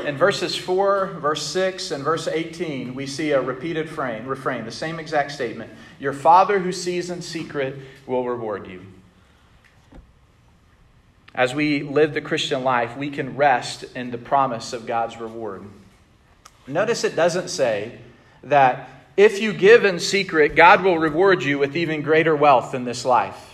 In 0.04 0.16
verses 0.16 0.56
4, 0.56 1.18
verse 1.20 1.46
6, 1.46 1.92
and 1.92 2.02
verse 2.02 2.26
18, 2.26 2.96
we 2.96 3.06
see 3.06 3.30
a 3.30 3.40
repeated 3.40 3.88
refrain, 3.88 4.26
refrain, 4.26 4.64
the 4.64 4.72
same 4.72 4.98
exact 4.98 5.30
statement. 5.30 5.70
Your 6.00 6.12
Father 6.12 6.58
who 6.58 6.72
sees 6.72 7.10
in 7.10 7.22
secret 7.22 7.76
will 8.06 8.28
reward 8.28 8.66
you. 8.66 8.84
As 11.34 11.54
we 11.54 11.82
live 11.82 12.14
the 12.14 12.20
Christian 12.20 12.62
life, 12.62 12.96
we 12.96 13.10
can 13.10 13.36
rest 13.36 13.84
in 13.96 14.10
the 14.10 14.18
promise 14.18 14.72
of 14.72 14.86
God's 14.86 15.16
reward. 15.16 15.64
Notice 16.66 17.02
it 17.04 17.16
doesn't 17.16 17.48
say 17.48 17.98
that 18.44 18.88
if 19.16 19.40
you 19.40 19.52
give 19.52 19.84
in 19.84 19.98
secret, 19.98 20.54
God 20.54 20.82
will 20.82 20.98
reward 20.98 21.42
you 21.42 21.58
with 21.58 21.76
even 21.76 22.02
greater 22.02 22.34
wealth 22.34 22.74
in 22.74 22.84
this 22.84 23.04
life. 23.04 23.52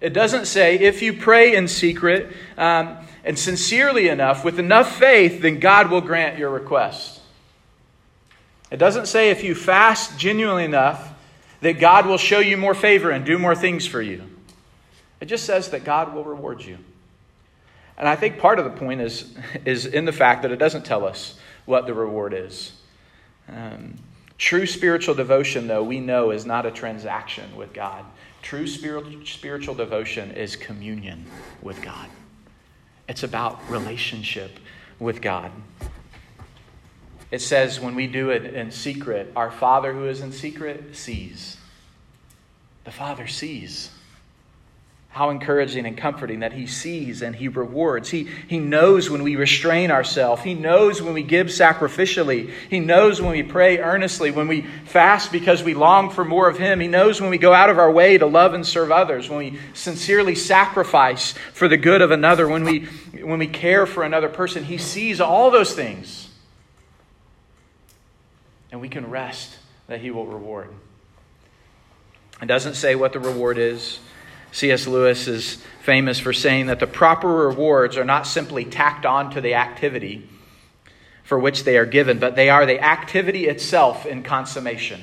It 0.00 0.12
doesn't 0.12 0.46
say 0.46 0.78
if 0.78 1.02
you 1.02 1.14
pray 1.14 1.54
in 1.54 1.68
secret, 1.68 2.34
um, 2.58 2.98
and 3.24 3.38
sincerely 3.38 4.08
enough, 4.08 4.44
with 4.44 4.58
enough 4.58 4.96
faith, 4.96 5.42
then 5.42 5.58
God 5.58 5.90
will 5.90 6.00
grant 6.00 6.38
your 6.38 6.50
request. 6.50 7.20
It 8.70 8.76
doesn't 8.76 9.06
say 9.06 9.30
if 9.30 9.42
you 9.42 9.54
fast 9.54 10.18
genuinely 10.18 10.64
enough 10.64 11.12
that 11.60 11.80
God 11.80 12.06
will 12.06 12.18
show 12.18 12.38
you 12.38 12.56
more 12.56 12.74
favor 12.74 13.10
and 13.10 13.24
do 13.24 13.38
more 13.38 13.54
things 13.54 13.86
for 13.86 14.02
you. 14.02 14.35
It 15.20 15.26
just 15.26 15.44
says 15.44 15.70
that 15.70 15.84
God 15.84 16.14
will 16.14 16.24
reward 16.24 16.62
you. 16.62 16.78
And 17.98 18.06
I 18.06 18.16
think 18.16 18.38
part 18.38 18.58
of 18.58 18.64
the 18.64 18.70
point 18.70 19.00
is, 19.00 19.34
is 19.64 19.86
in 19.86 20.04
the 20.04 20.12
fact 20.12 20.42
that 20.42 20.50
it 20.50 20.56
doesn't 20.56 20.84
tell 20.84 21.04
us 21.04 21.38
what 21.64 21.86
the 21.86 21.94
reward 21.94 22.34
is. 22.34 22.72
Um, 23.48 23.94
true 24.38 24.66
spiritual 24.66 25.14
devotion, 25.14 25.66
though, 25.66 25.82
we 25.82 26.00
know 26.00 26.30
is 26.30 26.44
not 26.44 26.66
a 26.66 26.70
transaction 26.70 27.56
with 27.56 27.72
God. 27.72 28.04
True 28.42 28.66
spiritual 28.66 29.74
devotion 29.74 30.30
is 30.32 30.54
communion 30.56 31.26
with 31.62 31.82
God. 31.82 32.08
It's 33.08 33.22
about 33.22 33.58
relationship 33.70 34.58
with 34.98 35.20
God. 35.20 35.50
It 37.30 37.40
says 37.40 37.80
when 37.80 37.94
we 37.94 38.06
do 38.06 38.30
it 38.30 38.44
in 38.54 38.70
secret, 38.70 39.32
our 39.34 39.50
Father 39.50 39.92
who 39.92 40.06
is 40.06 40.20
in 40.20 40.32
secret 40.32 40.96
sees. 40.96 41.56
The 42.84 42.92
Father 42.92 43.26
sees. 43.26 43.90
How 45.16 45.30
encouraging 45.30 45.86
and 45.86 45.96
comforting 45.96 46.40
that 46.40 46.52
He 46.52 46.66
sees 46.66 47.22
and 47.22 47.34
He 47.34 47.48
rewards. 47.48 48.10
He, 48.10 48.28
he 48.48 48.58
knows 48.58 49.08
when 49.08 49.22
we 49.22 49.34
restrain 49.34 49.90
ourselves. 49.90 50.42
He 50.42 50.52
knows 50.52 51.00
when 51.00 51.14
we 51.14 51.22
give 51.22 51.46
sacrificially. 51.46 52.50
He 52.68 52.80
knows 52.80 53.22
when 53.22 53.30
we 53.30 53.42
pray 53.42 53.78
earnestly, 53.78 54.30
when 54.30 54.46
we 54.46 54.66
fast 54.84 55.32
because 55.32 55.62
we 55.62 55.72
long 55.72 56.10
for 56.10 56.22
more 56.22 56.50
of 56.50 56.58
Him. 56.58 56.80
He 56.80 56.86
knows 56.86 57.18
when 57.18 57.30
we 57.30 57.38
go 57.38 57.54
out 57.54 57.70
of 57.70 57.78
our 57.78 57.90
way 57.90 58.18
to 58.18 58.26
love 58.26 58.52
and 58.52 58.66
serve 58.66 58.92
others, 58.92 59.30
when 59.30 59.38
we 59.38 59.58
sincerely 59.72 60.34
sacrifice 60.34 61.32
for 61.54 61.66
the 61.66 61.78
good 61.78 62.02
of 62.02 62.10
another, 62.10 62.46
when 62.46 62.64
we, 62.64 62.80
when 63.22 63.38
we 63.38 63.46
care 63.46 63.86
for 63.86 64.02
another 64.02 64.28
person. 64.28 64.64
He 64.64 64.76
sees 64.76 65.18
all 65.18 65.50
those 65.50 65.72
things. 65.72 66.28
And 68.70 68.82
we 68.82 68.90
can 68.90 69.08
rest 69.08 69.56
that 69.86 70.02
He 70.02 70.10
will 70.10 70.26
reward. 70.26 70.68
It 72.42 72.46
doesn't 72.48 72.74
say 72.74 72.96
what 72.96 73.14
the 73.14 73.20
reward 73.20 73.56
is. 73.56 73.98
C.S. 74.56 74.86
Lewis 74.86 75.28
is 75.28 75.62
famous 75.82 76.18
for 76.18 76.32
saying 76.32 76.68
that 76.68 76.80
the 76.80 76.86
proper 76.86 77.28
rewards 77.28 77.98
are 77.98 78.06
not 78.06 78.26
simply 78.26 78.64
tacked 78.64 79.04
on 79.04 79.30
to 79.32 79.42
the 79.42 79.52
activity 79.52 80.26
for 81.24 81.38
which 81.38 81.64
they 81.64 81.76
are 81.76 81.84
given, 81.84 82.18
but 82.18 82.36
they 82.36 82.48
are 82.48 82.64
the 82.64 82.80
activity 82.80 83.48
itself 83.48 84.06
in 84.06 84.22
consummation. 84.22 85.02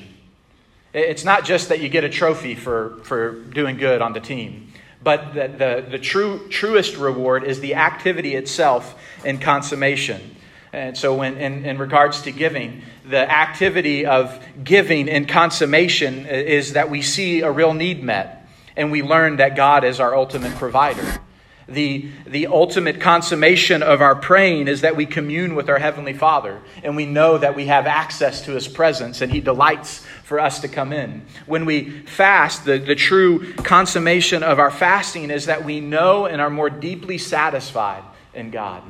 It's 0.92 1.24
not 1.24 1.44
just 1.44 1.68
that 1.68 1.78
you 1.78 1.88
get 1.88 2.02
a 2.02 2.08
trophy 2.08 2.56
for, 2.56 2.98
for 3.04 3.30
doing 3.30 3.76
good 3.76 4.02
on 4.02 4.12
the 4.12 4.18
team, 4.18 4.72
but 5.00 5.34
the, 5.34 5.46
the, 5.46 5.86
the 5.88 5.98
true, 6.00 6.48
truest 6.48 6.96
reward 6.96 7.44
is 7.44 7.60
the 7.60 7.76
activity 7.76 8.34
itself 8.34 9.00
in 9.24 9.38
consummation. 9.38 10.34
And 10.72 10.98
so, 10.98 11.14
when, 11.14 11.36
in, 11.36 11.64
in 11.64 11.78
regards 11.78 12.22
to 12.22 12.32
giving, 12.32 12.82
the 13.08 13.30
activity 13.30 14.04
of 14.04 14.44
giving 14.64 15.06
in 15.06 15.26
consummation 15.26 16.26
is 16.26 16.72
that 16.72 16.90
we 16.90 17.02
see 17.02 17.42
a 17.42 17.52
real 17.52 17.72
need 17.72 18.02
met 18.02 18.43
and 18.76 18.90
we 18.90 19.02
learn 19.02 19.36
that 19.36 19.56
God 19.56 19.84
is 19.84 20.00
our 20.00 20.14
ultimate 20.14 20.54
provider. 20.56 21.20
The, 21.66 22.10
the 22.26 22.48
ultimate 22.48 23.00
consummation 23.00 23.82
of 23.82 24.02
our 24.02 24.14
praying 24.14 24.68
is 24.68 24.82
that 24.82 24.96
we 24.96 25.06
commune 25.06 25.54
with 25.54 25.70
our 25.70 25.78
Heavenly 25.78 26.12
Father 26.12 26.60
and 26.82 26.94
we 26.94 27.06
know 27.06 27.38
that 27.38 27.56
we 27.56 27.66
have 27.66 27.86
access 27.86 28.42
to 28.42 28.52
His 28.52 28.68
presence 28.68 29.22
and 29.22 29.32
He 29.32 29.40
delights 29.40 30.04
for 30.24 30.38
us 30.38 30.60
to 30.60 30.68
come 30.68 30.92
in. 30.92 31.24
When 31.46 31.64
we 31.64 31.88
fast, 32.02 32.66
the, 32.66 32.78
the 32.78 32.94
true 32.94 33.54
consummation 33.54 34.42
of 34.42 34.58
our 34.58 34.70
fasting 34.70 35.30
is 35.30 35.46
that 35.46 35.64
we 35.64 35.80
know 35.80 36.26
and 36.26 36.42
are 36.42 36.50
more 36.50 36.68
deeply 36.68 37.16
satisfied 37.16 38.02
in 38.34 38.50
God. 38.50 38.82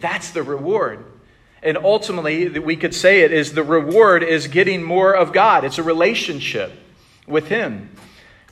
That's 0.00 0.30
the 0.30 0.42
reward. 0.42 1.04
And 1.62 1.76
ultimately, 1.76 2.48
we 2.58 2.76
could 2.76 2.94
say 2.94 3.20
it 3.20 3.32
is 3.32 3.52
the 3.52 3.62
reward 3.62 4.22
is 4.22 4.48
getting 4.48 4.82
more 4.82 5.14
of 5.14 5.32
God. 5.32 5.64
It's 5.64 5.78
a 5.78 5.82
relationship 5.82 6.72
with 7.26 7.48
Him. 7.48 7.90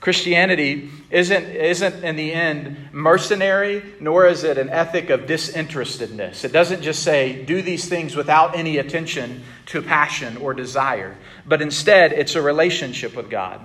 Christianity 0.00 0.90
isn't, 1.10 1.44
isn't 1.44 2.02
in 2.02 2.16
the 2.16 2.32
end 2.32 2.88
mercenary, 2.90 3.82
nor 4.00 4.26
is 4.26 4.44
it 4.44 4.56
an 4.56 4.70
ethic 4.70 5.10
of 5.10 5.26
disinterestedness. 5.26 6.42
It 6.42 6.52
doesn't 6.52 6.80
just 6.80 7.02
say, 7.02 7.44
do 7.44 7.60
these 7.60 7.86
things 7.86 8.16
without 8.16 8.56
any 8.56 8.78
attention 8.78 9.42
to 9.66 9.82
passion 9.82 10.38
or 10.38 10.54
desire, 10.54 11.18
but 11.46 11.60
instead, 11.60 12.12
it's 12.12 12.34
a 12.34 12.40
relationship 12.40 13.14
with 13.14 13.28
God. 13.28 13.60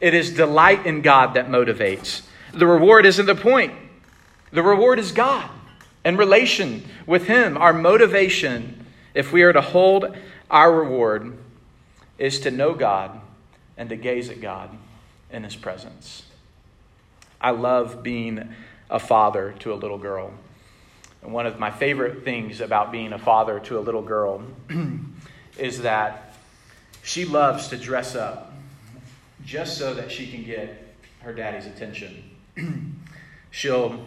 It 0.00 0.14
is 0.14 0.30
delight 0.30 0.86
in 0.86 1.02
God 1.02 1.34
that 1.34 1.48
motivates. 1.48 2.22
The 2.54 2.66
reward 2.66 3.04
isn't 3.04 3.26
the 3.26 3.34
point, 3.34 3.74
the 4.52 4.62
reward 4.62 4.98
is 4.98 5.12
God 5.12 5.50
and 6.04 6.16
relation 6.16 6.88
with 7.04 7.26
Him. 7.26 7.58
Our 7.58 7.74
motivation, 7.74 8.86
if 9.12 9.30
we 9.30 9.42
are 9.42 9.52
to 9.52 9.60
hold 9.60 10.16
our 10.50 10.72
reward, 10.72 11.36
is 12.16 12.40
to 12.40 12.50
know 12.50 12.72
God 12.72 13.20
and 13.76 13.90
to 13.90 13.96
gaze 13.96 14.30
at 14.30 14.40
God 14.40 14.70
in 15.36 15.44
His 15.44 15.54
presence. 15.54 16.24
I 17.40 17.50
love 17.50 18.02
being 18.02 18.54
a 18.88 18.98
father 18.98 19.54
to 19.60 19.72
a 19.72 19.76
little 19.76 19.98
girl. 19.98 20.32
And 21.22 21.32
one 21.32 21.46
of 21.46 21.58
my 21.58 21.70
favorite 21.70 22.24
things 22.24 22.60
about 22.60 22.90
being 22.90 23.12
a 23.12 23.18
father 23.18 23.60
to 23.60 23.78
a 23.78 23.80
little 23.80 24.02
girl 24.02 24.42
is 25.58 25.82
that 25.82 26.34
she 27.02 27.24
loves 27.24 27.68
to 27.68 27.76
dress 27.76 28.16
up 28.16 28.52
just 29.44 29.76
so 29.76 29.94
that 29.94 30.10
she 30.10 30.26
can 30.26 30.42
get 30.42 30.96
her 31.20 31.32
daddy's 31.34 31.66
attention. 31.66 32.24
She'll 33.50 34.04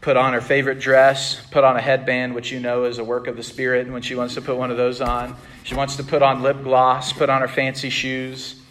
put 0.00 0.16
on 0.16 0.32
her 0.32 0.40
favorite 0.40 0.78
dress, 0.78 1.44
put 1.50 1.64
on 1.64 1.76
a 1.76 1.80
headband, 1.80 2.34
which 2.34 2.52
you 2.52 2.60
know 2.60 2.84
is 2.84 2.98
a 2.98 3.04
work 3.04 3.26
of 3.26 3.36
the 3.36 3.42
Spirit 3.42 3.88
when 3.90 4.02
she 4.02 4.14
wants 4.14 4.34
to 4.34 4.42
put 4.42 4.56
one 4.56 4.70
of 4.70 4.76
those 4.76 5.00
on. 5.00 5.36
She 5.64 5.74
wants 5.74 5.96
to 5.96 6.04
put 6.04 6.22
on 6.22 6.42
lip 6.42 6.62
gloss, 6.62 7.12
put 7.12 7.28
on 7.28 7.40
her 7.40 7.48
fancy 7.48 7.90
shoes. 7.90 8.61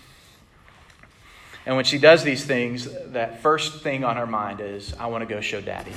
And 1.66 1.76
when 1.76 1.86
she 1.86 1.98
does 1.98 2.24
these 2.24 2.44
things, 2.44 2.88
that 3.12 3.42
first 3.42 3.82
thing 3.84 4.04
on 4.04 4.18
her 4.18 4.26
mind 4.26 4.62
is, 4.62 4.94
I 5.00 5.08
want 5.08 5.22
to 5.22 5.32
go 5.32 5.42
show 5.42 5.62
daddy. 5.62 5.94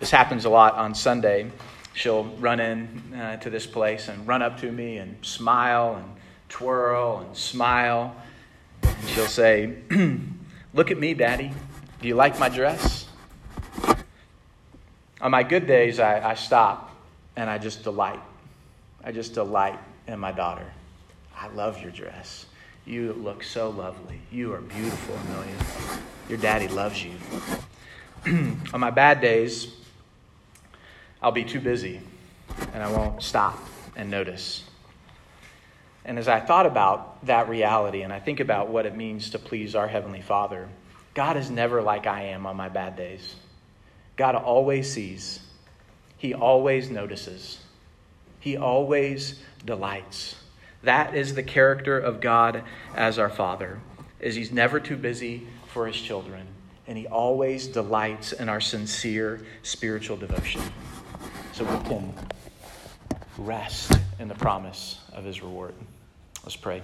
This 0.00 0.10
happens 0.10 0.44
a 0.44 0.50
lot 0.50 0.74
on 0.74 0.94
Sunday. 0.94 1.50
She'll 1.94 2.24
run 2.24 2.60
in 2.60 3.14
uh, 3.14 3.36
to 3.38 3.50
this 3.50 3.66
place 3.66 4.08
and 4.08 4.26
run 4.26 4.42
up 4.42 4.60
to 4.60 4.70
me 4.70 4.98
and 4.98 5.24
smile 5.24 5.96
and 5.96 6.06
twirl 6.48 7.24
and 7.26 7.36
smile. 7.36 8.14
And 8.82 9.08
she'll 9.08 9.26
say, 9.26 9.78
Look 10.74 10.90
at 10.90 10.98
me, 10.98 11.14
daddy. 11.14 11.52
Do 12.00 12.08
you 12.08 12.14
like 12.14 12.38
my 12.38 12.48
dress? 12.48 13.06
On 15.20 15.30
my 15.30 15.42
good 15.42 15.66
days, 15.66 15.98
I, 15.98 16.30
I 16.30 16.34
stop 16.34 16.94
and 17.34 17.48
I 17.50 17.58
just 17.58 17.82
delight. 17.82 18.20
I 19.02 19.10
just 19.10 19.34
delight 19.34 19.78
in 20.06 20.18
my 20.20 20.30
daughter. 20.30 20.66
I 21.36 21.48
love 21.48 21.80
your 21.82 21.90
dress. 21.90 22.46
You 22.88 23.12
look 23.12 23.42
so 23.42 23.68
lovely. 23.68 24.18
You 24.32 24.54
are 24.54 24.62
beautiful, 24.62 25.14
Amelia. 25.14 25.54
Your 26.26 26.38
daddy 26.38 26.68
loves 26.68 27.04
you. 27.04 27.12
On 28.72 28.80
my 28.80 28.90
bad 28.90 29.20
days, 29.20 29.68
I'll 31.20 31.30
be 31.30 31.44
too 31.44 31.60
busy 31.60 32.00
and 32.72 32.82
I 32.82 32.90
won't 32.90 33.22
stop 33.22 33.58
and 33.94 34.10
notice. 34.10 34.64
And 36.06 36.18
as 36.18 36.28
I 36.28 36.40
thought 36.40 36.64
about 36.64 37.26
that 37.26 37.50
reality 37.50 38.00
and 38.00 38.10
I 38.10 38.20
think 38.20 38.40
about 38.40 38.68
what 38.68 38.86
it 38.86 38.96
means 38.96 39.28
to 39.30 39.38
please 39.38 39.74
our 39.74 39.86
Heavenly 39.86 40.22
Father, 40.22 40.66
God 41.12 41.36
is 41.36 41.50
never 41.50 41.82
like 41.82 42.06
I 42.06 42.22
am 42.28 42.46
on 42.46 42.56
my 42.56 42.70
bad 42.70 42.96
days. 42.96 43.34
God 44.16 44.34
always 44.34 44.90
sees, 44.90 45.40
He 46.16 46.32
always 46.32 46.88
notices, 46.88 47.58
He 48.40 48.56
always 48.56 49.42
delights. 49.62 50.36
That 50.82 51.14
is 51.14 51.34
the 51.34 51.42
character 51.42 51.98
of 51.98 52.20
God 52.20 52.62
as 52.94 53.18
our 53.18 53.28
Father, 53.28 53.80
is 54.20 54.34
He's 54.34 54.52
never 54.52 54.78
too 54.78 54.96
busy 54.96 55.46
for 55.66 55.86
His 55.86 55.96
children, 56.00 56.46
and 56.86 56.96
He 56.96 57.06
always 57.06 57.66
delights 57.66 58.32
in 58.32 58.48
our 58.48 58.60
sincere 58.60 59.40
spiritual 59.62 60.16
devotion. 60.16 60.62
So 61.52 61.64
we 61.64 61.88
can 61.88 62.14
rest 63.36 63.92
in 64.18 64.28
the 64.28 64.34
promise 64.34 65.00
of 65.12 65.24
His 65.24 65.42
reward. 65.42 65.74
Let's 66.44 66.56
pray. 66.56 66.82